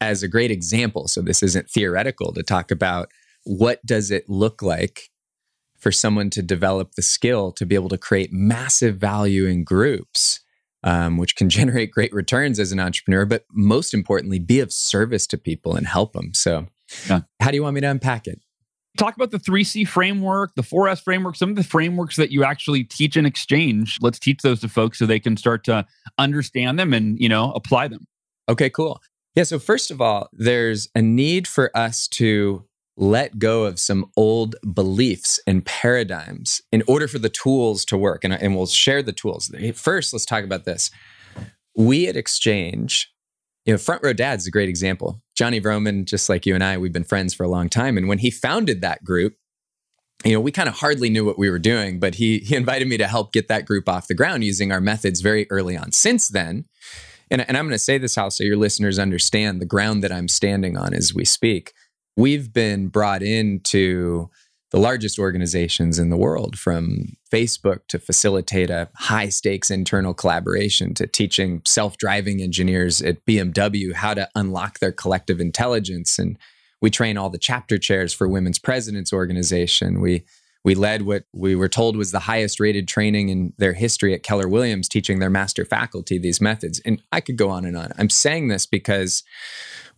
as 0.01 0.23
a 0.23 0.29
great 0.29 0.51
example. 0.51 1.09
So 1.09 1.23
this 1.23 1.43
isn't 1.43 1.71
theoretical 1.71 2.33
to 2.33 2.43
talk 2.43 2.71
about 2.71 3.11
what 3.45 3.85
does 3.87 4.11
it 4.11 4.29
look 4.29 4.63
like 4.63 5.11
for 5.87 5.93
someone 5.93 6.31
to 6.31 6.43
develop 6.43 6.97
the 6.97 7.03
skill 7.03 7.53
to 7.53 7.65
be 7.65 7.77
able 7.77 7.89
to 7.89 7.97
create 7.97 8.33
massive 8.33 8.97
value 8.97 9.47
in 9.47 9.63
groups 9.63 10.41
um, 10.83 11.17
which 11.17 11.37
can 11.37 11.49
generate 11.59 11.93
great 11.93 12.13
returns 12.13 12.59
as 12.59 12.73
an 12.73 12.81
entrepreneur, 12.81 13.25
but 13.25 13.45
most 13.53 13.95
importantly, 13.95 14.41
be 14.41 14.59
of 14.59 14.73
service 14.73 15.29
to 15.29 15.39
people 15.39 15.77
and 15.77 15.87
help 15.87 16.13
them. 16.13 16.35
So, 16.35 16.67
yeah. 17.09 17.21
how 17.41 17.53
do 17.53 17.57
you 17.57 17.63
want 17.63 17.77
me 17.77 17.83
to 17.83 17.89
unpack 17.89 18.27
it? 18.27 18.41
Talk 18.99 19.15
about 19.15 19.31
the 19.31 19.39
3C 19.39 19.87
framework, 19.87 20.57
the 20.57 20.63
4S 20.63 21.05
framework, 21.05 21.37
some 21.37 21.51
of 21.51 21.57
the 21.57 21.63
frameworks 21.63 22.17
that 22.17 22.33
you 22.33 22.43
actually 22.43 22.83
teach 22.83 23.17
in 23.17 23.25
XChange. 23.25 23.99
Let's 24.01 24.19
teach 24.19 24.41
those 24.43 24.59
to 24.63 24.69
folks 24.69 24.99
so 24.99 25.07
they 25.07 25.21
can 25.21 25.37
start 25.37 25.63
to 25.67 25.87
understand 26.19 26.81
them 26.81 26.93
and, 26.93 27.17
you 27.21 27.29
know, 27.29 27.53
apply 27.53 27.87
them. 27.87 28.09
Okay, 28.49 28.71
cool. 28.71 29.01
Yeah, 29.37 29.45
so 29.45 29.61
first 29.61 29.93
of 29.93 30.01
all, 30.01 30.31
there's 30.33 30.89
a 30.97 31.03
need 31.03 31.47
for 31.47 31.71
us 31.77 32.09
to 32.09 32.65
let 32.97 33.39
go 33.39 33.65
of 33.65 33.79
some 33.79 34.11
old 34.17 34.57
beliefs 34.73 35.39
and 35.47 35.65
paradigms 35.65 36.63
in 36.73 36.83
order 36.87 37.07
for 37.07 37.19
the 37.19 37.29
tools 37.29 37.85
to 37.87 37.99
work. 37.99 38.25
And, 38.25 38.33
and 38.33 38.57
we'll 38.57 38.67
share 38.67 39.03
the 39.03 39.13
tools. 39.13 39.53
First, 39.75 40.13
let's 40.13 40.25
talk 40.25 40.45
about 40.45 40.65
this. 40.65 40.91
We 41.77 42.09
at 42.09 42.15
XChange, 42.15 43.07
you 43.67 43.75
know, 43.75 43.79
Front 43.79 44.03
Row 44.03 44.15
Dad's 44.15 44.47
a 44.47 44.51
great 44.51 44.69
example. 44.69 45.21
Johnny 45.35 45.61
Vroman, 45.61 46.07
just 46.07 46.29
like 46.29 46.47
you 46.47 46.55
and 46.55 46.65
I, 46.65 46.79
we've 46.79 46.93
been 46.93 47.05
friends 47.05 47.35
for 47.35 47.45
a 47.45 47.49
long 47.49 47.69
time. 47.69 47.99
And 47.99 48.09
when 48.09 48.19
he 48.19 48.31
founded 48.31 48.81
that 48.81 49.05
group, 49.05 49.37
you 50.25 50.33
know, 50.33 50.41
we 50.41 50.51
kind 50.51 50.69
of 50.69 50.77
hardly 50.77 51.11
knew 51.11 51.27
what 51.27 51.39
we 51.39 51.51
were 51.51 51.59
doing, 51.59 52.01
but 52.01 52.15
he 52.15 52.39
he 52.39 52.57
invited 52.57 52.89
me 52.89 52.97
to 52.97 53.07
help 53.07 53.33
get 53.33 53.49
that 53.49 53.67
group 53.67 53.87
off 53.87 54.09
the 54.09 54.15
ground 54.15 54.45
using 54.45 54.73
our 54.73 54.81
methods 54.81 55.21
very 55.21 55.47
early 55.51 55.77
on. 55.77 55.93
Since 55.93 56.29
then, 56.29 56.65
and, 57.31 57.47
and 57.47 57.57
I'm 57.57 57.67
going 57.67 57.73
to 57.73 57.79
say 57.79 57.99
this, 57.99 58.15
Hal, 58.15 58.31
so 58.31 58.43
your 58.43 58.57
listeners 58.57 58.99
understand 58.99 59.61
the 59.61 59.67
ground 59.67 60.03
that 60.03 60.13
I'm 60.13 60.29
standing 60.29 60.79
on 60.79 60.95
as 60.95 61.13
we 61.13 61.27
speak 61.27 61.75
we've 62.17 62.53
been 62.53 62.89
brought 62.89 63.23
into 63.23 64.31
the 64.73 64.79
largest 64.81 65.19
organizations 65.19 65.99
in 65.99 66.11
the 66.11 66.17
world 66.17 66.59
from 66.59 67.17
Facebook 67.33 67.87
to 67.89 67.99
facilitate 67.99 68.69
a 68.69 68.89
high 68.97 69.29
stakes 69.29 69.71
internal 69.71 70.13
collaboration 70.13 70.93
to 70.95 71.07
teaching 71.07 71.63
self 71.65 71.97
driving 71.99 72.43
engineers 72.43 73.01
at 73.01 73.25
BMW 73.25 73.93
how 73.93 74.13
to 74.15 74.29
unlock 74.35 74.81
their 74.81 74.93
collective 74.93 75.41
intelligence. 75.41 76.19
And 76.19 76.37
we 76.81 76.91
train 76.91 77.17
all 77.17 77.31
the 77.31 77.39
chapter 77.39 77.79
chairs 77.79 78.13
for 78.13 78.27
Women's 78.27 78.59
Presidents 78.59 79.13
Organization. 79.13 80.01
We 80.01 80.25
we 80.65 80.75
led 80.75 81.03
what 81.03 81.27
we 81.33 81.55
were 81.55 81.69
told 81.69 81.97
was 81.97 82.11
the 82.11 82.19
highest 82.19 82.59
rated 82.59 82.89
training 82.89 83.29
in 83.29 83.53
their 83.57 83.73
history 83.73 84.13
at 84.15 84.25
Keller 84.25 84.49
Williams, 84.49 84.89
teaching 84.89 85.21
their 85.21 85.31
master 85.31 85.65
faculty 85.65 86.19
these 86.19 86.41
methods. 86.41 86.81
And 86.81 87.01
I 87.13 87.21
could 87.21 87.37
go 87.37 87.51
on 87.51 87.65
and 87.65 87.77
on. 87.77 87.93
I'm 87.99 88.11
saying 88.11 88.49
this 88.49 88.67
because 88.67 89.23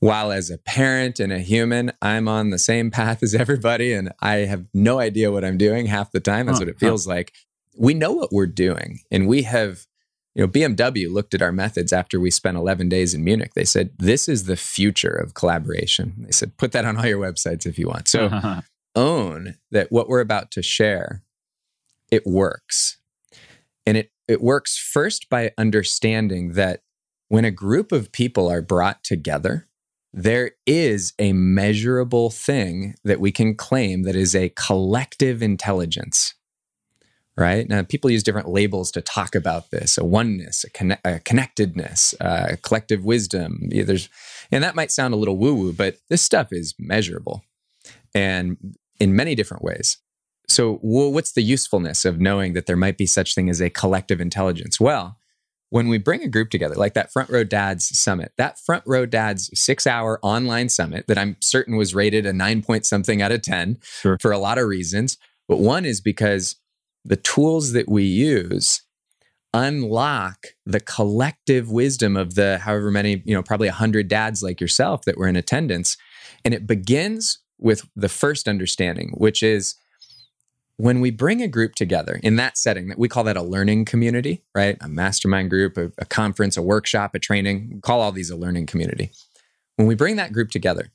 while 0.01 0.31
as 0.31 0.51
a 0.51 0.59
parent 0.59 1.19
and 1.19 1.33
a 1.33 1.39
human, 1.41 1.93
I'm 2.01 2.29
on 2.29 2.51
the 2.51 2.59
same 2.59 2.91
path 2.91 3.23
as 3.23 3.35
everybody 3.35 3.93
and 3.93 4.13
I 4.21 4.37
have 4.37 4.67
no 4.73 5.01
idea 5.01 5.33
what 5.33 5.45
I'm 5.45 5.59
doing 5.59 5.87
half 5.87 6.13
the 6.13 6.21
time. 6.21 6.47
That's 6.47 6.61
what 6.61 6.69
it 6.69 6.79
feels 6.79 7.07
like. 7.07 7.33
We 7.77 7.95
know 7.95 8.13
what 8.13 8.33
we're 8.33 8.47
doing 8.47 9.01
and 9.11 9.29
we 9.29 9.43
have 9.43 9.87
you 10.35 10.43
know 10.43 10.49
BMW 10.49 11.13
looked 11.13 11.35
at 11.35 11.43
our 11.43 11.51
methods 11.51 11.93
after 11.93 12.21
we 12.21 12.31
spent 12.31 12.57
11 12.57 12.89
days 12.89 13.15
in 13.15 13.25
Munich. 13.25 13.55
They 13.55 13.65
said 13.65 13.91
this 13.99 14.29
is 14.29 14.45
the 14.45 14.57
future 14.57 15.11
of 15.13 15.35
collaboration. 15.35 16.15
They 16.19 16.33
said 16.33 16.57
put 16.57 16.73
that 16.73 16.85
on 16.85 16.97
all 16.97 17.07
your 17.07 17.21
websites 17.21 17.67
if 17.67 17.79
you 17.79 17.89
want. 17.89 18.09
So 18.09 18.61
own 18.95 19.57
that 19.71 19.91
what 19.91 20.09
we're 20.09 20.21
about 20.21 20.51
to 20.53 20.63
share 20.63 21.23
it 22.11 22.27
works. 22.27 22.99
And 23.87 23.97
it 23.97 24.13
it 24.27 24.43
works 24.43 24.77
first 24.77 25.29
by 25.31 25.53
understanding 25.57 26.53
that 26.53 26.83
when 27.29 27.45
a 27.45 27.51
group 27.51 27.93
of 27.93 28.13
people 28.13 28.49
are 28.49 28.63
brought 28.63 29.03
together, 29.03 29.68
there 30.23 30.53
is 30.67 31.13
a 31.19 31.33
measurable 31.33 32.31
thing 32.31 32.95
that 33.05 33.21
we 33.21 33.31
can 33.31 33.55
claim 33.55 34.03
that 34.03 34.17
is 34.17 34.35
a 34.35 34.51
collective 34.51 35.43
intelligence 35.43 36.35
right? 37.37 37.69
Now 37.69 37.85
people 37.85 38.11
use 38.11 38.25
different 38.25 38.49
labels 38.49 38.91
to 38.91 39.01
talk 39.01 39.37
about 39.37 39.71
this 39.71 39.97
a 39.97 40.05
oneness 40.05 40.65
a, 40.65 40.71
conne- 40.71 40.99
a 41.05 41.21
connectedness 41.21 42.13
uh, 42.21 42.57
collective 42.63 43.05
wisdom. 43.05 43.69
Yeah, 43.71 43.85
there's 43.85 44.09
and 44.51 44.65
that 44.65 44.75
might 44.75 44.91
sound 44.91 45.15
a 45.15 45.17
little 45.17 45.39
woo 45.39 45.55
woo 45.55 45.73
but 45.73 45.99
this 46.09 46.21
stuff 46.21 46.49
is 46.53 46.75
measurable 46.81 47.45
and 48.13 48.57
in 48.99 49.15
many 49.15 49.37
different 49.37 49.63
ways. 49.63 49.99
So 50.49 50.81
well, 50.83 51.13
what's 51.13 51.33
the 51.33 51.43
usefulness 51.43 52.05
of 52.05 52.21
knowing 52.21 52.55
that 52.55 52.67
there 52.67 52.77
might 52.77 52.99
be 52.99 53.07
such 53.07 53.37
thing 53.37 53.49
as 53.49 53.61
a 53.61 53.71
collective 53.71 54.21
intelligence? 54.21 54.81
Well 54.81 55.18
when 55.71 55.89
we 55.89 55.99
bring 55.99 56.23
a 56.23 56.29
group 56.29 56.51
together, 56.51 56.75
like 56.75 56.95
that 56.95 57.13
Front 57.13 57.31
Row 57.31 57.45
Dads 57.45 57.87
Summit, 57.99 58.33
that 58.39 58.59
Front 58.59 58.85
Row 58.87 59.07
Dads 59.07 59.51
six 59.55 59.87
hour 59.87 60.19
online 60.23 60.69
summit 60.69 61.07
that 61.09 61.19
I'm 61.19 61.37
certain 61.41 61.77
was 61.77 61.95
rated 61.95 62.27
a 62.27 62.33
nine 62.33 62.63
point 62.63 62.87
something 62.87 63.21
out 63.21 63.33
of 63.33 63.43
10 63.43 63.79
sure. 63.83 64.19
for 64.21 64.33
a 64.33 64.39
lot 64.39 64.59
of 64.59 64.67
reasons. 64.67 65.19
But 65.47 65.59
one 65.59 65.85
is 65.85 66.01
because 66.01 66.57
the 67.05 67.17
tools 67.17 67.73
that 67.73 67.89
we 67.89 68.05
use 68.05 68.83
unlock 69.55 70.49
the 70.67 70.81
collective 70.81 71.71
wisdom 71.71 72.17
of 72.17 72.35
the 72.35 72.59
however 72.59 72.91
many, 72.91 73.23
you 73.25 73.35
know, 73.35 73.43
probably 73.43 73.69
100 73.69 74.09
dads 74.09 74.43
like 74.43 74.61
yourself 74.61 75.05
that 75.05 75.17
were 75.17 75.29
in 75.29 75.37
attendance. 75.37 75.97
And 76.45 76.53
it 76.53 76.67
begins 76.67 77.39
with 77.59 77.89
the 77.97 78.09
first 78.09 78.47
understanding, 78.47 79.13
which 79.17 79.43
is 79.43 79.75
when 80.79 81.01
we 81.01 81.11
bring 81.11 81.43
a 81.43 81.49
group 81.49 81.75
together 81.75 82.21
in 82.23 82.37
that 82.37 82.57
setting 82.57 82.89
that 82.89 82.99
we 82.99 83.09
call 83.09 83.25
that 83.25 83.37
a 83.37 83.43
learning 83.43 83.85
community 83.85 84.43
right? 84.55 84.79
A 84.81 84.89
mastermind 84.89 85.51
group 85.51 85.77
a, 85.77 85.93
a, 85.99 86.07
conference 86.07 86.57
a 86.57 86.63
workshop 86.63 87.15
a 87.15 87.19
training 87.19 87.71
we 87.75 87.81
call 87.81 88.01
all 88.01 88.13
these 88.13 88.31
a 88.31 88.37
learning 88.37 88.67
community. 88.67 89.11
When 89.77 89.87
we 89.87 89.95
bring 89.95 90.17
that 90.17 90.33
group 90.33 90.51
together 90.51 90.91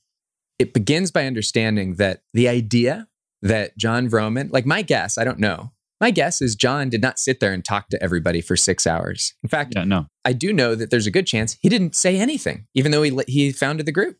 it 0.58 0.74
begins 0.74 1.12
by 1.12 1.26
understanding 1.26 1.96
that 1.96 2.24
the 2.34 2.48
idea 2.48 3.08
that 3.42 3.78
jon 3.78 4.10
vroman 4.10 4.52
like 4.52 4.66
my 4.66 4.82
guess 4.82 5.18
i 5.18 5.24
don't 5.24 5.40
know 5.40 5.72
my 6.00 6.12
guess 6.12 6.42
is 6.42 6.56
jon 6.56 6.90
did 6.90 7.02
not 7.02 7.20
sit 7.20 7.40
there 7.40 7.54
and 7.54 7.66
talk 7.66 7.90
to 7.90 8.02
everybody 8.02 8.42
for 8.42 8.56
six 8.56 8.86
hours. 8.88 9.34
In 9.44 9.50
fact 9.50 9.74
yeah, 9.76 9.84
no. 9.84 10.08
i 10.24 10.32
do 10.32 10.54
know 10.54 10.76
that 10.76 10.92
there's 10.92 11.08
a 11.08 11.12
good 11.12 11.28
chance 11.28 11.58
he 11.62 11.70
didn't 11.70 11.96
say 11.96 12.18
anything 12.18 12.68
even 12.74 12.92
though 12.92 13.04
he, 13.04 13.18
he 13.28 13.52
founded 13.52 13.86
the 13.86 13.92
group 13.92 14.18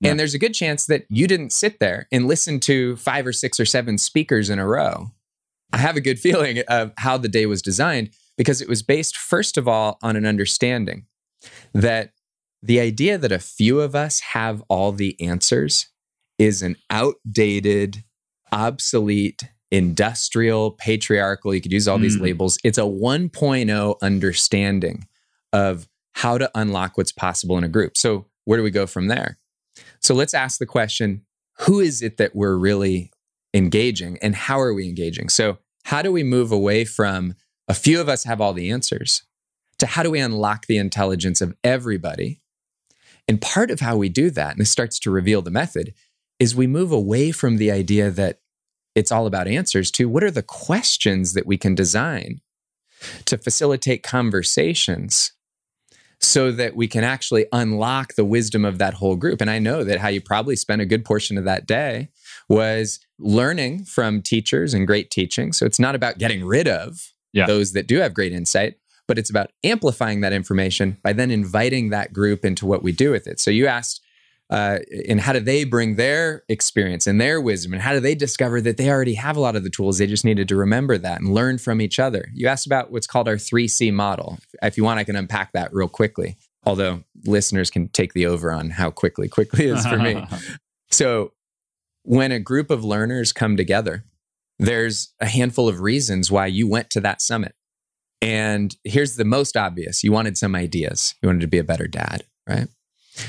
yeah. 0.00 0.10
And 0.10 0.20
there's 0.20 0.34
a 0.34 0.38
good 0.38 0.54
chance 0.54 0.86
that 0.86 1.06
you 1.08 1.26
didn't 1.26 1.50
sit 1.52 1.78
there 1.80 2.06
and 2.12 2.26
listen 2.26 2.60
to 2.60 2.96
five 2.96 3.26
or 3.26 3.32
six 3.32 3.58
or 3.60 3.64
seven 3.64 3.98
speakers 3.98 4.50
in 4.50 4.58
a 4.58 4.66
row. 4.66 5.12
I 5.72 5.78
have 5.78 5.96
a 5.96 6.00
good 6.00 6.18
feeling 6.20 6.58
of 6.68 6.92
how 6.98 7.16
the 7.16 7.28
day 7.28 7.46
was 7.46 7.62
designed 7.62 8.10
because 8.36 8.60
it 8.60 8.68
was 8.68 8.82
based, 8.82 9.16
first 9.16 9.56
of 9.56 9.66
all, 9.68 9.98
on 10.02 10.16
an 10.16 10.26
understanding 10.26 11.06
that 11.72 12.12
the 12.62 12.80
idea 12.80 13.18
that 13.18 13.32
a 13.32 13.38
few 13.38 13.80
of 13.80 13.94
us 13.94 14.20
have 14.20 14.62
all 14.68 14.92
the 14.92 15.20
answers 15.20 15.88
is 16.38 16.62
an 16.62 16.76
outdated, 16.90 18.04
obsolete, 18.52 19.44
industrial, 19.70 20.70
patriarchal. 20.72 21.54
You 21.54 21.60
could 21.60 21.72
use 21.72 21.88
all 21.88 21.98
these 21.98 22.16
Mm. 22.16 22.22
labels. 22.22 22.58
It's 22.64 22.78
a 22.78 22.86
1.0 22.86 23.96
understanding 24.02 25.06
of 25.52 25.88
how 26.12 26.38
to 26.38 26.50
unlock 26.54 26.96
what's 26.96 27.12
possible 27.12 27.58
in 27.58 27.64
a 27.64 27.68
group. 27.68 27.96
So, 27.96 28.26
where 28.44 28.56
do 28.56 28.62
we 28.62 28.70
go 28.70 28.86
from 28.86 29.08
there? 29.08 29.38
So, 30.04 30.14
let's 30.14 30.34
ask 30.34 30.58
the 30.58 30.66
question 30.66 31.22
who 31.60 31.80
is 31.80 32.02
it 32.02 32.18
that 32.18 32.36
we're 32.36 32.56
really 32.56 33.10
engaging 33.54 34.18
and 34.20 34.34
how 34.34 34.60
are 34.60 34.74
we 34.74 34.86
engaging? 34.86 35.30
So, 35.30 35.58
how 35.84 36.02
do 36.02 36.12
we 36.12 36.22
move 36.22 36.52
away 36.52 36.84
from 36.84 37.34
a 37.68 37.74
few 37.74 38.00
of 38.02 38.08
us 38.08 38.24
have 38.24 38.38
all 38.38 38.52
the 38.52 38.70
answers 38.70 39.22
to 39.78 39.86
how 39.86 40.02
do 40.02 40.10
we 40.10 40.20
unlock 40.20 40.66
the 40.66 40.76
intelligence 40.76 41.40
of 41.40 41.56
everybody? 41.64 42.42
And 43.26 43.40
part 43.40 43.70
of 43.70 43.80
how 43.80 43.96
we 43.96 44.10
do 44.10 44.30
that, 44.30 44.52
and 44.52 44.60
this 44.60 44.70
starts 44.70 44.98
to 45.00 45.10
reveal 45.10 45.40
the 45.40 45.50
method, 45.50 45.94
is 46.38 46.54
we 46.54 46.66
move 46.66 46.92
away 46.92 47.32
from 47.32 47.56
the 47.56 47.70
idea 47.70 48.10
that 48.10 48.40
it's 48.94 49.10
all 49.10 49.26
about 49.26 49.48
answers 49.48 49.90
to 49.92 50.06
what 50.06 50.22
are 50.22 50.30
the 50.30 50.42
questions 50.42 51.32
that 51.32 51.46
we 51.46 51.56
can 51.56 51.74
design 51.74 52.42
to 53.24 53.38
facilitate 53.38 54.02
conversations 54.02 55.32
so 56.24 56.50
that 56.52 56.74
we 56.76 56.88
can 56.88 57.04
actually 57.04 57.46
unlock 57.52 58.14
the 58.14 58.24
wisdom 58.24 58.64
of 58.64 58.78
that 58.78 58.94
whole 58.94 59.16
group. 59.16 59.40
And 59.40 59.50
I 59.50 59.58
know 59.58 59.84
that 59.84 59.98
Hal 59.98 60.10
you 60.10 60.20
probably 60.20 60.56
spent 60.56 60.82
a 60.82 60.86
good 60.86 61.04
portion 61.04 61.38
of 61.38 61.44
that 61.44 61.66
day 61.66 62.08
was 62.48 63.00
learning 63.18 63.84
from 63.84 64.22
teachers 64.22 64.74
and 64.74 64.86
great 64.86 65.10
teaching. 65.10 65.52
So 65.52 65.66
it's 65.66 65.78
not 65.78 65.94
about 65.94 66.18
getting 66.18 66.44
rid 66.44 66.68
of 66.68 67.12
Yeah. 67.32 67.46
those 67.46 67.72
that 67.72 67.86
do 67.86 67.98
have 67.98 68.14
great 68.14 68.32
insight, 68.32 68.74
but 69.06 69.18
it's 69.18 69.30
about 69.30 69.50
amplifying 69.62 70.20
that 70.20 70.32
information 70.32 70.98
by 71.02 71.12
then 71.12 71.30
inviting 71.30 71.90
that 71.90 72.12
group 72.12 72.44
into 72.44 72.66
what 72.66 72.82
we 72.82 72.92
do 72.92 73.10
with 73.10 73.26
it. 73.26 73.40
So 73.40 73.50
you 73.50 73.66
asked, 73.66 74.00
uh, 74.50 74.78
and 75.08 75.20
how 75.20 75.32
do 75.32 75.40
they 75.40 75.64
bring 75.64 75.96
their 75.96 76.44
experience 76.48 77.06
and 77.06 77.20
their 77.20 77.40
wisdom, 77.40 77.72
and 77.72 77.82
how 77.82 77.92
do 77.92 78.00
they 78.00 78.14
discover 78.14 78.60
that 78.60 78.76
they 78.76 78.90
already 78.90 79.14
have 79.14 79.36
a 79.36 79.40
lot 79.40 79.56
of 79.56 79.64
the 79.64 79.70
tools? 79.70 79.98
They 79.98 80.06
just 80.06 80.24
needed 80.24 80.48
to 80.48 80.56
remember 80.56 80.98
that 80.98 81.20
and 81.20 81.32
learn 81.32 81.58
from 81.58 81.80
each 81.80 81.98
other. 81.98 82.28
You 82.34 82.48
asked 82.48 82.66
about 82.66 82.90
what's 82.90 83.06
called 83.06 83.28
our 83.28 83.36
3C 83.36 83.92
model. 83.92 84.38
If 84.62 84.76
you 84.76 84.84
want, 84.84 85.00
I 85.00 85.04
can 85.04 85.16
unpack 85.16 85.52
that 85.52 85.72
real 85.72 85.88
quickly. 85.88 86.36
Although 86.66 87.04
listeners 87.24 87.70
can 87.70 87.88
take 87.88 88.14
the 88.14 88.26
over 88.26 88.52
on 88.52 88.70
how 88.70 88.90
quickly 88.90 89.28
quickly 89.28 89.66
is 89.66 89.86
for 89.86 89.98
me. 89.98 90.24
So, 90.90 91.32
when 92.04 92.30
a 92.30 92.38
group 92.38 92.70
of 92.70 92.84
learners 92.84 93.32
come 93.32 93.56
together, 93.56 94.04
there's 94.60 95.12
a 95.18 95.26
handful 95.26 95.68
of 95.68 95.80
reasons 95.80 96.30
why 96.30 96.46
you 96.46 96.68
went 96.68 96.88
to 96.90 97.00
that 97.00 97.20
summit. 97.20 97.56
And 98.22 98.76
here's 98.84 99.16
the 99.16 99.24
most 99.24 99.56
obvious 99.56 100.04
you 100.04 100.12
wanted 100.12 100.38
some 100.38 100.54
ideas, 100.54 101.14
you 101.20 101.28
wanted 101.28 101.40
to 101.40 101.46
be 101.48 101.58
a 101.58 101.64
better 101.64 101.88
dad, 101.88 102.24
right? 102.48 102.68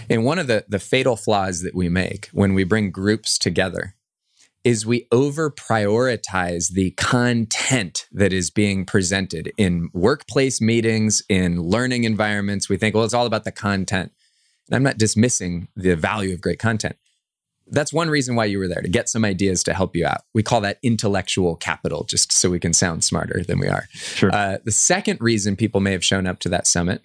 And 0.10 0.26
one 0.26 0.40
of 0.40 0.48
the, 0.48 0.66
the 0.68 0.80
fatal 0.80 1.16
flaws 1.16 1.62
that 1.62 1.76
we 1.76 1.90
make 1.90 2.30
when 2.34 2.54
we 2.54 2.64
bring 2.64 2.92
groups 2.92 3.38
together 3.38 3.96
is 4.64 4.84
we 4.84 5.08
over 5.12 5.52
prioritize 5.52 6.72
the 6.72 6.90
content 6.92 8.08
that 8.12 8.34
is 8.34 8.50
being 8.50 8.84
presented 8.84 9.52
in 9.58 9.90
workplace 9.94 10.60
meetings, 10.60 11.22
in 11.30 11.62
learning 11.62 12.04
environments. 12.04 12.68
We 12.68 12.78
think, 12.78 12.96
well, 12.96 13.04
it's 13.04 13.14
all 13.14 13.28
about 13.28 13.44
the 13.44 13.52
content. 13.52 14.12
And 14.68 14.76
I'm 14.76 14.82
not 14.82 14.98
dismissing 14.98 15.68
the 15.76 15.96
value 15.96 16.34
of 16.34 16.42
great 16.42 16.58
content. 16.58 16.96
That's 17.68 17.94
one 17.94 18.10
reason 18.10 18.36
why 18.36 18.46
you 18.46 18.58
were 18.58 18.68
there 18.68 18.82
to 18.82 18.90
get 18.90 19.08
some 19.08 19.24
ideas 19.24 19.64
to 19.64 19.74
help 19.74 19.96
you 19.96 20.06
out. 20.06 20.22
We 20.34 20.42
call 20.42 20.62
that 20.62 20.80
intellectual 20.82 21.56
capital, 21.56 22.04
just 22.04 22.32
so 22.32 22.50
we 22.50 22.60
can 22.60 22.74
sound 22.74 23.04
smarter 23.04 23.44
than 23.44 23.60
we 23.60 23.68
are. 23.68 23.88
Sure. 23.92 24.34
Uh, 24.34 24.58
the 24.64 24.72
second 24.72 25.20
reason 25.22 25.56
people 25.56 25.82
may 25.82 25.92
have 25.92 26.06
shown 26.06 26.26
up 26.26 26.40
to 26.40 26.50
that 26.50 26.68
summit 26.68 27.02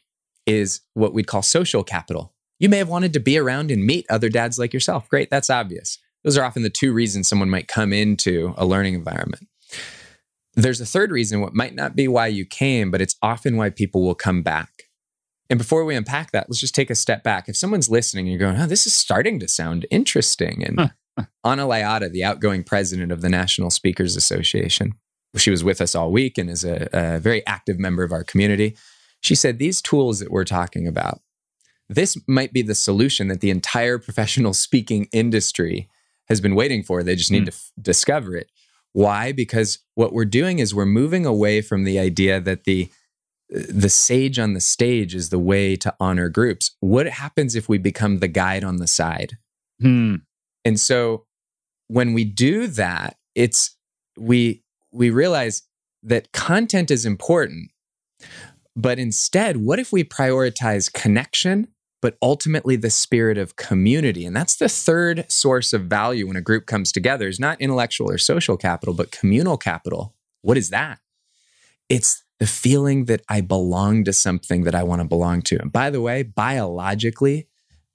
is 0.47 0.81
what 0.95 1.13
we'd 1.13 1.27
call 1.27 1.43
social 1.43 1.85
capital. 1.85 2.33
You 2.61 2.69
may 2.69 2.79
have 2.79 2.89
wanted 2.89 3.13
to 3.15 3.21
be 3.21 3.39
around 3.39 3.71
and 3.71 3.85
meet 3.85 4.07
other 4.09 4.29
dads 4.29 4.59
like 4.59 4.73
yourself. 4.73 5.09
Great, 5.09 5.31
that's 5.31 5.51
obvious. 5.51 5.99
Those 6.23 6.37
are 6.37 6.45
often 6.45 6.63
the 6.63 6.71
two 6.71 6.93
reasons 6.93 7.27
someone 7.27 7.51
might 7.51 7.67
come 7.67 7.93
into 7.93 8.55
a 8.57 8.67
learning 8.67 8.95
environment. 8.95 9.49
There's 10.55 10.81
a 10.81 10.87
third 10.87 11.11
reason, 11.11 11.41
what 11.41 11.55
might 11.55 11.75
not 11.75 11.97
be 11.97 12.07
why 12.07 12.27
you 12.27 12.45
came, 12.45 12.91
but 12.91 13.01
it's 13.01 13.17
often 13.23 13.57
why 13.57 13.71
people 13.71 14.05
will 14.05 14.15
come 14.15 14.43
back. 14.43 14.85
And 15.49 15.59
before 15.59 15.85
we 15.85 15.97
unpack 15.97 16.33
that, 16.33 16.49
let's 16.49 16.61
just 16.61 16.75
take 16.75 16.91
a 16.91 16.95
step 16.95 17.25
back. 17.25 17.49
If 17.49 17.57
someone's 17.57 17.89
listening 17.89 18.29
and 18.29 18.33
you're 18.33 18.51
going, 18.51 18.61
oh, 18.61 18.67
this 18.67 18.87
is 18.87 18.93
starting 18.93 19.41
to 19.41 19.49
sound 19.49 19.87
interesting. 19.91 20.63
And 20.65 20.93
Anna 21.45 21.67
Liotta, 21.67 22.13
the 22.13 22.25
outgoing 22.25 22.63
president 22.63 23.11
of 23.11 23.23
the 23.23 23.29
National 23.29 23.71
Speakers 23.71 24.17
Association, 24.17 24.95
she 25.37 25.51
was 25.51 25.65
with 25.65 25.81
us 25.81 25.95
all 25.95 26.13
week 26.13 26.37
and 26.39 26.51
is 26.51 26.65
a, 26.65 26.89
a 26.93 27.19
very 27.19 27.45
active 27.47 27.79
member 27.79 28.05
of 28.05 28.13
our 28.13 28.25
community. 28.25 28.77
She 29.23 29.35
said, 29.35 29.59
These 29.59 29.81
tools 29.81 30.19
that 30.21 30.31
we're 30.31 30.45
talking 30.45 30.87
about, 30.87 31.21
this 31.93 32.17
might 32.29 32.53
be 32.53 32.63
the 32.63 32.75
solution 32.75 33.29
that 33.29 33.41
the 33.41 33.51
entire 33.51 33.99
professional 33.99 34.53
speaking 34.67 35.09
industry 35.13 35.89
has 36.29 36.41
been 36.41 36.55
waiting 36.55 36.83
for. 36.85 37.03
They 37.03 37.17
just 37.17 37.31
need 37.33 37.43
Mm. 37.43 37.47
to 37.47 37.53
f- 37.53 37.73
discover 37.81 38.37
it. 38.37 38.49
Why? 38.93 39.33
Because 39.33 39.79
what 39.95 40.13
we're 40.13 40.25
doing 40.25 40.59
is 40.61 40.75
we're 40.75 40.87
moving 40.87 41.27
away 41.27 41.61
from 41.63 41.85
the 41.85 41.99
idea 41.99 42.41
that 42.41 42.65
the 42.65 42.89
the 43.49 43.89
sage 43.89 44.39
on 44.39 44.55
the 44.55 44.61
stage 44.61 45.13
is 45.13 45.31
the 45.31 45.39
way 45.39 45.75
to 45.75 45.93
honor 45.99 46.29
groups. 46.29 46.77
What 46.79 47.07
happens 47.09 47.57
if 47.57 47.69
we 47.69 47.79
become 47.79 48.19
the 48.21 48.29
guide 48.29 48.63
on 48.63 48.77
the 48.77 48.87
side? 48.87 49.39
Hmm. 49.81 50.17
And 50.65 50.79
so 50.79 51.25
when 51.89 52.13
we 52.13 52.25
do 52.25 52.69
that, 52.69 53.17
it's 53.35 53.77
we 54.17 54.63
we 54.93 55.11
realize 55.11 55.63
that 56.05 56.31
content 56.33 56.91
is 56.93 57.05
important. 57.05 57.71
But 58.77 58.99
instead, 59.01 59.57
what 59.57 59.79
if 59.81 59.91
we 59.93 60.05
prioritize 60.05 60.93
connection, 60.93 61.69
but 62.03 62.17
ultimately 62.23 62.77
the 62.77 62.91
spirit 62.91 63.39
of 63.39 63.57
community? 63.57 64.25
And 64.25 64.35
that's 64.35 64.57
the 64.57 64.69
third 64.69 65.31
source 65.31 65.73
of 65.73 65.83
value 65.83 66.27
when 66.27 66.37
a 66.37 66.43
group 66.43 66.67
comes 66.67 66.93
together 66.93 67.29
is 67.29 67.41
not 67.41 67.61
intellectual 67.61 68.11
or 68.11 68.19
social 68.19 68.57
capital, 68.57 68.95
but 68.95 69.11
communal 69.11 69.57
capital. 69.57 70.15
What 70.43 70.57
is 70.57 70.71
that? 70.71 71.01
It's 71.89 72.23
the 72.39 72.47
feeling 72.47 73.05
that 73.05 73.23
I 73.29 73.43
belong 73.43 74.05
to 74.05 74.13
something 74.13 74.65
that 74.65 74.75
I 74.75 74.83
want 74.83 75.03
to 75.03 75.09
belong 75.09 75.43
to. 75.43 75.61
And 75.61 75.71
by 75.71 75.91
the 75.91 76.01
way, 76.01 76.23
biologically, 76.23 77.47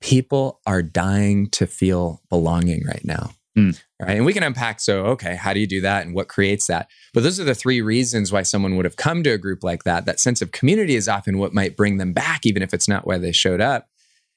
people 0.01 0.61
are 0.67 0.83
dying 0.83 1.49
to 1.49 1.65
feel 1.65 2.21
belonging 2.29 2.85
right 2.85 3.03
now. 3.03 3.31
Hmm. 3.55 3.71
Right. 4.01 4.17
And 4.17 4.25
we 4.25 4.33
can 4.33 4.43
unpack 4.43 4.81
so, 4.81 5.05
okay, 5.05 5.35
how 5.35 5.53
do 5.53 5.61
you 5.61 5.67
do 5.67 5.79
that 5.81 6.05
and 6.05 6.13
what 6.13 6.27
creates 6.27 6.67
that? 6.67 6.89
But 7.13 7.23
those 7.23 7.39
are 7.39 7.45
the 7.45 7.55
three 7.55 7.81
reasons 7.81 8.31
why 8.31 8.41
someone 8.41 8.75
would 8.75 8.83
have 8.83 8.97
come 8.97 9.23
to 9.23 9.31
a 9.31 9.37
group 9.37 9.63
like 9.63 9.85
that. 9.85 10.05
That 10.05 10.19
sense 10.19 10.41
of 10.41 10.51
community 10.51 10.95
is 10.95 11.07
often 11.07 11.37
what 11.37 11.53
might 11.53 11.77
bring 11.77 11.97
them 11.97 12.11
back, 12.11 12.45
even 12.45 12.61
if 12.61 12.73
it's 12.73 12.89
not 12.89 13.07
why 13.07 13.17
they 13.17 13.31
showed 13.31 13.61
up. 13.61 13.87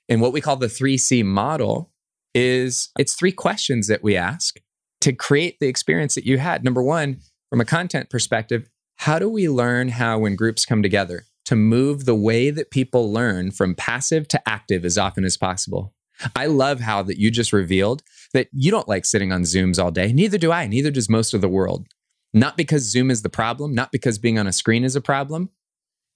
And 0.09 0.20
what 0.20 0.32
we 0.32 0.40
call 0.40 0.56
the 0.56 0.66
3C 0.66 1.24
model 1.24 1.90
is 2.34 2.90
it's 2.98 3.14
three 3.14 3.32
questions 3.32 3.88
that 3.88 4.02
we 4.02 4.16
ask 4.16 4.59
to 5.00 5.12
create 5.12 5.59
the 5.61 5.68
experience 5.68 6.14
that 6.14 6.26
you 6.26 6.38
had. 6.38 6.64
Number 6.64 6.82
one, 6.82 7.20
from 7.50 7.61
a 7.61 7.64
content 7.64 8.11
perspective, 8.11 8.68
how 8.96 9.18
do 9.18 9.28
we 9.28 9.48
learn 9.48 9.88
how, 9.88 10.18
when 10.18 10.34
groups 10.34 10.66
come 10.66 10.82
together, 10.82 11.24
to 11.46 11.56
move 11.56 12.04
the 12.04 12.14
way 12.14 12.50
that 12.50 12.70
people 12.70 13.12
learn 13.12 13.50
from 13.50 13.74
passive 13.74 14.28
to 14.28 14.48
active 14.48 14.84
as 14.84 14.98
often 14.98 15.24
as 15.24 15.36
possible? 15.36 15.94
I 16.34 16.46
love 16.46 16.80
how 16.80 17.02
that 17.04 17.18
you 17.18 17.30
just 17.30 17.52
revealed 17.52 18.02
that 18.34 18.48
you 18.52 18.70
don't 18.70 18.88
like 18.88 19.04
sitting 19.04 19.32
on 19.32 19.42
Zooms 19.42 19.82
all 19.82 19.90
day. 19.90 20.12
Neither 20.12 20.36
do 20.36 20.50
I. 20.50 20.66
Neither 20.66 20.90
does 20.90 21.09
most 21.09 21.32
of 21.32 21.40
the 21.40 21.48
world. 21.48 21.86
Not 22.34 22.56
because 22.56 22.82
Zoom 22.82 23.11
is 23.11 23.22
the 23.22 23.28
problem, 23.28 23.74
not 23.74 23.92
because 23.92 24.18
being 24.18 24.38
on 24.38 24.46
a 24.46 24.52
screen 24.52 24.84
is 24.84 24.96
a 24.96 25.00
problem. 25.00 25.50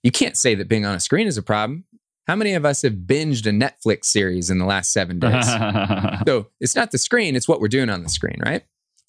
You 0.02 0.10
can't 0.10 0.36
say 0.36 0.54
that 0.56 0.68
being 0.68 0.84
on 0.84 0.94
a 0.94 1.00
screen 1.00 1.26
is 1.26 1.38
a 1.38 1.42
problem. 1.42 1.84
How 2.26 2.36
many 2.36 2.54
of 2.54 2.64
us 2.64 2.82
have 2.82 2.92
binged 2.92 3.46
a 3.46 3.50
Netflix 3.50 4.04
series 4.06 4.48
in 4.48 4.58
the 4.58 4.64
last 4.64 4.92
seven 4.92 5.18
days? 5.18 5.46
so 6.26 6.48
it's 6.60 6.76
not 6.76 6.90
the 6.90 6.98
screen, 6.98 7.34
it's 7.34 7.48
what 7.48 7.60
we're 7.60 7.68
doing 7.68 7.90
on 7.90 8.02
the 8.02 8.08
screen, 8.08 8.38
right? 8.44 8.62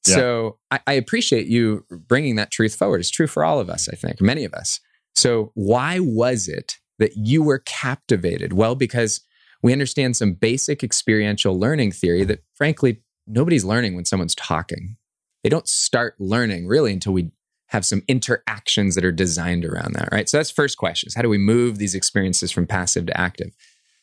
Yeah. 0.07 0.15
So 0.15 0.57
I, 0.71 0.79
I 0.87 0.93
appreciate 0.93 1.47
you 1.47 1.85
bringing 1.89 2.35
that 2.35 2.51
truth 2.51 2.75
forward. 2.75 2.99
It's 2.99 3.11
true 3.11 3.27
for 3.27 3.45
all 3.45 3.59
of 3.59 3.69
us, 3.69 3.87
I 3.87 3.95
think, 3.95 4.19
many 4.19 4.43
of 4.43 4.53
us. 4.53 4.79
So 5.15 5.51
why 5.53 5.99
was 5.99 6.47
it 6.47 6.77
that 6.99 7.15
you 7.15 7.43
were 7.43 7.59
captivated? 7.59 8.53
Well, 8.53 8.75
because 8.75 9.21
we 9.61 9.71
understand 9.71 10.17
some 10.17 10.33
basic 10.33 10.83
experiential 10.83 11.57
learning 11.57 11.91
theory 11.91 12.25
that, 12.25 12.43
frankly, 12.55 13.01
nobody's 13.27 13.63
learning 13.63 13.95
when 13.95 14.05
someone's 14.05 14.35
talking. 14.35 14.97
They 15.43 15.49
don't 15.49 15.67
start 15.67 16.15
learning 16.19 16.67
really 16.67 16.91
until 16.91 17.13
we 17.13 17.31
have 17.73 17.83
some 17.83 18.03
interactions 18.07 18.93
that 18.93 19.03
are 19.03 19.11
designed 19.11 19.65
around 19.65 19.93
that, 19.95 20.09
right? 20.11 20.29
So 20.29 20.37
that's 20.37 20.51
first 20.51 20.77
question 20.77 21.07
is 21.07 21.15
how 21.15 21.23
do 21.23 21.29
we 21.29 21.39
move 21.39 21.79
these 21.79 21.95
experiences 21.95 22.51
from 22.51 22.67
passive 22.67 23.07
to 23.07 23.19
active? 23.19 23.55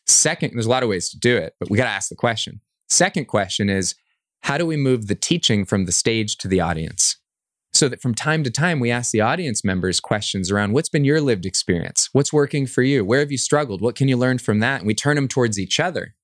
Second, 0.08 0.52
there's 0.52 0.66
a 0.66 0.70
lot 0.70 0.82
of 0.82 0.88
ways 0.88 1.08
to 1.10 1.18
do 1.18 1.36
it, 1.36 1.54
but 1.60 1.70
we 1.70 1.78
got 1.78 1.84
to 1.84 1.90
ask 1.90 2.08
the 2.08 2.16
question. 2.16 2.60
Second 2.88 3.26
question 3.26 3.70
is 3.70 3.94
how 4.42 4.58
do 4.58 4.66
we 4.66 4.76
move 4.76 5.06
the 5.06 5.14
teaching 5.14 5.64
from 5.64 5.86
the 5.86 5.92
stage 5.92 6.36
to 6.38 6.48
the 6.48 6.60
audience? 6.60 7.16
So 7.72 7.88
that 7.88 8.02
from 8.02 8.12
time 8.12 8.42
to 8.42 8.50
time, 8.50 8.80
we 8.80 8.90
ask 8.90 9.12
the 9.12 9.20
audience 9.20 9.64
members 9.64 10.00
questions 10.00 10.50
around 10.50 10.72
what's 10.72 10.88
been 10.88 11.04
your 11.04 11.20
lived 11.20 11.46
experience? 11.46 12.08
What's 12.12 12.32
working 12.32 12.66
for 12.66 12.82
you? 12.82 13.04
Where 13.04 13.20
have 13.20 13.30
you 13.30 13.38
struggled? 13.38 13.80
What 13.80 13.94
can 13.94 14.08
you 14.08 14.16
learn 14.16 14.38
from 14.38 14.58
that? 14.58 14.80
And 14.80 14.88
we 14.88 14.94
turn 14.94 15.14
them 15.14 15.28
towards 15.28 15.60
each 15.60 15.78
other, 15.78 16.16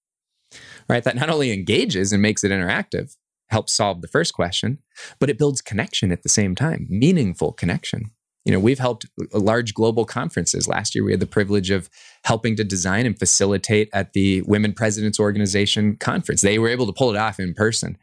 right? 0.89 1.05
That 1.05 1.15
not 1.15 1.31
only 1.31 1.53
engages 1.53 2.13
and 2.13 2.21
makes 2.21 2.43
it 2.43 2.51
interactive, 2.51 3.15
helps 3.49 3.75
solve 3.75 4.03
the 4.03 4.09
first 4.09 4.35
question, 4.35 4.79
but 5.19 5.31
it 5.31 5.39
builds 5.39 5.61
connection 5.61 6.13
at 6.13 6.23
the 6.23 6.29
same 6.29 6.55
time, 6.55 6.87
meaningful 6.89 7.53
connection. 7.53 8.11
You 8.47 8.53
know, 8.53 8.61
we've 8.61 8.79
helped 8.79 9.07
large 9.33 9.75
global 9.75 10.05
conferences. 10.05 10.69
Last 10.69 10.95
year, 10.95 11.03
we 11.03 11.11
had 11.11 11.19
the 11.19 11.27
privilege 11.27 11.71
of 11.71 11.91
helping 12.23 12.55
to 12.57 12.63
design 12.63 13.05
and 13.05 13.19
facilitate 13.19 13.89
at 13.93 14.13
the 14.13 14.43
Women 14.43 14.73
Presidents 14.73 15.19
Organization 15.19 15.97
conference. 15.97 16.43
They 16.43 16.61
were 16.61 16.69
able 16.69 16.87
to 16.87 16.93
pull 16.93 17.11
it 17.11 17.17
off 17.17 17.41
in 17.41 17.55
person. 17.55 17.99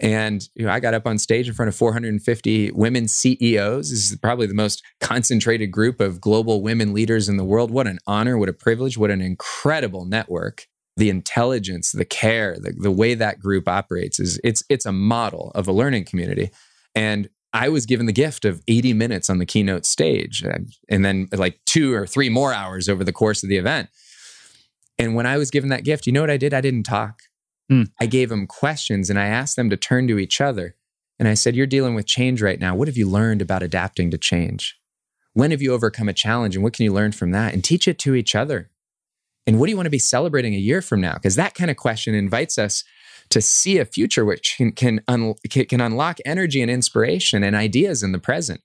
And 0.00 0.42
you 0.56 0.66
know, 0.66 0.72
I 0.72 0.80
got 0.80 0.94
up 0.94 1.06
on 1.06 1.18
stage 1.18 1.46
in 1.46 1.54
front 1.54 1.68
of 1.68 1.76
450 1.76 2.72
women 2.72 3.06
CEOs. 3.06 3.90
This 3.90 4.10
is 4.10 4.18
probably 4.18 4.48
the 4.48 4.54
most 4.54 4.82
concentrated 5.00 5.70
group 5.70 6.00
of 6.00 6.20
global 6.20 6.62
women 6.62 6.92
leaders 6.92 7.28
in 7.28 7.36
the 7.36 7.44
world. 7.44 7.70
What 7.70 7.86
an 7.86 8.00
honor, 8.08 8.36
what 8.36 8.48
a 8.48 8.52
privilege, 8.52 8.98
what 8.98 9.12
an 9.12 9.20
incredible 9.20 10.04
network 10.04 10.66
the 10.96 11.10
intelligence, 11.10 11.92
the 11.92 12.04
care, 12.04 12.56
the, 12.58 12.72
the 12.72 12.90
way 12.90 13.14
that 13.14 13.38
group 13.38 13.68
operates 13.68 14.18
is 14.18 14.40
it's 14.42 14.62
it's 14.68 14.86
a 14.86 14.92
model 14.92 15.52
of 15.54 15.68
a 15.68 15.72
learning 15.72 16.04
community. 16.04 16.50
And 16.94 17.28
I 17.52 17.68
was 17.68 17.86
given 17.86 18.06
the 18.06 18.12
gift 18.12 18.44
of 18.44 18.62
80 18.68 18.92
minutes 18.94 19.30
on 19.30 19.38
the 19.38 19.46
keynote 19.46 19.86
stage 19.86 20.42
and 20.42 20.72
and 20.88 21.04
then 21.04 21.28
like 21.32 21.60
two 21.66 21.94
or 21.94 22.06
three 22.06 22.28
more 22.28 22.52
hours 22.52 22.88
over 22.88 23.04
the 23.04 23.12
course 23.12 23.42
of 23.42 23.48
the 23.48 23.58
event. 23.58 23.88
And 24.98 25.14
when 25.14 25.26
I 25.26 25.36
was 25.36 25.50
given 25.50 25.68
that 25.70 25.84
gift, 25.84 26.06
you 26.06 26.12
know 26.12 26.22
what 26.22 26.30
I 26.30 26.38
did? 26.38 26.54
I 26.54 26.60
didn't 26.60 26.84
talk. 26.84 27.22
Mm. 27.70 27.90
I 28.00 28.06
gave 28.06 28.28
them 28.28 28.46
questions 28.46 29.10
and 29.10 29.18
I 29.18 29.26
asked 29.26 29.56
them 29.56 29.70
to 29.70 29.76
turn 29.76 30.08
to 30.08 30.18
each 30.18 30.40
other. 30.40 30.76
And 31.18 31.28
I 31.28 31.34
said, 31.34 31.56
You're 31.56 31.66
dealing 31.66 31.94
with 31.94 32.06
change 32.06 32.42
right 32.42 32.60
now. 32.60 32.74
What 32.74 32.88
have 32.88 32.96
you 32.96 33.08
learned 33.08 33.42
about 33.42 33.62
adapting 33.62 34.10
to 34.10 34.18
change? 34.18 34.78
When 35.32 35.50
have 35.50 35.60
you 35.60 35.74
overcome 35.74 36.08
a 36.08 36.14
challenge 36.14 36.54
and 36.54 36.62
what 36.62 36.72
can 36.72 36.84
you 36.84 36.92
learn 36.92 37.12
from 37.12 37.32
that? 37.32 37.52
And 37.52 37.62
teach 37.62 37.86
it 37.86 37.98
to 38.00 38.14
each 38.14 38.34
other. 38.34 38.70
And 39.46 39.58
what 39.58 39.66
do 39.66 39.70
you 39.70 39.76
want 39.76 39.86
to 39.86 39.90
be 39.90 39.98
celebrating 39.98 40.54
a 40.54 40.58
year 40.58 40.82
from 40.82 41.00
now? 41.00 41.14
Because 41.14 41.36
that 41.36 41.54
kind 41.54 41.70
of 41.70 41.76
question 41.76 42.14
invites 42.14 42.58
us 42.58 42.84
to 43.30 43.40
see 43.40 43.78
a 43.78 43.84
future 43.84 44.24
which 44.24 44.54
can 44.56 44.72
can, 44.72 45.00
un, 45.08 45.34
can 45.48 45.80
unlock 45.80 46.18
energy 46.24 46.62
and 46.62 46.70
inspiration 46.70 47.42
and 47.42 47.56
ideas 47.56 48.02
in 48.02 48.12
the 48.12 48.18
present. 48.18 48.60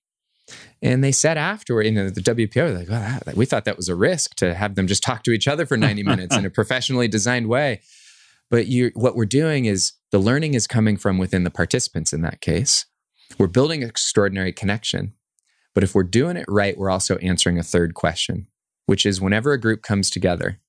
And 0.81 1.03
they 1.03 1.11
said 1.11 1.37
afterward, 1.37 1.85
you 1.85 1.91
know, 1.91 2.09
the 2.09 2.21
WPO, 2.21 2.77
like, 2.77 2.89
well, 2.89 3.19
that, 3.25 3.37
we 3.37 3.45
thought 3.45 3.65
that 3.65 3.77
was 3.77 3.89
a 3.89 3.95
risk 3.95 4.35
to 4.35 4.53
have 4.53 4.75
them 4.75 4.87
just 4.87 5.03
talk 5.03 5.23
to 5.23 5.31
each 5.31 5.47
other 5.47 5.65
for 5.65 5.77
90 5.77 6.03
minutes 6.03 6.35
in 6.35 6.45
a 6.45 6.49
professionally 6.59 7.07
designed 7.07 7.47
way. 7.47 7.81
But 8.49 8.67
you, 8.67 8.91
what 8.95 9.15
we're 9.15 9.25
doing 9.25 9.65
is 9.65 9.93
the 10.11 10.19
learning 10.19 10.55
is 10.55 10.67
coming 10.67 10.97
from 10.97 11.17
within 11.17 11.43
the 11.43 11.51
participants 11.51 12.11
in 12.11 12.21
that 12.23 12.41
case. 12.41 12.85
We're 13.37 13.47
building 13.47 13.81
extraordinary 13.81 14.51
connection. 14.51 15.13
But 15.73 15.83
if 15.83 15.95
we're 15.95 16.03
doing 16.03 16.35
it 16.35 16.45
right, 16.49 16.77
we're 16.77 16.89
also 16.89 17.15
answering 17.17 17.57
a 17.57 17.63
third 17.63 17.93
question, 17.93 18.47
which 18.87 19.05
is 19.05 19.21
whenever 19.21 19.53
a 19.53 19.59
group 19.59 19.83
comes 19.83 20.09
together, 20.09 20.59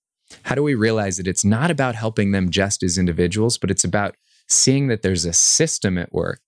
how 0.43 0.55
do 0.55 0.63
we 0.63 0.75
realize 0.75 1.17
that 1.17 1.27
it's 1.27 1.45
not 1.45 1.71
about 1.71 1.95
helping 1.95 2.33
them 2.33 2.51
just 2.51 2.83
as 2.83 2.99
individuals, 2.99 3.59
but 3.59 3.71
it's 3.71 3.85
about 3.85 4.17
seeing 4.49 4.89
that 4.89 5.03
there's 5.03 5.25
a 5.25 5.33
system 5.33 5.99
at 5.99 6.13
work 6.13 6.41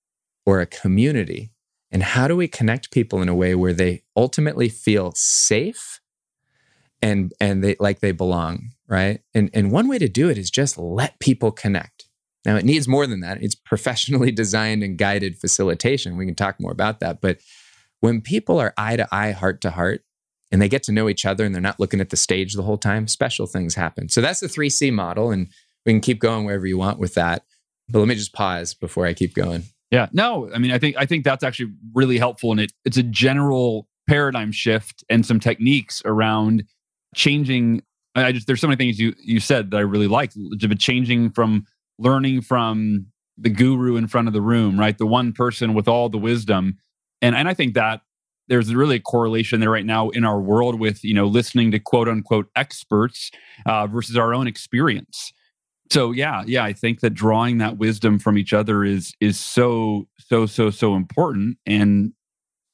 or 0.47 0.61
a 0.61 0.66
community? 0.66 1.51
And 1.91 2.03
how 2.03 2.26
do 2.26 2.37
we 2.37 2.49
connect 2.49 2.91
people 2.91 3.22
in 3.22 3.28
a 3.28 3.35
way 3.35 3.55
where 3.55 3.72
they 3.72 4.03
ultimately 4.16 4.68
feel 4.68 5.12
safe 5.14 6.01
and 7.01 7.32
and 7.41 7.62
they 7.62 7.76
like 7.78 8.01
they 8.01 8.12
belong, 8.12 8.70
right? 8.89 9.20
And 9.35 9.51
and 9.53 9.70
one 9.70 9.89
way 9.89 9.99
to 9.99 10.09
do 10.09 10.28
it 10.28 10.39
is 10.39 10.51
just 10.51 10.78
let 10.78 11.20
people 11.20 11.53
connect. 11.53 12.09
Now 12.45 12.57
it 12.57 12.64
needs 12.64 12.89
more 12.89 13.07
than 13.07 13.20
that. 13.20 13.43
It's 13.43 13.55
professionally 13.55 14.30
designed 14.43 14.82
and 14.82 14.99
guided 14.99 15.39
facilitation. 15.39 16.16
We 16.16 16.26
can 16.26 16.35
talk 16.35 16.59
more 16.59 16.72
about 16.72 17.01
that, 17.01 17.20
but 17.20 17.39
when 18.01 18.20
people 18.20 18.59
are 18.59 18.74
eye 18.76 18.97
to 18.97 19.09
eye, 19.12 19.30
heart 19.30 19.61
to 19.62 19.70
heart, 19.70 20.03
and 20.55 20.62
they 20.62 20.68
get 20.68 20.84
to 20.84 20.92
know 20.92 21.09
each 21.09 21.26
other 21.26 21.44
and 21.44 21.52
they're 21.52 21.61
not 21.61 21.80
looking 21.80 22.00
at 22.00 22.11
the 22.11 22.16
stage 22.16 22.55
the 22.55 22.62
whole 22.62 22.78
time, 22.78 23.09
special 23.09 23.48
things 23.48 23.74
happen. 23.74 24.09
So 24.09 24.20
that's 24.20 24.38
the 24.38 24.46
3C 24.46 24.92
model. 24.92 25.32
And 25.32 25.48
we 25.84 25.90
can 25.90 26.00
keep 26.00 26.20
going 26.20 26.44
wherever 26.44 26.64
you 26.64 26.78
want 26.78 27.00
with 27.00 27.14
that. 27.14 27.42
But 27.88 27.98
let 27.98 28.07
me 28.07 28.14
just 28.14 28.32
pause 28.32 28.72
before 28.72 29.05
I 29.05 29.14
keep 29.14 29.34
going. 29.34 29.64
Yeah. 29.90 30.07
No, 30.12 30.48
I 30.55 30.59
mean, 30.59 30.70
I 30.70 30.78
think 30.78 30.94
I 30.96 31.07
think 31.07 31.24
that's 31.24 31.42
actually 31.42 31.72
really 31.92 32.18
helpful. 32.18 32.52
And 32.52 32.61
it 32.61 32.72
it's 32.84 32.96
a 32.96 33.02
general 33.02 33.88
paradigm 34.09 34.52
shift 34.52 35.02
and 35.11 35.26
some 35.26 35.40
techniques 35.40 36.00
around 36.05 36.62
changing. 37.16 37.82
I 38.14 38.30
just 38.30 38.46
there's 38.46 38.61
so 38.61 38.68
many 38.68 38.76
things 38.76 39.00
you 39.00 39.12
you 39.20 39.40
said 39.40 39.72
that 39.72 39.78
I 39.78 39.80
really 39.80 40.07
like. 40.07 40.30
Changing 40.78 41.30
from 41.30 41.66
learning 41.98 42.42
from 42.42 43.07
the 43.36 43.50
guru 43.50 43.96
in 43.96 44.07
front 44.07 44.28
of 44.28 44.34
the 44.34 44.40
room, 44.40 44.78
right? 44.78 44.96
The 44.96 45.05
one 45.05 45.32
person 45.32 45.74
with 45.74 45.88
all 45.88 46.09
the 46.09 46.16
wisdom. 46.16 46.78
And 47.20 47.34
and 47.34 47.48
I 47.48 47.55
think 47.55 47.74
that 47.74 48.02
there's 48.49 48.74
really 48.74 48.97
a 48.97 49.01
correlation 49.01 49.61
there 49.61 49.70
right 49.70 49.86
now 49.86 50.11
in 50.11 50.24
our 50.24 50.40
world 50.40 50.78
with 50.78 51.05
you 51.05 51.14
know 51.14 51.26
listening 51.26 51.70
to 51.70 51.78
quote 51.78 52.09
unquote 52.09 52.47
experts 52.57 53.30
uh, 53.66 53.86
versus 53.86 54.16
our 54.16 54.34
own 54.34 54.47
experience 54.47 55.32
so 55.90 56.12
yeah 56.12 56.42
yeah 56.47 56.64
i 56.64 56.72
think 56.72 57.01
that 57.01 57.11
drawing 57.11 57.59
that 57.59 57.78
wisdom 57.78 58.18
from 58.18 58.38
each 58.38 58.53
other 58.53 58.84
is 58.84 59.14
is 59.20 59.38
so 59.38 60.07
so 60.18 60.47
so 60.47 60.70
so 60.70 60.95
important 60.95 61.59
and 61.66 62.12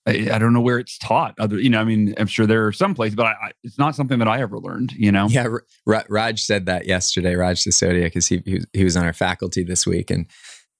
I, 0.06 0.30
I 0.32 0.38
don't 0.38 0.52
know 0.52 0.60
where 0.60 0.78
it's 0.78 0.98
taught. 0.98 1.34
Other, 1.38 1.58
you 1.58 1.68
know, 1.68 1.80
I 1.80 1.84
mean, 1.84 2.14
I'm 2.18 2.26
sure 2.26 2.46
there 2.46 2.66
are 2.66 2.72
some 2.72 2.94
places, 2.94 3.16
but 3.16 3.26
I, 3.26 3.30
I, 3.32 3.50
it's 3.62 3.78
not 3.78 3.94
something 3.94 4.18
that 4.18 4.28
I 4.28 4.40
ever 4.40 4.58
learned. 4.58 4.92
You 4.92 5.12
know. 5.12 5.28
Yeah, 5.28 5.46
R- 5.86 6.04
Raj 6.08 6.42
said 6.42 6.66
that 6.66 6.86
yesterday. 6.86 7.34
Raj 7.34 7.62
Sisodia, 7.62 8.04
because 8.04 8.26
he, 8.26 8.42
he 8.44 8.60
he 8.72 8.84
was 8.84 8.96
on 8.96 9.04
our 9.04 9.12
faculty 9.12 9.62
this 9.62 9.86
week, 9.86 10.10
and 10.10 10.26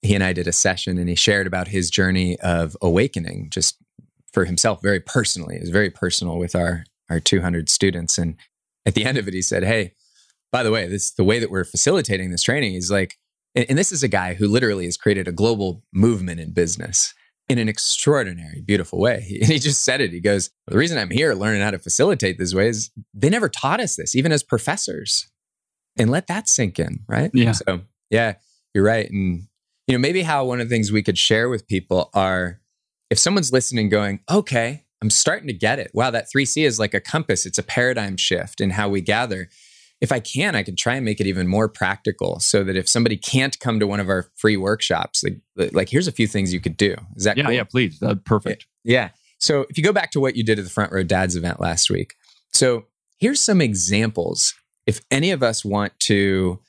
he 0.01 0.15
and 0.15 0.23
I 0.23 0.33
did 0.33 0.47
a 0.47 0.51
session, 0.51 0.97
and 0.97 1.07
he 1.07 1.15
shared 1.15 1.47
about 1.47 1.67
his 1.67 1.89
journey 1.89 2.39
of 2.39 2.75
awakening, 2.81 3.49
just 3.51 3.77
for 4.33 4.45
himself 4.45 4.81
very 4.81 4.99
personally. 4.99 5.55
It 5.55 5.61
was 5.61 5.69
very 5.69 5.89
personal 5.89 6.37
with 6.37 6.55
our 6.55 6.85
our 7.09 7.19
200 7.19 7.69
students. 7.69 8.17
And 8.17 8.37
at 8.85 8.95
the 8.95 9.03
end 9.05 9.17
of 9.17 9.27
it, 9.27 9.33
he 9.33 9.41
said, 9.41 9.63
"Hey, 9.63 9.93
by 10.51 10.63
the 10.63 10.71
way, 10.71 10.87
this 10.87 11.11
the 11.11 11.23
way 11.23 11.39
that 11.39 11.51
we're 11.51 11.65
facilitating 11.65 12.31
this 12.31 12.43
training 12.43 12.75
is 12.75 12.89
like, 12.89 13.17
and, 13.55 13.77
this 13.77 13.91
is 13.91 14.03
a 14.03 14.07
guy 14.07 14.33
who 14.33 14.47
literally 14.47 14.85
has 14.85 14.97
created 14.97 15.27
a 15.27 15.31
global 15.31 15.83
movement 15.93 16.39
in 16.39 16.53
business." 16.53 17.13
in 17.49 17.57
an 17.57 17.67
extraordinary, 17.67 18.61
beautiful 18.61 18.97
way. 18.97 19.27
And 19.41 19.49
he 19.49 19.59
just 19.59 19.83
said 19.83 19.99
it. 19.99 20.11
He 20.11 20.21
goes, 20.21 20.49
The 20.67 20.77
reason 20.77 20.97
I'm 20.97 21.09
here 21.09 21.33
learning 21.33 21.61
Hal 21.61 21.71
to 21.71 21.79
facilitate 21.79 22.37
this 22.37 22.53
way 22.53 22.69
is 22.69 22.91
they 23.13 23.29
never 23.29 23.49
taught 23.49 23.81
us 23.81 23.97
this, 23.97 24.15
even 24.15 24.31
as 24.31 24.41
professors. 24.41 25.27
And 25.97 26.09
let 26.09 26.27
that 26.27 26.47
sink 26.47 26.79
in, 26.79 27.01
right? 27.09 27.29
Yeah. 27.33 27.51
So, 27.51 27.81
yeah, 28.09 28.35
you're 28.73 28.85
right. 28.85 29.09
And, 29.11 29.47
you 29.87 29.93
know, 29.93 29.99
maybe 29.99 30.21
how 30.21 30.45
one 30.45 30.61
of 30.61 30.69
the 30.69 30.73
things 30.73 30.93
we 30.93 31.03
could 31.03 31.17
share 31.17 31.49
with 31.49 31.67
people 31.67 32.09
are 32.13 32.60
if 33.11 33.19
someone's 33.19 33.51
listening 33.53 33.89
going, 33.89 34.21
okay, 34.31 34.85
I'm 35.01 35.09
starting 35.09 35.47
to 35.47 35.53
get 35.53 35.77
it. 35.77 35.91
Wow, 35.93 36.09
that 36.11 36.27
3C 36.35 36.65
is 36.65 36.79
like 36.79 36.93
a 36.93 37.01
compass. 37.01 37.45
It's 37.45 37.57
a 37.57 37.63
paradigm 37.63 38.17
shift 38.17 38.61
in 38.61 38.71
how 38.71 38.87
we 38.89 39.01
gather. 39.01 39.49
If 39.99 40.11
I 40.11 40.19
can, 40.19 40.55
I 40.55 40.63
can 40.63 40.75
try 40.75 40.95
and 40.95 41.05
make 41.05 41.19
it 41.19 41.27
even 41.27 41.47
more 41.47 41.67
practical 41.67 42.39
so 42.39 42.63
that 42.63 42.75
if 42.75 42.87
somebody 42.89 43.17
can't 43.17 43.59
come 43.59 43.79
to 43.79 43.85
one 43.85 43.99
of 43.99 44.09
our 44.09 44.29
free 44.35 44.57
workshops, 44.57 45.23
like, 45.23 45.73
like 45.73 45.89
here's 45.89 46.07
a 46.07 46.11
few 46.11 46.25
things 46.25 46.53
you 46.53 46.59
could 46.59 46.77
do. 46.77 46.95
Is 47.15 47.25
that 47.25 47.37
Yeah, 47.37 47.43
cool? 47.43 47.53
yeah, 47.53 47.63
please. 47.65 47.99
That's 47.99 48.19
perfect. 48.25 48.65
Yeah. 48.83 49.09
So 49.39 49.65
if 49.69 49.77
you 49.77 49.83
go 49.83 49.93
back 49.93 50.11
to 50.11 50.19
what 50.19 50.35
you 50.35 50.43
did 50.43 50.57
at 50.57 50.63
the 50.65 50.71
Front 50.71 50.91
Row 50.91 51.03
Dads 51.03 51.35
event 51.35 51.59
last 51.59 51.89
week. 51.91 52.15
So 52.53 52.85
here's 53.19 53.41
some 53.41 53.59
examples. 53.61 54.53
If 54.87 55.01
any 55.11 55.31
of 55.31 55.43
us 55.43 55.65
want 55.65 55.99
to 56.01 56.59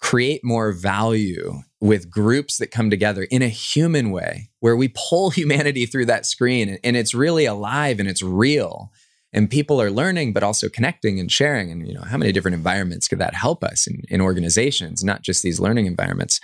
create 0.00 0.42
more 0.44 0.72
value 0.72 1.62
with 1.82 2.08
groups 2.08 2.58
that 2.58 2.70
come 2.70 2.90
together 2.90 3.24
in 3.24 3.42
a 3.42 3.48
human 3.48 4.12
way 4.12 4.48
where 4.60 4.76
we 4.76 4.88
pull 4.88 5.30
humanity 5.30 5.84
through 5.84 6.06
that 6.06 6.24
screen 6.24 6.78
and 6.82 6.96
it's 6.96 7.12
really 7.12 7.44
alive 7.44 7.98
and 7.98 8.08
it's 8.08 8.22
real. 8.22 8.92
And 9.34 9.50
people 9.50 9.82
are 9.82 9.90
learning 9.90 10.32
but 10.32 10.44
also 10.44 10.68
connecting 10.68 11.18
and 11.18 11.30
sharing. 11.30 11.72
And 11.72 11.86
you 11.86 11.94
know 11.94 12.02
how 12.02 12.16
many 12.16 12.30
different 12.30 12.54
environments 12.54 13.08
could 13.08 13.18
that 13.18 13.34
help 13.34 13.64
us 13.64 13.86
in, 13.86 14.02
in 14.08 14.20
organizations 14.20 15.02
not 15.02 15.22
just 15.22 15.42
these 15.42 15.58
learning 15.58 15.86
environments? 15.86 16.40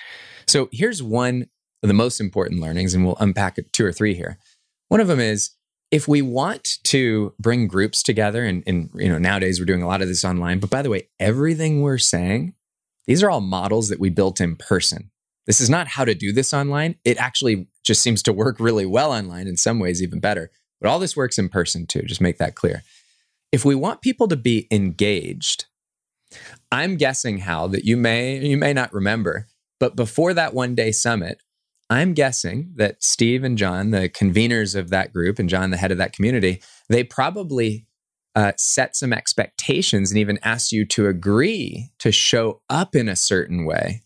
So 0.49 0.68
here's 0.72 1.03
one 1.03 1.47
of 1.82 1.89
the 1.89 1.95
most 1.95 2.20
important 2.20 2.61
learnings 2.61 2.93
and 2.93 3.07
we'll 3.07 3.16
unpack 3.20 3.59
two 3.72 3.86
or 3.86 3.93
three 3.93 4.14
here. 4.14 4.39
One 4.89 5.01
of 5.01 5.07
them 5.07 5.20
is 5.20 5.51
if 5.93 6.09
we 6.09 6.20
want 6.20 6.78
to 6.84 7.32
bring 7.39 7.68
groups 7.68 8.03
together 8.03 8.45
and, 8.45 8.64
and 8.66 8.91
you 8.95 9.09
know 9.09 9.18
nowadays 9.18 9.61
we're 9.61 9.66
doing 9.66 9.82
a 9.82 9.86
lot 9.86 10.03
of 10.03 10.09
this 10.09 10.24
online 10.24 10.59
but 10.59 10.68
by 10.68 10.82
the 10.82 10.91
way 10.91 11.09
everything 11.20 11.80
we're 11.80 11.97
saying 11.97 12.55
these 13.09 13.22
are 13.22 13.30
all 13.30 13.41
models 13.41 13.89
that 13.89 13.99
we 13.99 14.11
built 14.11 14.39
in 14.39 14.55
person. 14.55 15.11
This 15.49 15.62
is 15.62 15.70
not 15.70 15.88
how 15.88 16.05
to 16.05 16.14
do 16.14 16.30
this 16.30 16.53
online. 16.53 16.96
It 17.05 17.16
actually 17.16 17.66
just 17.82 18.03
seems 18.03 18.22
to 18.24 18.34
work 18.34 18.61
really 18.61 18.84
well 18.84 19.12
online, 19.12 19.49
in 19.49 19.57
some 19.57 19.80
ways, 19.80 20.03
even 20.03 20.20
better. 20.20 20.51
But 20.78 20.90
all 20.90 20.99
this 20.99 21.16
works 21.16 21.38
in 21.38 21.49
person 21.49 21.86
too, 21.86 22.03
just 22.03 22.20
make 22.20 22.36
that 22.36 22.55
clear. 22.55 22.82
If 23.51 23.64
we 23.64 23.74
want 23.74 24.03
people 24.03 24.28
to 24.28 24.36
be 24.36 24.68
engaged, 24.70 25.64
I'm 26.70 26.96
guessing, 26.96 27.38
Hal, 27.38 27.68
that 27.68 27.86
you 27.86 27.96
may, 27.96 28.38
you 28.38 28.59
may 28.59 28.74
not 28.74 28.92
remember, 28.92 29.49
but 29.80 29.96
before 29.96 30.34
that 30.34 30.53
one 30.53 30.74
day 30.74 30.92
summit, 30.92 31.42
I'm 31.88 32.12
guessing 32.12 32.74
that 32.76 33.03
Steve 33.03 33.42
and 33.42 33.57
Jon, 33.57 33.90
the 33.90 34.11
conveners 34.11 34.76
of 34.76 34.90
that 34.90 35.14
group, 35.14 35.38
and 35.38 35.49
Jon, 35.49 35.70
the 35.70 35.78
head 35.78 35.90
of 35.90 35.96
that 35.96 36.12
community, 36.12 36.61
they 36.90 37.03
probably 37.03 37.86
uh, 38.34 38.53
set 38.59 38.94
some 38.94 39.14
expectations 39.14 40.11
and 40.11 40.18
even 40.18 40.38
asked 40.42 40.72
you 40.72 40.84
to 40.84 41.09
agree 41.09 41.88
to 42.01 42.12
show 42.12 42.61
up 42.68 42.94
in 42.94 43.09
a 43.09 43.16
certain 43.16 43.64
way. 43.64 44.03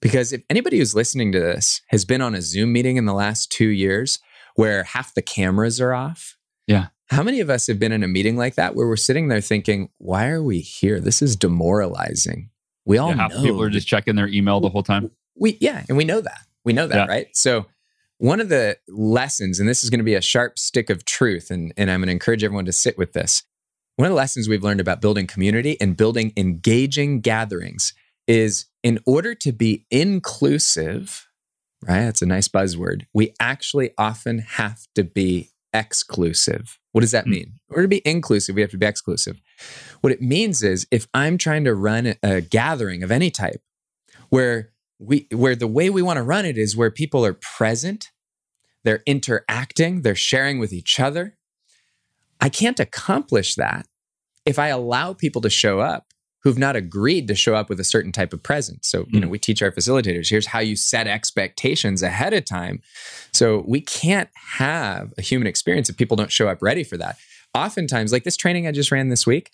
Because 0.00 0.32
if 0.32 0.42
anybody 0.48 0.78
who's 0.78 0.94
listening 0.94 1.32
to 1.32 1.40
this 1.40 1.82
has 1.88 2.04
been 2.04 2.20
on 2.20 2.34
a 2.34 2.42
Zoom 2.42 2.72
meeting 2.72 2.96
in 2.96 3.04
the 3.04 3.14
last 3.14 3.50
two 3.50 3.68
years 3.68 4.20
where 4.54 4.84
half 4.84 5.14
the 5.14 5.22
cameras 5.22 5.80
are 5.80 5.94
off, 5.94 6.36
yeah. 6.66 6.88
How 7.10 7.22
many 7.22 7.40
of 7.40 7.48
us 7.48 7.66
have 7.68 7.78
been 7.78 7.90
in 7.90 8.02
a 8.02 8.08
meeting 8.08 8.36
like 8.36 8.56
that 8.56 8.74
where 8.74 8.86
we're 8.86 8.96
sitting 8.96 9.28
there 9.28 9.40
thinking, 9.40 9.88
why 9.96 10.28
are 10.28 10.42
we 10.42 10.60
here? 10.60 11.00
This 11.00 11.22
is 11.22 11.36
demoralizing. 11.36 12.50
We 12.84 12.98
all 12.98 13.10
yeah, 13.10 13.16
half 13.16 13.32
know 13.32 13.42
people 13.42 13.62
are 13.62 13.70
just 13.70 13.88
checking 13.88 14.14
their 14.14 14.28
email 14.28 14.60
the 14.60 14.68
whole 14.68 14.82
time. 14.82 15.10
We 15.34 15.56
yeah, 15.60 15.84
and 15.88 15.96
we 15.96 16.04
know 16.04 16.20
that. 16.20 16.40
We 16.64 16.74
know 16.74 16.86
that, 16.86 16.94
yeah. 16.94 17.06
right? 17.06 17.28
So 17.32 17.64
one 18.18 18.40
of 18.40 18.50
the 18.50 18.76
lessons, 18.88 19.58
and 19.58 19.68
this 19.68 19.84
is 19.84 19.90
going 19.90 20.00
to 20.00 20.04
be 20.04 20.14
a 20.14 20.20
sharp 20.20 20.58
stick 20.58 20.90
of 20.90 21.04
truth, 21.06 21.50
and, 21.50 21.72
and 21.76 21.90
I'm 21.90 22.00
going 22.00 22.08
to 22.08 22.12
encourage 22.12 22.44
everyone 22.44 22.66
to 22.66 22.72
sit 22.72 22.98
with 22.98 23.14
this. 23.14 23.42
One 23.96 24.06
of 24.06 24.10
the 24.10 24.16
lessons 24.16 24.48
we've 24.48 24.62
learned 24.62 24.80
about 24.80 25.00
building 25.00 25.26
community 25.26 25.80
and 25.80 25.96
building 25.96 26.32
engaging 26.36 27.20
gatherings 27.20 27.94
is 28.26 28.66
in 28.88 28.98
order 29.04 29.34
to 29.34 29.52
be 29.52 29.84
inclusive, 29.90 31.28
right? 31.86 32.06
That's 32.06 32.22
a 32.22 32.26
nice 32.26 32.48
buzzword. 32.48 33.02
We 33.12 33.34
actually 33.38 33.90
often 33.98 34.38
have 34.38 34.86
to 34.94 35.04
be 35.04 35.50
exclusive. 35.74 36.78
What 36.92 37.02
does 37.02 37.10
that 37.10 37.24
hmm. 37.24 37.32
mean? 37.32 37.52
In 37.68 37.74
order 37.74 37.82
to 37.82 37.88
be 37.88 38.00
inclusive, 38.06 38.54
we 38.54 38.62
have 38.62 38.70
to 38.70 38.78
be 38.78 38.86
exclusive. 38.86 39.42
What 40.00 40.10
it 40.10 40.22
means 40.22 40.62
is 40.62 40.86
if 40.90 41.06
I'm 41.12 41.36
trying 41.36 41.64
to 41.64 41.74
run 41.74 42.14
a 42.22 42.40
gathering 42.40 43.02
of 43.02 43.10
any 43.10 43.30
type 43.30 43.60
where 44.30 44.70
we 44.98 45.26
where 45.32 45.54
the 45.54 45.66
way 45.66 45.90
we 45.90 46.00
want 46.00 46.16
to 46.16 46.22
run 46.22 46.46
it 46.46 46.56
is 46.56 46.74
where 46.74 46.90
people 46.90 47.26
are 47.26 47.34
present, 47.34 48.06
they're 48.84 49.02
interacting, 49.04 50.00
they're 50.00 50.14
sharing 50.14 50.58
with 50.58 50.72
each 50.72 50.98
other. 50.98 51.36
I 52.40 52.48
can't 52.48 52.80
accomplish 52.80 53.54
that 53.56 53.86
if 54.46 54.58
I 54.58 54.68
allow 54.68 55.12
people 55.12 55.42
to 55.42 55.50
show 55.50 55.80
up 55.80 56.06
who've 56.42 56.58
not 56.58 56.76
agreed 56.76 57.26
to 57.28 57.34
show 57.34 57.54
up 57.54 57.68
with 57.68 57.80
a 57.80 57.84
certain 57.84 58.12
type 58.12 58.32
of 58.32 58.42
presence. 58.42 58.88
So, 58.88 59.06
you 59.08 59.20
know, 59.20 59.26
mm. 59.26 59.30
we 59.30 59.38
teach 59.38 59.62
our 59.62 59.72
facilitators 59.72 60.30
here's 60.30 60.46
how 60.46 60.60
you 60.60 60.76
set 60.76 61.06
expectations 61.06 62.02
ahead 62.02 62.32
of 62.32 62.44
time. 62.44 62.80
So, 63.32 63.64
we 63.66 63.80
can't 63.80 64.30
have 64.56 65.12
a 65.18 65.22
human 65.22 65.46
experience 65.46 65.88
if 65.88 65.96
people 65.96 66.16
don't 66.16 66.32
show 66.32 66.48
up 66.48 66.62
ready 66.62 66.84
for 66.84 66.96
that. 66.96 67.18
Oftentimes, 67.54 68.12
like 68.12 68.24
this 68.24 68.36
training 68.36 68.66
I 68.66 68.72
just 68.72 68.92
ran 68.92 69.08
this 69.08 69.26
week, 69.26 69.50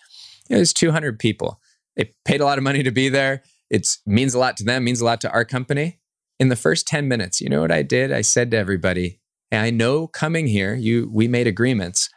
you 0.49 0.55
know, 0.55 0.59
there's 0.59 0.72
200 0.72 1.18
people. 1.18 1.61
They 1.97 2.11
paid 2.24 2.41
a 2.41 2.45
lot 2.45 2.59
of 2.59 2.64
money 2.64 2.82
to 2.82 2.91
be 2.91 3.09
there. 3.09 3.43
It 3.70 3.89
means 4.05 4.35
a 4.35 4.39
lot 4.39 4.57
to 4.59 4.64
them, 4.64 4.85
means 4.85 5.01
a 5.01 5.05
lot 5.05 5.20
to 5.22 5.30
our 5.30 5.45
company. 5.45 6.01
In 6.41 6.49
the 6.49 6.57
first 6.57 6.87
10 6.89 7.07
minutes, 7.07 7.41
you 7.41 7.49
know 7.49 7.61
what 7.61 7.70
I 7.70 7.82
did? 7.82 8.12
I 8.12 8.20
said 8.20 8.51
to 8.51 8.57
everybody, 8.57 9.20
hey, 9.51 9.59
I 9.59 9.70
know 9.70 10.09
coming 10.09 10.49
here, 10.49 10.74
you 10.74 11.09
we 11.12 11.28
made 11.28 11.47
agreements, 11.47 12.11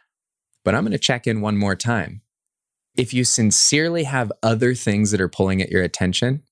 but 0.64 0.74
I'm 0.74 0.82
going 0.82 0.92
to 0.92 0.98
check 0.98 1.26
in 1.26 1.40
one 1.40 1.56
more 1.56 1.76
time 1.76 2.22
if 2.98 3.14
you 3.14 3.24
sincerely 3.24 4.04
have 4.04 4.32
other 4.42 4.74
things 4.74 5.12
that 5.12 5.20
are 5.20 5.28
pulling 5.28 5.62
at 5.62 5.70
your 5.70 5.82
attention, 5.82 6.42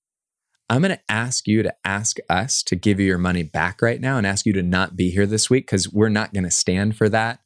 I'm 0.70 0.80
going 0.80 0.94
to 0.94 1.02
ask 1.08 1.46
you 1.46 1.62
to 1.64 1.74
ask 1.84 2.18
us 2.30 2.62
to 2.64 2.76
give 2.76 3.00
you 3.00 3.06
your 3.06 3.18
money 3.18 3.42
back 3.42 3.82
right 3.82 4.00
now 4.00 4.16
and 4.16 4.26
ask 4.26 4.46
you 4.46 4.52
to 4.54 4.62
not 4.62 4.96
be 4.96 5.10
here 5.10 5.26
this 5.26 5.50
week 5.50 5.66
because 5.66 5.92
we're 5.92 6.08
not 6.08 6.32
going 6.32 6.44
to 6.44 6.50
stand 6.50 6.96
for 6.96 7.08
that. 7.08 7.40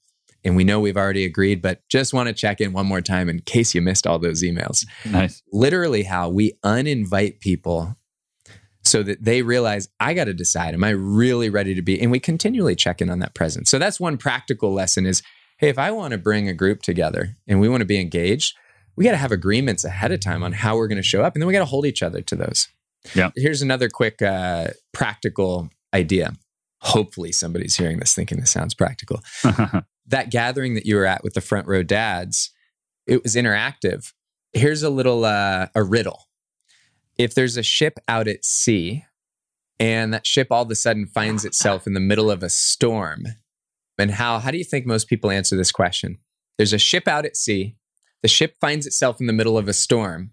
And 0.44 0.54
we 0.54 0.64
know 0.64 0.80
we've 0.80 0.96
already 0.96 1.24
agreed, 1.24 1.60
but 1.60 1.86
just 1.88 2.14
want 2.14 2.28
to 2.28 2.34
check 2.34 2.60
in 2.60 2.72
one 2.72 2.86
more 2.86 3.00
time 3.00 3.28
in 3.28 3.40
case 3.40 3.74
you 3.74 3.82
missed 3.82 4.06
all 4.06 4.18
those 4.18 4.42
emails. 4.42 4.86
Nice. 5.04 5.42
Literally, 5.52 6.04
how 6.04 6.30
we 6.30 6.58
uninvite 6.64 7.40
people 7.40 7.96
so 8.82 9.02
that 9.02 9.22
they 9.22 9.42
realize 9.42 9.88
I 9.98 10.14
got 10.14 10.24
to 10.24 10.34
decide, 10.34 10.72
am 10.72 10.84
I 10.84 10.90
really 10.90 11.50
ready 11.50 11.74
to 11.74 11.82
be? 11.82 12.00
And 12.00 12.10
we 12.10 12.20
continually 12.20 12.74
check 12.74 13.02
in 13.02 13.10
on 13.10 13.18
that 13.18 13.34
presence. 13.34 13.70
So 13.70 13.78
that's 13.78 14.00
one 14.00 14.16
practical 14.16 14.72
lesson 14.72 15.06
is 15.06 15.22
hey, 15.58 15.68
if 15.68 15.78
I 15.78 15.90
want 15.90 16.12
to 16.12 16.18
bring 16.18 16.48
a 16.48 16.54
group 16.54 16.80
together 16.80 17.36
and 17.46 17.60
we 17.60 17.68
want 17.68 17.82
to 17.82 17.86
be 17.86 18.00
engaged, 18.00 18.56
we 18.96 19.04
got 19.04 19.12
to 19.12 19.16
have 19.16 19.32
agreements 19.32 19.84
ahead 19.84 20.12
of 20.12 20.20
time 20.20 20.42
on 20.42 20.52
how 20.52 20.76
we're 20.76 20.88
going 20.88 20.96
to 20.96 21.02
show 21.02 21.22
up. 21.22 21.34
And 21.34 21.42
then 21.42 21.46
we 21.46 21.52
got 21.52 21.60
to 21.60 21.64
hold 21.64 21.86
each 21.86 22.02
other 22.02 22.20
to 22.22 22.36
those. 22.36 22.68
Yeah. 23.14 23.30
Here's 23.36 23.62
another 23.62 23.88
quick 23.88 24.20
uh, 24.20 24.68
practical 24.92 25.70
idea. 25.94 26.34
Hopefully, 26.82 27.32
somebody's 27.32 27.76
hearing 27.76 27.98
this 27.98 28.14
thinking 28.14 28.40
this 28.40 28.50
sounds 28.50 28.74
practical. 28.74 29.20
that 30.06 30.30
gathering 30.30 30.74
that 30.74 30.86
you 30.86 30.96
were 30.96 31.06
at 31.06 31.22
with 31.22 31.34
the 31.34 31.40
front 31.40 31.66
row 31.66 31.82
dads, 31.82 32.50
it 33.06 33.22
was 33.22 33.36
interactive. 33.36 34.12
Here's 34.52 34.82
a 34.82 34.90
little 34.90 35.24
uh, 35.24 35.66
a 35.74 35.82
riddle. 35.82 36.26
If 37.18 37.34
there's 37.34 37.56
a 37.56 37.62
ship 37.62 37.98
out 38.08 38.28
at 38.28 38.44
sea, 38.44 39.04
and 39.78 40.12
that 40.14 40.26
ship 40.26 40.48
all 40.50 40.62
of 40.62 40.70
a 40.70 40.74
sudden 40.74 41.06
finds 41.06 41.44
itself 41.44 41.86
in 41.86 41.92
the 41.92 42.00
middle 42.00 42.30
of 42.30 42.42
a 42.42 42.48
storm, 42.48 43.26
and 43.98 44.12
how 44.12 44.38
how 44.38 44.50
do 44.50 44.58
you 44.58 44.64
think 44.64 44.86
most 44.86 45.08
people 45.08 45.30
answer 45.30 45.56
this 45.56 45.72
question? 45.72 46.18
There's 46.56 46.72
a 46.72 46.78
ship 46.78 47.06
out 47.06 47.26
at 47.26 47.36
sea 47.36 47.76
the 48.22 48.28
ship 48.28 48.56
finds 48.60 48.86
itself 48.86 49.20
in 49.20 49.26
the 49.26 49.32
middle 49.32 49.56
of 49.56 49.68
a 49.68 49.72
storm. 49.72 50.30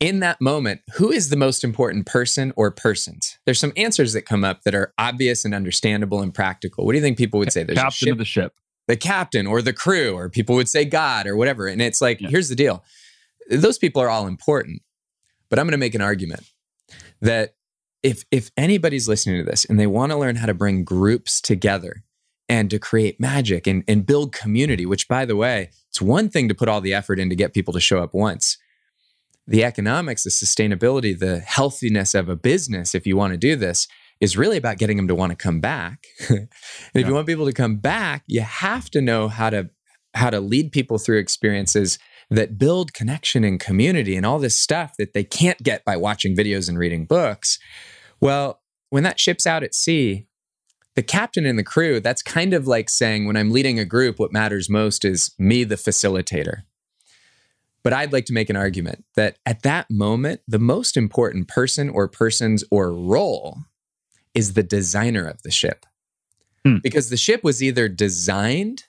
In 0.00 0.20
that 0.20 0.40
moment, 0.40 0.80
who 0.94 1.10
is 1.10 1.28
the 1.28 1.36
most 1.36 1.64
important 1.64 2.06
person 2.06 2.52
or 2.56 2.70
persons? 2.70 3.38
There's 3.44 3.58
some 3.58 3.72
answers 3.76 4.12
that 4.12 4.22
come 4.22 4.44
up 4.44 4.62
that 4.62 4.74
are 4.74 4.92
obvious 4.96 5.44
and 5.44 5.52
understandable 5.52 6.22
and 6.22 6.32
practical. 6.32 6.86
What 6.86 6.92
do 6.92 6.98
you 6.98 7.02
think 7.02 7.18
people 7.18 7.40
would 7.40 7.52
say? 7.52 7.64
There's 7.64 7.78
captain 7.78 8.06
ship, 8.06 8.12
of 8.12 8.18
the 8.18 8.24
ship. 8.24 8.54
The 8.86 8.96
captain 8.96 9.46
or 9.46 9.60
the 9.60 9.72
crew, 9.72 10.14
or 10.14 10.28
people 10.28 10.54
would 10.54 10.68
say 10.68 10.84
God 10.84 11.26
or 11.26 11.36
whatever. 11.36 11.66
And 11.66 11.82
it's 11.82 12.00
like, 12.00 12.20
yeah. 12.20 12.28
here's 12.28 12.48
the 12.48 12.54
deal. 12.54 12.84
Those 13.50 13.76
people 13.76 14.00
are 14.00 14.08
all 14.08 14.28
important. 14.28 14.82
But 15.48 15.58
I'm 15.58 15.66
going 15.66 15.72
to 15.72 15.78
make 15.78 15.96
an 15.96 16.02
argument 16.02 16.44
that 17.20 17.54
if 18.02 18.24
if 18.30 18.50
anybody's 18.56 19.08
listening 19.08 19.44
to 19.44 19.50
this 19.50 19.64
and 19.64 19.78
they 19.78 19.86
want 19.86 20.12
to 20.12 20.18
learn 20.18 20.36
how 20.36 20.46
to 20.46 20.54
bring 20.54 20.84
groups 20.84 21.40
together 21.40 22.04
and 22.48 22.70
to 22.70 22.78
create 22.78 23.20
magic 23.20 23.66
and, 23.66 23.84
and 23.86 24.06
build 24.06 24.32
community, 24.32 24.86
which 24.86 25.08
by 25.08 25.24
the 25.24 25.36
way, 25.36 25.70
it's 25.98 26.02
one 26.02 26.28
thing 26.28 26.48
to 26.48 26.54
put 26.54 26.68
all 26.68 26.80
the 26.80 26.94
effort 26.94 27.18
in 27.18 27.28
to 27.28 27.34
get 27.34 27.52
people 27.52 27.74
to 27.74 27.80
show 27.80 28.00
up 28.00 28.14
once. 28.14 28.56
The 29.48 29.64
economics, 29.64 30.22
the 30.22 30.30
sustainability, 30.30 31.18
the 31.18 31.40
healthiness 31.40 32.14
of 32.14 32.28
a 32.28 32.36
business, 32.36 32.94
if 32.94 33.04
you 33.04 33.16
want 33.16 33.32
to 33.32 33.36
do 33.36 33.56
this, 33.56 33.88
is 34.20 34.36
really 34.36 34.56
about 34.56 34.78
getting 34.78 34.96
them 34.96 35.08
to 35.08 35.14
want 35.16 35.30
to 35.30 35.36
come 35.36 35.60
back. 35.60 36.04
and 36.28 36.48
if 36.94 37.08
you 37.08 37.14
want 37.14 37.26
people 37.26 37.46
to 37.46 37.52
come 37.52 37.78
back, 37.78 38.22
you 38.28 38.42
have 38.42 38.88
to 38.90 39.00
know 39.00 39.26
how 39.26 39.50
to 39.50 39.70
how 40.14 40.30
to 40.30 40.40
lead 40.40 40.70
people 40.70 40.98
through 40.98 41.18
experiences 41.18 41.98
that 42.30 42.58
build 42.58 42.94
connection 42.94 43.42
and 43.42 43.58
community 43.58 44.16
and 44.16 44.24
all 44.24 44.38
this 44.38 44.56
stuff 44.56 44.94
that 44.98 45.14
they 45.14 45.24
can't 45.24 45.62
get 45.64 45.84
by 45.84 45.96
watching 45.96 46.36
videos 46.36 46.68
and 46.68 46.78
reading 46.78 47.06
books. 47.06 47.58
Well, 48.20 48.60
when 48.90 49.02
that 49.02 49.18
ship's 49.18 49.46
out 49.48 49.64
at 49.64 49.74
sea, 49.74 50.27
the 50.98 51.02
captain 51.04 51.46
and 51.46 51.56
the 51.56 51.62
crew, 51.62 52.00
that's 52.00 52.22
kind 52.22 52.52
of 52.52 52.66
like 52.66 52.90
saying 52.90 53.24
when 53.24 53.36
I'm 53.36 53.52
leading 53.52 53.78
a 53.78 53.84
group, 53.84 54.18
what 54.18 54.32
matters 54.32 54.68
most 54.68 55.04
is 55.04 55.30
me, 55.38 55.62
the 55.62 55.76
facilitator. 55.76 56.62
But 57.84 57.92
I'd 57.92 58.12
like 58.12 58.24
to 58.24 58.32
make 58.32 58.50
an 58.50 58.56
argument 58.56 59.04
that 59.14 59.38
at 59.46 59.62
that 59.62 59.88
moment, 59.92 60.40
the 60.48 60.58
most 60.58 60.96
important 60.96 61.46
person 61.46 61.88
or 61.88 62.08
persons 62.08 62.64
or 62.72 62.92
role 62.92 63.58
is 64.34 64.54
the 64.54 64.64
designer 64.64 65.24
of 65.24 65.40
the 65.42 65.52
ship. 65.52 65.86
Hmm. 66.64 66.78
Because 66.82 67.10
the 67.10 67.16
ship 67.16 67.44
was 67.44 67.62
either 67.62 67.88
designed 67.88 68.82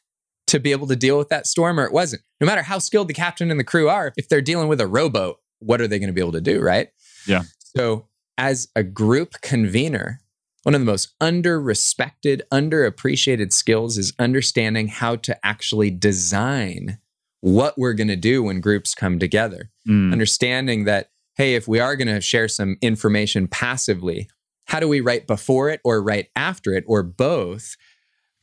to 0.47 0.59
be 0.59 0.71
able 0.71 0.87
to 0.87 0.95
deal 0.95 1.15
with 1.15 1.29
that 1.29 1.45
storm 1.45 1.79
or 1.79 1.85
it 1.85 1.93
wasn't. 1.93 2.23
No 2.41 2.47
matter 2.47 2.63
how 2.63 2.79
skilled 2.79 3.07
the 3.07 3.13
captain 3.13 3.51
and 3.51 3.59
the 3.59 3.63
crew 3.63 3.87
are, 3.87 4.13
if 4.17 4.29
they're 4.29 4.41
dealing 4.41 4.67
with 4.67 4.81
a 4.81 4.87
rowboat, 4.87 5.37
what 5.59 5.79
are 5.79 5.87
they 5.87 5.99
going 5.99 6.09
to 6.09 6.13
be 6.13 6.21
able 6.21 6.31
to 6.31 6.41
do, 6.41 6.59
right? 6.59 6.89
Yeah. 7.27 7.43
So, 7.59 8.07
as 8.35 8.67
a 8.75 8.81
group 8.81 9.41
convener, 9.41 10.21
one 10.69 10.75
of 10.75 10.81
the 10.81 10.85
most 10.85 11.15
under 11.19 11.59
respected, 11.59 12.43
underappreciated 12.53 13.51
skills 13.51 13.97
is 13.97 14.13
understanding 14.19 14.87
how 14.87 15.15
to 15.15 15.35
actually 15.43 15.89
design 15.89 16.99
what 17.41 17.75
we're 17.75 17.95
going 17.95 18.07
to 18.07 18.15
do 18.15 18.43
when 18.43 18.61
groups 18.61 18.93
come 18.93 19.17
together. 19.17 19.71
Mm. 19.87 20.11
Understanding 20.11 20.85
that, 20.85 21.09
hey, 21.37 21.55
if 21.55 21.67
we 21.67 21.79
are 21.79 21.95
going 21.95 22.07
to 22.07 22.21
share 22.21 22.47
some 22.47 22.77
information 22.83 23.47
passively, 23.47 24.29
how 24.67 24.79
do 24.79 24.87
we 24.87 25.01
write 25.01 25.25
before 25.25 25.71
it 25.71 25.81
or 25.83 26.03
write 26.03 26.27
after 26.35 26.73
it 26.73 26.83
or 26.85 27.01
both? 27.01 27.75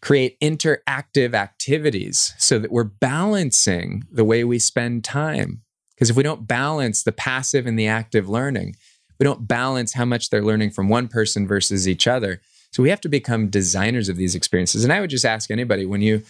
Create 0.03 0.37
interactive 0.41 1.33
activities 1.33 2.35
so 2.39 2.59
that 2.59 2.72
we're 2.72 2.83
balancing 2.83 4.03
the 4.11 4.24
way 4.24 4.43
we 4.43 4.59
spend 4.59 5.05
time. 5.05 5.62
Because 5.95 6.11
if 6.11 6.16
we 6.16 6.24
don't 6.24 6.49
balance 6.49 7.05
the 7.05 7.12
passive 7.12 7.68
and 7.68 7.79
the 7.79 7.87
active 7.87 8.29
learning, 8.29 8.74
we 9.19 9.25
don't 9.25 9.49
balance 9.49 9.95
how 9.95 10.05
much 10.05 10.31
they're 10.31 10.45
learning 10.45 10.71
from 10.71 10.89
one 10.89 11.09
person 11.09 11.47
versus 11.47 11.89
each 11.89 12.07
other. 12.07 12.41
So 12.73 12.83
we 12.83 12.91
have 12.91 13.01
to 13.03 13.09
become 13.09 13.49
designers 13.49 14.09
of 14.09 14.17
these 14.17 14.35
experiences. 14.35 14.85
And 14.85 14.93
I 14.93 15.01
would 15.01 15.11
just 15.11 15.25
ask 15.25 15.51
anybody 15.51 15.87
when 15.87 16.03
you, 16.03 16.23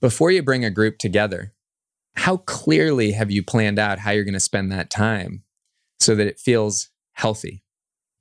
before 0.00 0.30
you 0.30 0.42
bring 0.42 0.64
a 0.64 0.70
group 0.70 0.98
together, 0.98 1.52
how 2.16 2.38
clearly 2.38 3.12
have 3.12 3.30
you 3.30 3.42
planned 3.42 3.78
out 3.78 4.00
how 4.00 4.10
you're 4.10 4.24
going 4.24 4.34
to 4.34 4.40
spend 4.40 4.72
that 4.72 4.90
time 4.90 5.42
so 6.00 6.14
that 6.14 6.26
it 6.26 6.38
feels 6.38 6.88
healthy? 7.12 7.62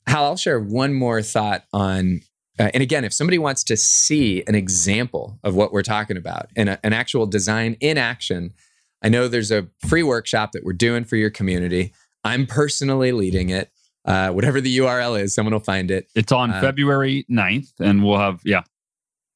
Hal, 0.06 0.26
I'll 0.26 0.38
share 0.38 0.60
one 0.60 0.94
more 0.94 1.22
thought 1.22 1.64
on, 1.72 2.22
uh, 2.60 2.70
and 2.74 2.84
again, 2.84 3.06
if 3.06 3.14
somebody 3.14 3.38
wants 3.40 3.64
to 3.66 3.78
see 3.78 4.44
an 4.48 4.56
example 4.56 5.40
of 5.44 5.56
what 5.56 5.72
we're 5.72 5.82
talking 5.82 6.18
about 6.18 6.50
and 6.56 6.70
a, 6.70 6.80
an 6.86 6.94
actual 6.94 7.26
design 7.26 7.78
in 7.80 7.98
action, 7.98 8.54
I 9.02 9.10
know 9.10 9.28
there's 9.28 9.52
a 9.52 9.68
free 9.88 10.04
workshop 10.04 10.52
that 10.52 10.64
we're 10.64 10.74
doing 10.74 11.06
for 11.06 11.16
your 11.16 11.30
community. 11.30 11.94
I'm 12.24 12.46
personally 12.46 13.12
leading 13.12 13.50
it 13.50 13.72
uh, 14.06 14.30
whatever 14.30 14.60
the 14.60 14.78
URL 14.78 15.20
is, 15.20 15.34
someone 15.34 15.54
will 15.54 15.60
find 15.60 15.92
it. 15.92 16.10
It's 16.16 16.32
on 16.32 16.52
uh, 16.52 16.62
February 16.62 17.26
9th, 17.30 17.80
and 17.80 18.04
we'll 18.04 18.20
have, 18.20 18.42
yeah. 18.44 18.64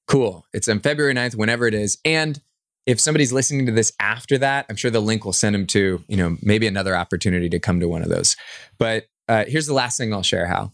Cool. 0.07 0.45
It's 0.53 0.67
on 0.67 0.79
February 0.79 1.13
9th, 1.13 1.35
whenever 1.35 1.67
it 1.67 1.73
is. 1.73 1.97
And 2.05 2.39
if 2.85 2.99
somebody's 2.99 3.33
listening 3.33 3.65
to 3.65 3.71
this 3.71 3.91
after 3.99 4.37
that, 4.37 4.65
I'm 4.69 4.77
sure 4.77 4.89
the 4.89 5.01
link 5.01 5.25
will 5.25 5.33
send 5.33 5.53
them 5.53 5.67
to, 5.67 6.03
you 6.07 6.17
know, 6.17 6.37
maybe 6.41 6.67
another 6.67 6.95
opportunity 6.95 7.49
to 7.49 7.59
come 7.59 7.79
to 7.81 7.87
one 7.87 8.01
of 8.01 8.09
those. 8.09 8.37
But 8.77 9.07
uh, 9.27 9.43
here's 9.45 9.67
the 9.67 9.73
last 9.73 9.97
thing 9.97 10.13
I'll 10.13 10.23
share, 10.23 10.47
Hal. 10.47 10.73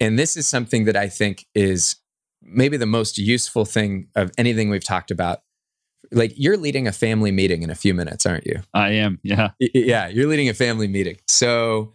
And 0.00 0.18
this 0.18 0.36
is 0.36 0.46
something 0.46 0.84
that 0.84 0.96
I 0.96 1.08
think 1.08 1.46
is 1.54 1.96
maybe 2.42 2.76
the 2.76 2.86
most 2.86 3.18
useful 3.18 3.64
thing 3.64 4.08
of 4.14 4.30
anything 4.38 4.70
we've 4.70 4.84
talked 4.84 5.10
about. 5.10 5.40
Like 6.12 6.32
you're 6.36 6.56
leading 6.56 6.86
a 6.86 6.92
family 6.92 7.32
meeting 7.32 7.62
in 7.62 7.70
a 7.70 7.74
few 7.74 7.94
minutes, 7.94 8.26
aren't 8.26 8.46
you? 8.46 8.60
I 8.72 8.90
am. 8.90 9.18
Yeah. 9.22 9.50
Yeah. 9.58 10.08
You're 10.08 10.28
leading 10.28 10.48
a 10.48 10.54
family 10.54 10.86
meeting. 10.86 11.16
So 11.26 11.92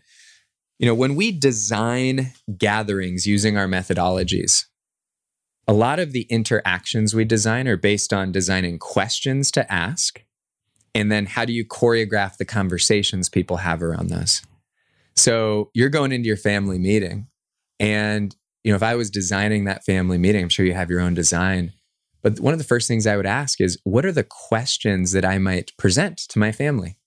you 0.80 0.86
know, 0.86 0.96
when 0.96 1.16
we 1.16 1.32
design 1.32 2.32
gatherings 2.58 3.28
using 3.28 3.58
our 3.58 3.68
methodologies, 3.68 4.66
a 5.68 5.74
lot 5.74 6.00
of 6.00 6.14
the 6.14 6.24
interactions 6.24 7.14
we 7.14 7.26
design 7.26 7.68
are 7.68 7.78
based 7.78 8.14
on 8.14 8.32
designing 8.32 8.80
questions 8.80 9.52
to 9.52 9.72
ask. 9.72 10.24
And 10.96 11.12
then 11.12 11.28
how 11.28 11.46
do 11.46 11.54
you 11.54 11.66
choreograph 11.66 12.38
the 12.38 12.46
conversations 12.46 13.30
people 13.30 13.58
have 13.58 13.84
around 13.84 14.10
those? 14.10 14.42
So 15.16 15.70
you're 15.76 15.90
going 15.90 16.12
into 16.12 16.28
your 16.28 16.38
family 16.38 16.80
meeting. 16.80 17.28
And, 17.80 18.36
you 18.64 18.72
know, 18.72 18.78
if 18.78 18.84
I 18.84 18.96
was 18.96 19.12
designing 19.12 19.66
that 19.66 19.84
family 19.84 20.18
meeting, 20.18 20.44
I'm 20.44 20.50
sure 20.50 20.66
you 20.66 20.74
have 20.74 20.90
your 20.90 21.02
own 21.02 21.14
design. 21.14 21.74
But 22.24 22.40
one 22.40 22.54
of 22.54 22.58
the 22.58 22.66
first 22.66 22.88
things 22.88 23.06
I 23.06 23.18
would 23.18 23.26
ask 23.26 23.62
is 23.62 23.78
what 23.84 24.06
are 24.06 24.12
the 24.12 24.24
questions 24.24 25.12
that 25.12 25.26
I 25.26 25.38
might 25.38 25.76
present 25.78 26.18
to 26.30 26.40
my 26.40 26.52
family? 26.52 26.98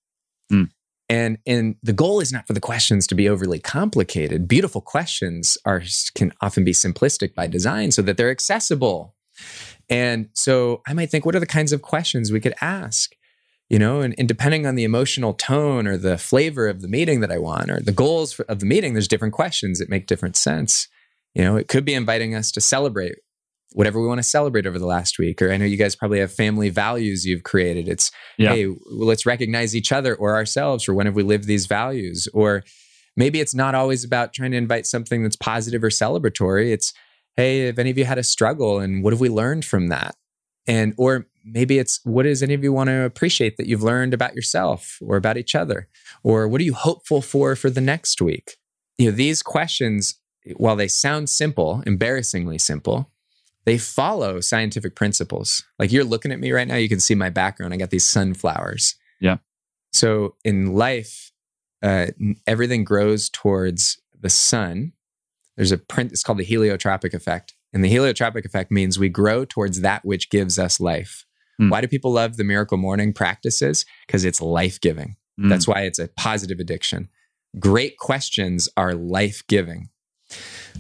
Mm. 0.52 0.70
And 1.12 1.36
and 1.46 1.76
the 1.82 1.92
goal 1.92 2.20
is 2.20 2.32
not 2.32 2.46
for 2.46 2.54
the 2.54 2.60
questions 2.60 3.06
to 3.08 3.14
be 3.14 3.28
overly 3.28 3.58
complicated. 3.58 4.48
Beautiful 4.48 4.80
questions 4.80 5.58
are 5.66 5.82
can 6.14 6.32
often 6.40 6.64
be 6.64 6.72
simplistic 6.72 7.34
by 7.34 7.46
design 7.46 7.92
so 7.92 8.00
that 8.00 8.16
they're 8.16 8.30
accessible. 8.30 9.14
And 9.90 10.30
so 10.32 10.80
I 10.86 10.94
might 10.94 11.10
think, 11.10 11.26
what 11.26 11.36
are 11.36 11.40
the 11.40 11.46
kinds 11.46 11.70
of 11.70 11.82
questions 11.82 12.32
we 12.32 12.40
could 12.40 12.54
ask? 12.62 13.14
You 13.68 13.78
know, 13.78 14.00
and, 14.00 14.14
and 14.16 14.26
depending 14.26 14.66
on 14.66 14.74
the 14.74 14.84
emotional 14.84 15.34
tone 15.34 15.86
or 15.86 15.98
the 15.98 16.16
flavor 16.16 16.66
of 16.66 16.80
the 16.80 16.88
meeting 16.88 17.20
that 17.20 17.30
I 17.30 17.36
want 17.36 17.70
or 17.70 17.80
the 17.80 17.92
goals 17.92 18.40
of 18.40 18.60
the 18.60 18.66
meeting, 18.66 18.94
there's 18.94 19.08
different 19.08 19.34
questions 19.34 19.80
that 19.80 19.90
make 19.90 20.06
different 20.06 20.36
sense. 20.36 20.88
You 21.34 21.44
know, 21.44 21.56
it 21.56 21.68
could 21.68 21.84
be 21.84 21.92
inviting 21.92 22.34
us 22.34 22.50
to 22.52 22.60
celebrate 22.62 23.16
whatever 23.74 24.00
we 24.00 24.06
want 24.06 24.18
to 24.18 24.24
celebrate 24.24 24.66
over 24.66 24.78
the 24.78 24.86
last 24.86 25.18
week. 25.18 25.40
Or 25.42 25.52
I 25.52 25.56
know 25.56 25.64
you 25.64 25.76
guys 25.76 25.96
probably 25.96 26.20
have 26.20 26.32
family 26.32 26.68
values 26.68 27.26
you've 27.26 27.42
created. 27.42 27.88
It's, 27.88 28.10
yeah. 28.38 28.54
hey, 28.54 28.74
let's 28.86 29.26
recognize 29.26 29.74
each 29.76 29.92
other 29.92 30.14
or 30.14 30.34
ourselves 30.34 30.84
for 30.84 30.94
when 30.94 31.06
have 31.06 31.14
we 31.14 31.22
lived 31.22 31.44
these 31.44 31.66
values. 31.66 32.28
Or 32.34 32.64
maybe 33.16 33.40
it's 33.40 33.54
not 33.54 33.74
always 33.74 34.04
about 34.04 34.32
trying 34.32 34.52
to 34.52 34.56
invite 34.56 34.86
something 34.86 35.22
that's 35.22 35.36
positive 35.36 35.82
or 35.82 35.90
celebratory. 35.90 36.72
It's, 36.72 36.92
hey, 37.36 37.66
have 37.66 37.78
any 37.78 37.90
of 37.90 37.98
you 37.98 38.04
had 38.04 38.18
a 38.18 38.22
struggle 38.22 38.78
and 38.78 39.02
what 39.02 39.12
have 39.12 39.20
we 39.20 39.28
learned 39.28 39.64
from 39.64 39.88
that? 39.88 40.14
And, 40.66 40.94
or 40.96 41.26
maybe 41.44 41.78
it's 41.78 42.00
what 42.04 42.22
does 42.24 42.42
any 42.42 42.54
of 42.54 42.62
you 42.62 42.72
want 42.72 42.88
to 42.88 43.02
appreciate 43.02 43.56
that 43.56 43.66
you've 43.66 43.82
learned 43.82 44.14
about 44.14 44.34
yourself 44.34 44.98
or 45.02 45.16
about 45.16 45.36
each 45.36 45.54
other? 45.54 45.88
Or 46.22 46.46
what 46.46 46.60
are 46.60 46.64
you 46.64 46.74
hopeful 46.74 47.20
for 47.20 47.56
for 47.56 47.70
the 47.70 47.80
next 47.80 48.20
week? 48.20 48.56
You 48.98 49.10
know, 49.10 49.16
these 49.16 49.42
questions, 49.42 50.20
while 50.56 50.76
they 50.76 50.88
sound 50.88 51.30
simple, 51.30 51.82
embarrassingly 51.86 52.58
simple, 52.58 53.11
they 53.64 53.78
follow 53.78 54.40
scientific 54.40 54.94
principles. 54.94 55.64
Like 55.78 55.92
you're 55.92 56.04
looking 56.04 56.32
at 56.32 56.40
me 56.40 56.52
right 56.52 56.66
now, 56.66 56.76
you 56.76 56.88
can 56.88 57.00
see 57.00 57.14
my 57.14 57.30
background. 57.30 57.72
I 57.72 57.76
got 57.76 57.90
these 57.90 58.04
sunflowers. 58.04 58.96
Yeah. 59.20 59.36
So 59.92 60.36
in 60.44 60.74
life, 60.74 61.32
uh, 61.82 62.08
everything 62.46 62.84
grows 62.84 63.28
towards 63.28 64.00
the 64.18 64.30
sun. 64.30 64.92
There's 65.56 65.72
a 65.72 65.78
print, 65.78 66.12
it's 66.12 66.22
called 66.22 66.38
the 66.38 66.46
heliotropic 66.46 67.14
effect. 67.14 67.54
And 67.72 67.84
the 67.84 67.92
heliotropic 67.92 68.44
effect 68.44 68.70
means 68.70 68.98
we 68.98 69.08
grow 69.08 69.44
towards 69.44 69.80
that 69.80 70.04
which 70.04 70.30
gives 70.30 70.58
us 70.58 70.80
life. 70.80 71.24
Mm. 71.60 71.70
Why 71.70 71.80
do 71.80 71.88
people 71.88 72.12
love 72.12 72.36
the 72.36 72.44
miracle 72.44 72.78
morning 72.78 73.12
practices? 73.12 73.84
Because 74.06 74.24
it's 74.24 74.40
life 74.40 74.80
giving. 74.80 75.16
Mm. 75.40 75.48
That's 75.48 75.66
why 75.66 75.82
it's 75.82 75.98
a 75.98 76.08
positive 76.08 76.58
addiction. 76.58 77.08
Great 77.58 77.98
questions 77.98 78.68
are 78.76 78.94
life 78.94 79.42
giving. 79.48 79.88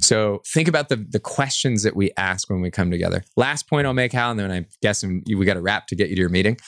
So 0.00 0.40
think 0.46 0.68
about 0.68 0.88
the 0.88 0.96
the 0.96 1.20
questions 1.20 1.82
that 1.82 1.96
we 1.96 2.10
ask 2.16 2.48
when 2.50 2.60
we 2.60 2.70
come 2.70 2.90
together. 2.90 3.22
Last 3.36 3.68
point 3.68 3.86
I'll 3.86 3.94
make, 3.94 4.12
Hal, 4.12 4.32
and 4.32 4.40
then 4.40 4.50
I'm 4.50 4.66
guessing 4.80 5.22
we 5.26 5.44
got 5.44 5.54
to 5.54 5.60
wrap 5.60 5.86
to 5.88 5.96
get 5.96 6.08
you 6.08 6.16
to 6.16 6.20
your 6.20 6.28
meeting, 6.28 6.58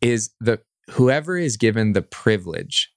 is 0.00 0.30
the 0.40 0.60
whoever 0.90 1.36
is 1.36 1.56
given 1.56 1.92
the 1.92 2.02
privilege. 2.02 2.90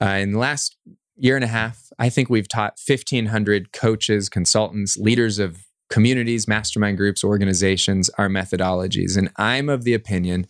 Uh, 0.00 0.06
in 0.06 0.32
the 0.32 0.38
last 0.38 0.76
year 1.16 1.34
and 1.34 1.44
a 1.44 1.48
half, 1.48 1.88
I 1.98 2.08
think 2.08 2.30
we've 2.30 2.48
taught 2.48 2.78
1,500 2.86 3.72
coaches, 3.72 4.28
consultants, 4.28 4.96
leaders 4.96 5.40
of 5.40 5.66
communities, 5.90 6.46
mastermind 6.46 6.96
groups, 6.96 7.24
organizations, 7.24 8.08
our 8.10 8.28
methodologies. 8.28 9.16
And 9.16 9.30
I'm 9.36 9.68
of 9.68 9.84
the 9.84 9.94
opinion 9.94 10.46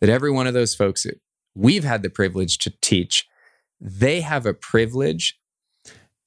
that 0.00 0.10
every 0.10 0.30
one 0.30 0.46
of 0.46 0.54
those 0.54 0.74
folks 0.74 1.04
that 1.04 1.20
we've 1.54 1.84
had 1.84 2.02
the 2.02 2.10
privilege 2.10 2.58
to 2.58 2.72
teach, 2.80 3.26
they 3.80 4.22
have 4.22 4.46
a 4.46 4.54
privilege 4.54 5.38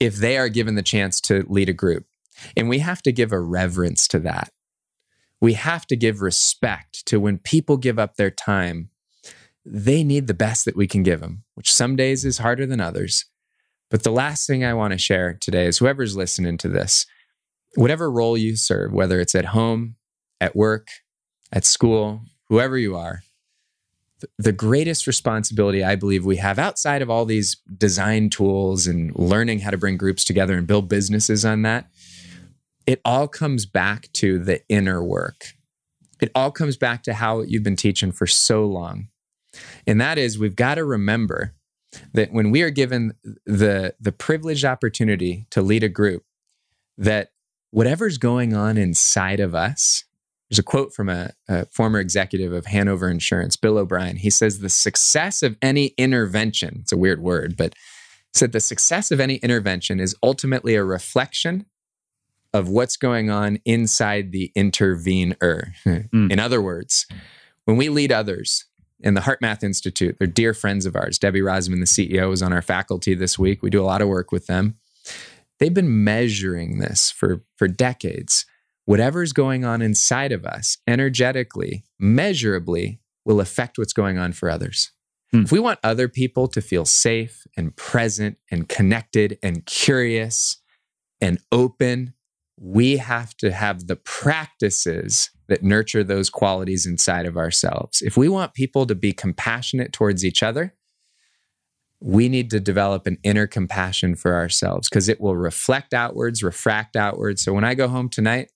if 0.04 0.18
they 0.18 0.38
are 0.38 0.50
given 0.50 0.76
the 0.76 0.82
chance 0.82 1.22
to 1.22 1.46
lead 1.48 1.70
a 1.70 1.74
group. 1.74 2.06
And 2.58 2.68
we 2.68 2.80
have 2.80 3.02
to 3.04 3.12
give 3.12 3.32
a 3.32 3.40
reverence 3.40 4.08
to 4.10 4.20
that. 4.20 4.52
We 5.40 5.54
have 5.54 5.86
to 5.88 5.96
give 5.96 6.22
respect 6.22 7.06
to 7.06 7.20
when 7.20 7.38
people 7.38 7.78
give 7.78 8.00
up 8.00 8.16
their 8.16 8.32
time, 8.32 8.90
they 9.66 10.04
need 10.04 10.28
the 10.28 10.34
best 10.34 10.66
that 10.66 10.76
we 10.76 10.88
can 10.88 11.04
give 11.04 11.22
them, 11.22 11.44
which 11.56 11.74
some 11.74 11.96
days 11.96 12.26
is 12.26 12.40
harder 12.40 12.66
than 12.66 12.82
others. 12.82 13.26
But 13.90 14.04
the 14.04 14.12
last 14.12 14.46
thing 14.46 14.66
I 14.66 14.74
want 14.74 14.92
to 14.92 14.98
share 14.98 15.38
today 15.40 15.68
is 15.68 15.78
whoever's 15.78 16.18
listening 16.18 16.58
to 16.60 16.68
this, 16.68 17.06
whatever 17.76 18.12
role 18.12 18.38
you 18.38 18.56
serve, 18.58 18.92
whether 18.92 19.22
it's 19.22 19.36
at 19.36 19.46
home, 19.46 19.96
at 20.42 20.56
work, 20.56 20.88
at 21.52 21.64
school, 21.64 22.24
whoever 22.50 22.78
you 22.78 22.96
are, 22.98 23.22
the 24.38 24.52
greatest 24.52 25.08
responsibility 25.08 25.84
I 25.84 25.96
believe 25.96 26.26
we 26.26 26.38
have 26.38 26.60
outside 26.60 27.02
of 27.02 27.10
all 27.10 27.26
these 27.26 27.58
design 27.78 28.30
tools 28.30 28.88
and 28.88 29.16
learning 29.16 29.60
how 29.60 29.72
to 29.72 29.78
bring 29.78 29.98
groups 29.98 30.24
together 30.24 30.58
and 30.58 30.68
build 30.68 30.90
businesses 30.90 31.46
on 31.46 31.62
that, 31.64 31.88
it 32.86 33.02
all 33.06 33.28
comes 33.28 33.66
back 33.66 34.12
to 34.14 34.40
the 34.40 34.62
inner 34.70 35.04
work. 35.04 35.54
It 36.22 36.32
all 36.36 36.52
comes 36.52 36.78
back 36.78 37.04
to 37.04 37.14
how 37.14 37.42
you've 37.42 37.64
been 37.64 37.76
teaching 37.76 38.12
for 38.12 38.28
so 38.28 38.66
long. 38.66 39.08
And 39.86 40.00
that 40.02 40.18
is, 40.18 40.40
we've 40.40 40.56
got 40.56 40.76
to 40.76 40.86
remember 40.86 41.54
that 42.14 42.32
when 42.32 42.50
we 42.50 42.62
are 42.62 42.70
given 42.70 43.14
the, 43.46 43.96
the 44.00 44.12
privileged 44.12 44.66
opportunity 44.66 45.46
to 45.52 45.62
lead 45.62 45.84
a 45.84 45.90
group, 45.90 46.24
that 46.98 47.32
whatever's 47.72 48.18
going 48.18 48.54
on 48.54 48.78
inside 48.78 49.40
of 49.40 49.54
us, 49.54 50.06
there's 50.54 50.60
a 50.60 50.64
quote 50.64 50.94
from 50.94 51.10
a, 51.10 51.32
a, 51.48 51.66
former 51.66 52.00
executive 52.00 52.54
of 52.54 52.68
Hanover 52.68 53.10
Insurance, 53.10 53.56
Bill 53.56 53.80
O'Brien. 53.80 54.18
He 54.18 54.30
says, 54.30 54.60
The 54.60 54.70
success 54.70 55.42
of 55.42 55.58
any 55.64 55.96
intervention, 55.98 56.82
it's 56.82 56.92
a 56.92 56.98
weird 56.98 57.24
word, 57.24 57.58
but 57.58 57.74
said 58.36 58.52
the 58.52 58.60
success 58.60 59.10
of 59.10 59.20
any 59.20 59.38
intervention 59.38 60.00
is 60.00 60.16
ultimately 60.22 60.76
a 60.76 60.84
reflection 60.84 61.66
of 62.54 62.70
what's 62.70 62.98
going 62.98 63.32
on 63.32 63.58
inside 63.66 64.32
the 64.32 64.52
intervener. 64.56 65.74
Mm. 65.88 66.32
In 66.32 66.40
other 66.40 66.62
words, 66.62 67.08
when 67.66 67.76
we 67.76 67.90
lead 67.90 68.12
others 68.12 68.66
in 69.00 69.16
the 69.16 69.22
HeartMath 69.22 69.64
Institute, 69.64 70.18
they're 70.20 70.28
dear 70.28 70.54
friends 70.54 70.86
of 70.86 70.96
ours. 70.96 71.18
Debbie 71.18 71.42
Rozman, 71.42 71.80
the 71.80 71.86
CEO, 71.86 72.32
is 72.32 72.44
on 72.44 72.54
our 72.54 72.62
faculty 72.62 73.16
this 73.16 73.40
week. 73.40 73.64
We 73.64 73.72
do 73.72 73.82
a 73.82 73.86
lot 73.86 74.04
of 74.04 74.08
work 74.08 74.32
with 74.32 74.46
them. 74.46 74.76
They've 75.58 75.74
been 75.74 76.04
measuring 76.04 76.78
this 76.78 77.10
for, 77.10 77.44
for 77.58 77.68
decades 77.68 78.46
whatever's 78.86 79.34
going 79.34 79.66
on 79.66 79.82
inside 79.82 80.32
of 80.32 80.46
us 80.46 80.78
energetically, 80.88 81.84
measurably, 82.00 83.00
will 83.26 83.40
affect 83.40 83.78
what's 83.78 83.94
going 83.94 84.18
on 84.18 84.34
for 84.34 84.50
others. 84.50 84.92
Hmm. 85.32 85.42
If 85.42 85.52
we 85.52 85.60
want 85.60 85.80
other 85.84 86.08
people 86.08 86.48
to 86.50 86.62
feel 86.62 86.86
safe 86.86 87.46
and 87.58 87.76
present 87.76 88.38
and 88.52 88.68
connected 88.68 89.40
and 89.42 89.66
curious 89.66 90.62
and 91.22 91.40
open, 91.52 92.14
we 92.60 92.98
have 92.98 93.36
to 93.38 93.52
have 93.52 93.88
the 93.88 93.96
practices 93.96 95.32
that 95.48 95.64
nurture 95.64 96.04
those 96.04 96.30
qualities 96.30 96.86
inside 96.86 97.26
of 97.26 97.38
ourselves. 97.38 98.02
If 98.02 98.16
we 98.16 98.30
want 98.30 98.54
people 98.54 98.86
to 98.86 98.96
be 98.96 99.12
compassionate 99.12 99.92
towards 99.92 100.24
each 100.24 100.44
other, 100.44 100.74
we 102.00 102.28
need 102.28 102.50
to 102.52 102.60
develop 102.60 103.08
an 103.08 103.18
inner 103.24 103.48
compassion 103.48 104.16
for 104.16 104.36
ourselves 104.36 104.90
because 104.90 105.08
it 105.08 105.22
will 105.22 105.38
reflect 105.38 105.94
outwards, 105.94 106.44
refract 106.44 106.96
outwards. 106.96 107.44
So 107.44 107.54
when 107.54 107.64
I 107.64 107.76
go 107.76 107.88
home 107.88 108.10
tonight, 108.10 108.52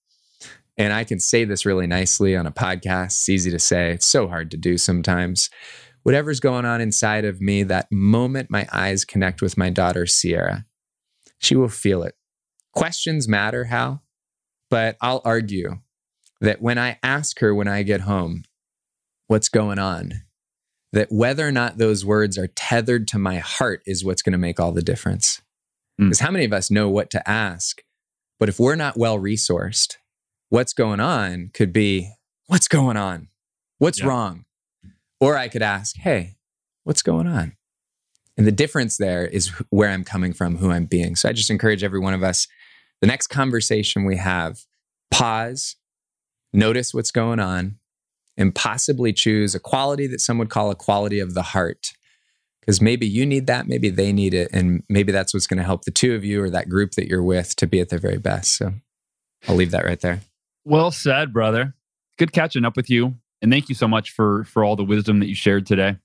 and 0.77 0.93
I 0.93 1.03
can 1.03 1.19
say 1.19 1.43
this 1.43 1.65
really 1.65 1.87
nicely 1.87 2.35
on 2.35 2.45
a 2.45 2.51
podcast. 2.51 3.05
It's 3.05 3.29
easy 3.29 3.51
to 3.51 3.59
say, 3.59 3.91
it's 3.91 4.07
so 4.07 4.27
hard 4.27 4.51
to 4.51 4.57
do 4.57 4.77
sometimes. 4.77 5.49
Whatever's 6.03 6.39
going 6.39 6.65
on 6.65 6.79
inside 6.79 7.25
of 7.25 7.41
me, 7.41 7.63
that 7.63 7.91
moment 7.91 8.49
my 8.49 8.67
eyes 8.71 9.03
connect 9.03 9.41
with 9.41 9.57
my 9.57 9.69
daughter, 9.69 10.05
Sierra, 10.05 10.65
she 11.39 11.55
will 11.55 11.67
feel 11.67 12.03
it. 12.03 12.15
Questions 12.73 13.27
matter, 13.27 13.65
Hal, 13.65 14.03
but 14.69 14.97
I'll 15.01 15.21
argue 15.25 15.79
that 16.39 16.61
when 16.61 16.77
I 16.77 16.99
ask 17.01 17.39
her 17.39 17.53
when 17.53 17.67
I 17.67 17.83
get 17.83 18.01
home, 18.01 18.43
what's 19.27 19.49
going 19.49 19.79
on, 19.79 20.21
that 20.93 21.11
whether 21.11 21.45
or 21.45 21.51
not 21.51 21.77
those 21.77 22.05
words 22.05 22.37
are 22.37 22.47
tethered 22.47 23.07
to 23.09 23.19
my 23.19 23.37
heart 23.37 23.81
is 23.85 24.05
what's 24.05 24.21
going 24.21 24.31
to 24.31 24.37
make 24.37 24.59
all 24.59 24.71
the 24.71 24.81
difference. 24.81 25.41
Because 25.97 26.19
mm. 26.19 26.21
how 26.21 26.31
many 26.31 26.45
of 26.45 26.53
us 26.53 26.71
know 26.71 26.89
what 26.89 27.09
to 27.11 27.29
ask? 27.29 27.81
But 28.39 28.49
if 28.49 28.59
we're 28.59 28.75
not 28.75 28.97
well 28.97 29.17
resourced, 29.17 29.97
what's 30.49 30.73
going 30.73 30.99
on 30.99 31.49
could 31.53 31.73
be, 31.73 32.11
what's 32.47 32.67
going 32.67 32.97
on? 32.97 33.27
What's 33.77 33.99
yeah. 33.99 34.07
wrong? 34.07 34.45
Or 35.19 35.37
I 35.37 35.47
could 35.47 35.61
ask, 35.61 35.95
hey, 35.97 36.35
what's 36.83 37.01
going 37.01 37.27
on? 37.27 37.53
And 38.37 38.45
the 38.45 38.51
difference 38.51 38.97
there 38.97 39.25
is 39.25 39.47
where 39.69 39.89
I'm 39.89 40.03
coming 40.03 40.31
from, 40.31 40.57
who 40.57 40.71
I'm 40.71 40.85
being. 40.85 41.15
So 41.15 41.27
I 41.27 41.33
just 41.33 41.49
encourage 41.49 41.83
every 41.83 41.99
one 41.99 42.13
of 42.13 42.23
us 42.23 42.47
the 43.01 43.07
next 43.07 43.27
conversation 43.27 44.05
we 44.05 44.17
have, 44.17 44.59
pause, 45.11 45.75
notice 46.53 46.93
what's 46.93 47.11
going 47.11 47.39
on, 47.39 47.77
and 48.35 48.53
possibly 48.53 49.13
choose 49.13 49.53
a 49.53 49.59
quality 49.59 50.07
that 50.07 50.21
some 50.21 50.37
would 50.37 50.49
call 50.49 50.71
a 50.71 50.75
quality 50.75 51.19
of 51.19 51.33
the 51.33 51.43
heart. 51.43 51.93
Because 52.61 52.81
maybe 52.81 53.07
you 53.07 53.25
need 53.25 53.47
that, 53.47 53.67
maybe 53.67 53.89
they 53.89 54.11
need 54.11 54.33
it, 54.33 54.49
and 54.51 54.83
maybe 54.89 55.11
that's 55.11 55.33
what's 55.33 55.47
going 55.47 55.59
to 55.59 55.63
help 55.63 55.85
the 55.85 55.91
two 55.91 56.15
of 56.15 56.25
you 56.25 56.43
or 56.43 56.49
that 56.49 56.69
group 56.69 56.91
that 56.91 57.07
you're 57.07 57.23
with 57.23 57.55
to 57.57 57.67
be 57.67 57.79
at 57.79 57.89
their 57.89 57.99
very 57.99 58.17
best. 58.17 58.57
So 58.57 58.73
I'll 59.47 59.55
leave 59.55 59.71
that 59.71 59.85
right 59.85 59.99
there. 59.99 60.21
Well 60.67 60.91
said, 60.91 61.31
brother. 61.31 61.75
Good 62.17 62.33
catching 62.33 62.65
up 62.65 62.75
with 62.75 62.89
you. 62.89 63.15
And 63.41 63.49
thank 63.49 63.69
you 63.69 63.75
so 63.75 63.87
much 63.87 64.11
for 64.11 64.43
for 64.43 64.65
all 64.65 64.75
the 64.75 64.83
wisdom 64.83 65.19
that 65.19 65.27
you 65.27 65.35
shared 65.35 65.65
today. 65.65 65.95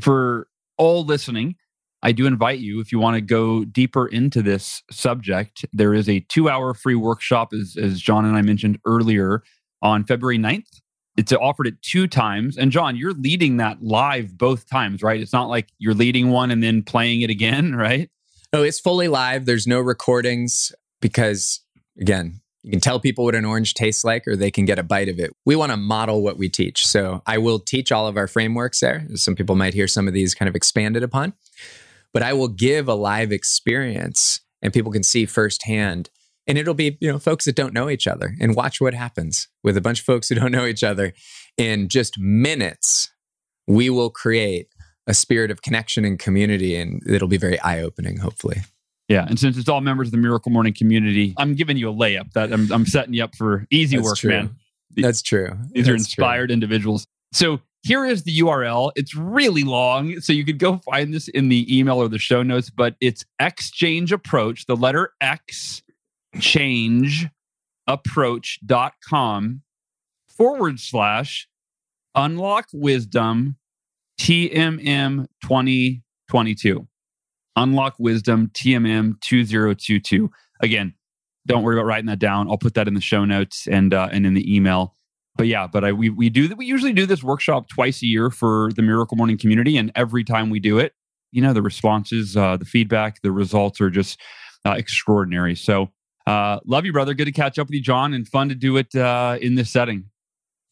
For 0.00 0.48
all 0.78 1.04
listening, 1.04 1.56
I 2.02 2.12
do 2.12 2.24
invite 2.24 2.60
you 2.60 2.80
if 2.80 2.92
you 2.92 2.98
want 2.98 3.16
to 3.16 3.20
go 3.20 3.66
deeper 3.66 4.06
into 4.06 4.40
this 4.40 4.82
subject. 4.90 5.66
There 5.70 5.92
is 5.92 6.08
a 6.08 6.20
two 6.20 6.48
hour 6.48 6.72
free 6.72 6.94
workshop, 6.94 7.52
as, 7.52 7.76
as 7.78 8.00
Jon 8.00 8.24
and 8.24 8.38
I 8.38 8.40
mentioned 8.40 8.78
earlier, 8.86 9.42
on 9.82 10.02
February 10.02 10.38
9th. 10.38 10.80
It's 11.18 11.34
offered 11.34 11.66
it 11.66 11.82
two 11.82 12.06
times. 12.06 12.56
And 12.56 12.72
Jon, 12.72 12.96
you're 12.96 13.12
leading 13.12 13.58
that 13.58 13.82
live 13.82 14.38
both 14.38 14.66
times, 14.70 15.02
right? 15.02 15.20
It's 15.20 15.34
not 15.34 15.50
like 15.50 15.68
you're 15.78 15.92
leading 15.92 16.30
one 16.30 16.50
and 16.50 16.62
then 16.62 16.82
playing 16.82 17.20
it 17.20 17.28
again, 17.28 17.74
right? 17.76 18.08
No, 18.50 18.62
it's 18.62 18.80
fully 18.80 19.08
live. 19.08 19.44
There's 19.44 19.66
no 19.66 19.78
recordings 19.78 20.72
because, 21.02 21.60
again, 22.00 22.40
you 22.62 22.70
can 22.70 22.80
tell 22.80 22.98
people 22.98 23.24
what 23.24 23.34
an 23.34 23.44
orange 23.44 23.74
tastes 23.74 24.04
like, 24.04 24.26
or 24.26 24.36
they 24.36 24.50
can 24.50 24.64
get 24.64 24.78
a 24.78 24.82
bite 24.82 25.08
of 25.08 25.18
it. 25.18 25.30
We 25.46 25.56
want 25.56 25.70
to 25.70 25.76
model 25.76 26.22
what 26.22 26.38
we 26.38 26.48
teach. 26.48 26.84
So 26.86 27.22
I 27.26 27.38
will 27.38 27.58
teach 27.58 27.92
all 27.92 28.06
of 28.06 28.16
our 28.16 28.26
frameworks 28.26 28.80
there. 28.80 29.06
Some 29.14 29.36
people 29.36 29.56
might 29.56 29.74
hear 29.74 29.86
some 29.86 30.08
of 30.08 30.14
these 30.14 30.34
kind 30.34 30.48
of 30.48 30.56
expanded 30.56 31.02
upon, 31.02 31.34
but 32.12 32.22
I 32.22 32.32
will 32.32 32.48
give 32.48 32.88
a 32.88 32.94
live 32.94 33.32
experience 33.32 34.40
and 34.60 34.72
people 34.72 34.92
can 34.92 35.02
see 35.02 35.24
firsthand. 35.24 36.10
And 36.46 36.58
it'll 36.58 36.74
be, 36.74 36.96
you 37.00 37.12
know, 37.12 37.18
folks 37.18 37.44
that 37.44 37.54
don't 37.54 37.74
know 37.74 37.90
each 37.90 38.06
other 38.06 38.34
and 38.40 38.56
watch 38.56 38.80
what 38.80 38.94
happens 38.94 39.48
with 39.62 39.76
a 39.76 39.82
bunch 39.82 40.00
of 40.00 40.06
folks 40.06 40.28
who 40.28 40.34
don't 40.34 40.52
know 40.52 40.64
each 40.64 40.82
other. 40.82 41.12
In 41.56 41.88
just 41.88 42.18
minutes, 42.18 43.10
we 43.66 43.90
will 43.90 44.10
create 44.10 44.68
a 45.06 45.14
spirit 45.14 45.50
of 45.50 45.62
connection 45.62 46.04
and 46.04 46.18
community, 46.18 46.76
and 46.76 47.02
it'll 47.06 47.28
be 47.28 47.36
very 47.36 47.60
eye 47.60 47.80
opening, 47.80 48.18
hopefully. 48.18 48.62
Yeah, 49.08 49.26
and 49.26 49.38
since 49.38 49.56
it's 49.56 49.68
all 49.68 49.80
members 49.80 50.08
of 50.08 50.12
the 50.12 50.18
Miracle 50.18 50.52
Morning 50.52 50.74
community, 50.74 51.34
I'm 51.38 51.54
giving 51.54 51.76
you 51.78 51.88
a 51.88 51.92
layup. 51.94 52.32
That 52.32 52.52
I'm, 52.52 52.70
I'm 52.70 52.84
setting 52.84 53.14
you 53.14 53.24
up 53.24 53.34
for 53.34 53.66
easy 53.70 53.96
That's 53.96 54.06
work, 54.06 54.18
true. 54.18 54.30
man. 54.30 54.56
That's 54.96 55.22
true. 55.22 55.50
These 55.72 55.86
That's 55.86 55.88
are 55.88 55.94
inspired 55.94 56.48
true. 56.48 56.54
individuals. 56.54 57.06
So 57.32 57.60
here 57.82 58.04
is 58.04 58.24
the 58.24 58.38
URL. 58.40 58.92
It's 58.96 59.14
really 59.14 59.64
long, 59.64 60.20
so 60.20 60.32
you 60.32 60.44
could 60.44 60.58
go 60.58 60.78
find 60.78 61.14
this 61.14 61.28
in 61.28 61.48
the 61.48 61.78
email 61.78 61.96
or 61.96 62.08
the 62.08 62.18
show 62.18 62.42
notes. 62.42 62.68
But 62.70 62.96
it's 63.00 63.24
XChange 63.40 64.12
Approach, 64.12 64.66
the 64.66 64.76
letter 64.76 65.12
X, 65.20 65.82
change 66.40 67.26
approach.com 67.86 69.62
forward 70.28 70.78
slash 70.78 71.48
unlock 72.14 72.66
wisdom 72.72 73.56
TMM 74.20 75.26
2022. 75.42 76.86
Unlock 77.58 77.96
Wisdom 77.98 78.50
TMM 78.54 79.20
2022. 79.20 80.30
Again, 80.60 80.94
don't 81.44 81.64
worry 81.64 81.76
about 81.76 81.86
writing 81.86 82.06
that 82.06 82.20
down. 82.20 82.48
I'll 82.48 82.56
put 82.56 82.74
that 82.74 82.86
in 82.86 82.94
the 82.94 83.00
show 83.00 83.24
notes 83.24 83.66
and 83.66 83.92
uh, 83.92 84.08
and 84.12 84.24
in 84.24 84.34
the 84.34 84.54
email. 84.54 84.94
But 85.36 85.48
yeah, 85.48 85.66
but 85.66 85.84
I, 85.84 85.92
we 85.92 86.08
we 86.08 86.30
do 86.30 86.54
we 86.56 86.66
usually 86.66 86.92
do 86.92 87.04
this 87.04 87.22
workshop 87.22 87.68
twice 87.68 88.00
a 88.02 88.06
year 88.06 88.30
for 88.30 88.70
the 88.76 88.82
Miracle 88.82 89.16
Morning 89.16 89.36
community, 89.36 89.76
and 89.76 89.90
every 89.96 90.22
time 90.22 90.50
we 90.50 90.60
do 90.60 90.78
it, 90.78 90.94
you 91.32 91.42
know, 91.42 91.52
the 91.52 91.62
responses, 91.62 92.36
uh, 92.36 92.56
the 92.56 92.64
feedback, 92.64 93.22
the 93.22 93.32
results 93.32 93.80
are 93.80 93.90
just 93.90 94.20
uh, 94.64 94.72
extraordinary. 94.72 95.56
So, 95.56 95.88
uh, 96.28 96.60
love 96.64 96.86
you, 96.86 96.92
brother. 96.92 97.12
Good 97.12 97.26
to 97.26 97.32
catch 97.32 97.58
up 97.58 97.66
with 97.66 97.74
you, 97.74 97.82
Jon, 97.82 98.14
and 98.14 98.28
fun 98.28 98.50
to 98.50 98.54
do 98.54 98.76
it 98.76 98.94
uh, 98.94 99.36
in 99.40 99.56
this 99.56 99.70
setting. 99.70 100.04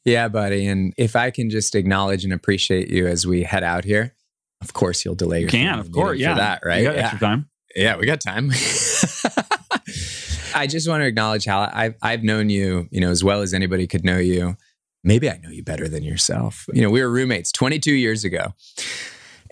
Yeah, 0.05 0.29
buddy. 0.29 0.69
And 0.69 0.95
if 0.97 1.17
I 1.17 1.33
can 1.33 1.51
just 1.51 1.75
acknowledge 1.75 2.23
and 2.23 2.33
appreciate 2.33 2.91
you 2.91 3.09
as 3.09 3.27
we 3.27 3.43
head 3.43 3.65
out 3.65 3.85
here, 3.85 4.16
of 4.61 4.73
course 4.73 5.05
you'll 5.05 5.15
delay 5.15 5.41
your 5.41 5.51
Can 5.51 5.79
of 5.79 5.93
course, 5.93 6.19
yeah, 6.19 6.35
for 6.35 6.41
that, 6.41 6.63
right? 6.65 6.79
You 6.79 6.85
got 6.85 6.97
yeah. 6.97 7.03
extra 7.03 7.21
time. 7.21 7.49
Yeah, 7.75 7.97
we 7.97 8.07
got 8.07 8.21
time. 8.21 8.51
I 10.55 10.67
just 10.67 10.89
want 10.89 11.03
to 11.03 11.07
acknowledge 11.07 11.45
how 11.45 11.71
I've 11.73 11.95
I've 12.03 12.23
known 12.23 12.49
you, 12.49 12.89
you 12.91 13.01
know, 13.01 13.11
as 13.11 13.23
well 13.23 13.43
as 13.43 13.53
anybody 13.53 13.87
could 13.87 14.05
know 14.05 14.19
you. 14.19 14.57
Maybe 15.05 15.31
I 15.31 15.39
know 15.39 15.51
you 15.51 15.63
better 15.63 15.89
than 15.89 16.03
yourself. 16.03 16.67
You 16.73 16.83
know, 16.83 16.91
we 16.91 17.03
were 17.03 17.11
roommates 17.11 17.53
22 17.53 17.93
years 17.93 18.25
ago. 18.25 18.55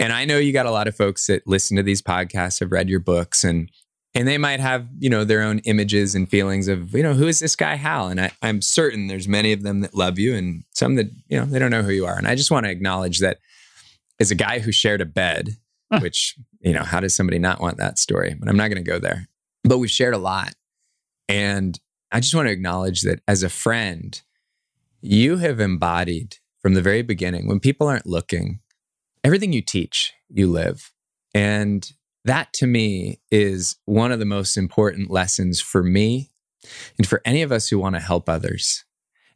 And 0.01 0.13
I 0.13 0.25
know 0.25 0.39
you 0.39 0.53
got 0.53 0.67
a 0.67 0.73
lot 0.73 0.89
of 0.89 0.97
folks 0.97 1.29
that 1.29 1.47
listen 1.47 1.77
to 1.77 1.83
these 1.83 2.03
podcasts, 2.03 2.59
have 2.61 2.73
read 2.73 2.89
your 2.89 2.99
books, 2.99 3.45
and 3.45 3.71
and 4.17 4.29
they 4.29 4.39
might 4.39 4.61
have, 4.61 4.87
you 4.99 5.11
know, 5.11 5.25
their 5.25 5.43
own 5.43 5.59
images 5.61 6.15
and 6.15 6.29
feelings 6.29 6.69
of, 6.69 6.95
you 6.95 7.03
know, 7.03 7.15
who 7.15 7.27
is 7.27 7.41
this 7.41 7.57
guy 7.57 7.75
Hal? 7.75 8.09
And 8.09 8.21
I, 8.21 8.31
I'm 8.43 8.63
certain 8.63 9.09
there's 9.09 9.27
many 9.27 9.53
of 9.53 9.65
them 9.65 9.81
that 9.81 9.93
love 9.93 10.21
you 10.21 10.37
and 10.37 10.63
some 10.73 10.95
that, 10.95 11.07
you 11.27 11.37
know, 11.37 11.45
they 11.45 11.59
don't 11.59 11.73
know 11.73 11.83
who 11.83 11.91
you 11.91 12.07
are. 12.07 12.17
And 12.17 12.29
I 12.29 12.37
just 12.37 12.51
want 12.51 12.65
to 12.65 12.71
acknowledge 12.71 13.19
that 13.19 13.39
as 14.21 14.31
a 14.31 14.37
guy 14.37 14.59
who 14.59 14.73
shared 14.73 15.01
a 15.01 15.07
bed, 15.07 15.57
which, 16.01 16.37
you 16.61 16.73
know, 16.73 16.83
how 16.83 17.01
does 17.01 17.15
somebody 17.15 17.39
not 17.39 17.61
want 17.61 17.77
that 17.79 17.99
story? 17.99 18.35
But 18.39 18.49
I'm 18.49 18.57
not 18.57 18.69
going 18.69 18.83
to 18.83 18.91
go 18.91 18.99
there. 18.99 19.29
But 19.63 19.79
we've 19.79 19.91
shared 19.91 20.15
a 20.15 20.19
lot. 20.19 20.55
And 21.29 21.79
I 22.11 22.21
just 22.21 22.35
want 22.35 22.47
to 22.49 22.53
acknowledge 22.53 23.03
that 23.03 23.21
as 23.27 23.43
a 23.43 23.49
friend, 23.49 24.21
you 25.01 25.37
have 25.37 25.61
embodied 25.61 26.39
from 26.61 26.75
the 26.75 26.83
very 26.83 27.03
beginning, 27.03 27.47
when 27.47 27.61
people 27.61 27.87
aren't 27.87 28.07
looking, 28.07 28.61
everything 29.23 29.53
you 29.53 29.61
teach, 29.61 30.13
you 30.31 30.51
live. 30.51 30.93
And 31.35 31.91
that 32.25 32.53
to 32.55 32.67
me 32.67 33.21
is 33.31 33.77
one 33.85 34.13
of 34.13 34.19
the 34.19 34.25
most 34.25 34.57
important 34.57 35.11
lessons 35.11 35.61
for 35.61 35.83
me 35.83 36.31
and 36.97 37.07
for 37.07 37.21
any 37.25 37.43
of 37.43 37.53
us 37.53 37.69
who 37.69 37.79
want 37.79 37.97
to 37.97 38.01
help 38.01 38.29
others. 38.29 38.85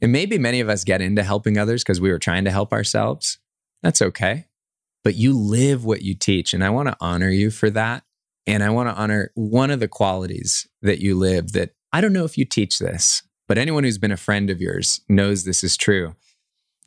And 0.00 0.10
maybe 0.10 0.38
many 0.38 0.60
of 0.60 0.68
us 0.70 0.84
get 0.84 1.02
into 1.02 1.22
helping 1.22 1.58
others 1.58 1.82
because 1.82 2.00
we 2.00 2.10
were 2.10 2.18
trying 2.18 2.44
to 2.44 2.50
help 2.50 2.72
ourselves. 2.72 3.38
That's 3.82 4.00
okay. 4.00 4.46
But 5.08 5.16
you 5.16 5.32
live 5.32 5.86
what 5.86 6.02
you 6.02 6.14
teach. 6.14 6.52
And 6.52 6.62
I 6.62 6.68
want 6.68 6.88
to 6.88 6.96
honor 7.00 7.30
you 7.30 7.50
for 7.50 7.70
that. 7.70 8.02
And 8.46 8.62
I 8.62 8.68
want 8.68 8.90
to 8.90 8.94
honor 8.94 9.30
one 9.34 9.70
of 9.70 9.80
the 9.80 9.88
qualities 9.88 10.68
that 10.82 10.98
you 10.98 11.16
live 11.16 11.52
that 11.52 11.70
I 11.94 12.02
don't 12.02 12.12
know 12.12 12.26
if 12.26 12.36
you 12.36 12.44
teach 12.44 12.78
this, 12.78 13.22
but 13.46 13.56
anyone 13.56 13.84
who's 13.84 13.96
been 13.96 14.12
a 14.12 14.18
friend 14.18 14.50
of 14.50 14.60
yours 14.60 15.00
knows 15.08 15.44
this 15.44 15.64
is 15.64 15.78
true. 15.78 16.14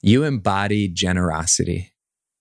You 0.03 0.24
embody 0.24 0.88
generosity. 0.88 1.93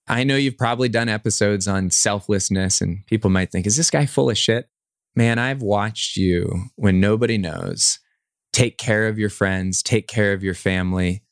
I 0.06 0.22
know 0.22 0.36
you've 0.36 0.58
probably 0.58 0.90
done 0.90 1.08
episodes 1.08 1.66
on 1.66 1.88
selflessness, 1.88 2.82
and 2.82 3.06
people 3.06 3.30
might 3.30 3.50
think, 3.50 3.66
is 3.66 3.78
this 3.78 3.90
guy 3.90 4.04
full 4.04 4.28
of 4.28 4.36
shit? 4.36 4.68
Man, 5.16 5.38
I've 5.38 5.62
watched 5.62 6.18
you 6.18 6.64
when 6.76 7.00
nobody 7.00 7.38
knows 7.38 8.00
take 8.52 8.76
care 8.76 9.08
of 9.08 9.18
your 9.18 9.30
friends, 9.30 9.82
take 9.82 10.08
care 10.08 10.34
of 10.34 10.44
your 10.44 10.52
family, 10.52 11.22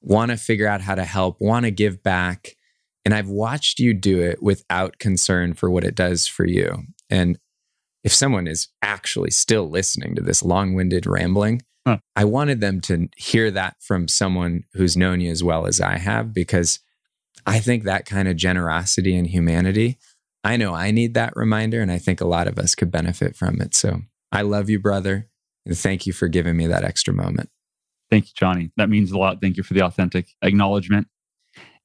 want 0.00 0.30
to 0.30 0.38
figure 0.38 0.66
out 0.66 0.80
how 0.80 0.94
to 0.94 1.04
help, 1.04 1.36
want 1.38 1.66
to 1.66 1.70
give 1.70 2.02
back. 2.02 2.56
And 3.04 3.14
I've 3.14 3.28
watched 3.28 3.78
you 3.78 3.94
do 3.94 4.20
it 4.20 4.42
without 4.42 4.98
concern 4.98 5.54
for 5.54 5.70
what 5.70 5.84
it 5.84 5.94
does 5.94 6.26
for 6.26 6.46
you. 6.46 6.84
And 7.08 7.38
if 8.04 8.12
someone 8.12 8.46
is 8.46 8.68
actually 8.82 9.30
still 9.30 9.68
listening 9.68 10.14
to 10.14 10.22
this 10.22 10.42
long 10.42 10.74
winded 10.74 11.06
rambling, 11.06 11.62
Huh. 11.86 11.98
I 12.14 12.24
wanted 12.24 12.60
them 12.60 12.80
to 12.82 13.08
hear 13.16 13.50
that 13.50 13.76
from 13.80 14.06
someone 14.06 14.64
who's 14.74 14.96
known 14.96 15.20
you 15.20 15.30
as 15.30 15.42
well 15.42 15.66
as 15.66 15.80
I 15.80 15.96
have, 15.96 16.34
because 16.34 16.80
I 17.46 17.58
think 17.58 17.84
that 17.84 18.06
kind 18.06 18.28
of 18.28 18.36
generosity 18.36 19.16
and 19.16 19.26
humanity, 19.26 19.98
I 20.44 20.56
know 20.56 20.74
I 20.74 20.90
need 20.90 21.14
that 21.14 21.34
reminder, 21.36 21.80
and 21.80 21.90
I 21.90 21.98
think 21.98 22.20
a 22.20 22.26
lot 22.26 22.48
of 22.48 22.58
us 22.58 22.74
could 22.74 22.90
benefit 22.90 23.34
from 23.34 23.60
it. 23.60 23.74
So 23.74 24.02
I 24.30 24.42
love 24.42 24.68
you, 24.68 24.78
brother, 24.78 25.28
and 25.64 25.76
thank 25.76 26.06
you 26.06 26.12
for 26.12 26.28
giving 26.28 26.56
me 26.56 26.66
that 26.66 26.84
extra 26.84 27.14
moment. 27.14 27.48
Thank 28.10 28.26
you, 28.26 28.32
Johnny. 28.36 28.70
That 28.76 28.90
means 28.90 29.10
a 29.10 29.18
lot. 29.18 29.40
Thank 29.40 29.56
you 29.56 29.62
for 29.62 29.74
the 29.74 29.82
authentic 29.82 30.28
acknowledgement. 30.42 31.08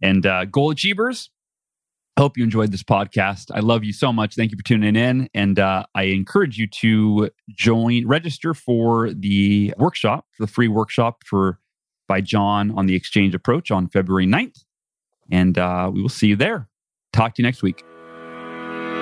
And 0.01 0.25
uh, 0.25 0.45
goal 0.45 0.71
achievers, 0.71 1.29
hope 2.17 2.37
you 2.37 2.43
enjoyed 2.43 2.71
this 2.71 2.83
podcast. 2.83 3.51
I 3.53 3.59
love 3.59 3.83
you 3.83 3.93
so 3.93 4.13
much. 4.13 4.35
Thank 4.35 4.51
you 4.51 4.57
for 4.57 4.63
tuning 4.63 4.95
in. 4.95 5.29
And 5.33 5.59
uh, 5.59 5.85
I 5.95 6.03
encourage 6.03 6.57
you 6.57 6.67
to 6.67 7.29
join, 7.49 8.07
register 8.07 8.53
for 8.53 9.11
the 9.11 9.73
workshop, 9.77 10.25
the 10.39 10.47
free 10.47 10.67
workshop 10.67 11.23
for 11.25 11.59
by 12.07 12.21
Jon 12.21 12.71
on 12.77 12.85
the 12.85 12.99
XChange 12.99 13.33
approach 13.33 13.71
on 13.71 13.87
February 13.89 14.27
9th. 14.27 14.63
And 15.31 15.57
uh, 15.57 15.89
we 15.93 16.01
will 16.01 16.09
see 16.09 16.27
you 16.27 16.35
there. 16.35 16.69
Talk 17.13 17.35
to 17.35 17.41
you 17.41 17.47
next 17.47 17.63
week. 17.63 17.83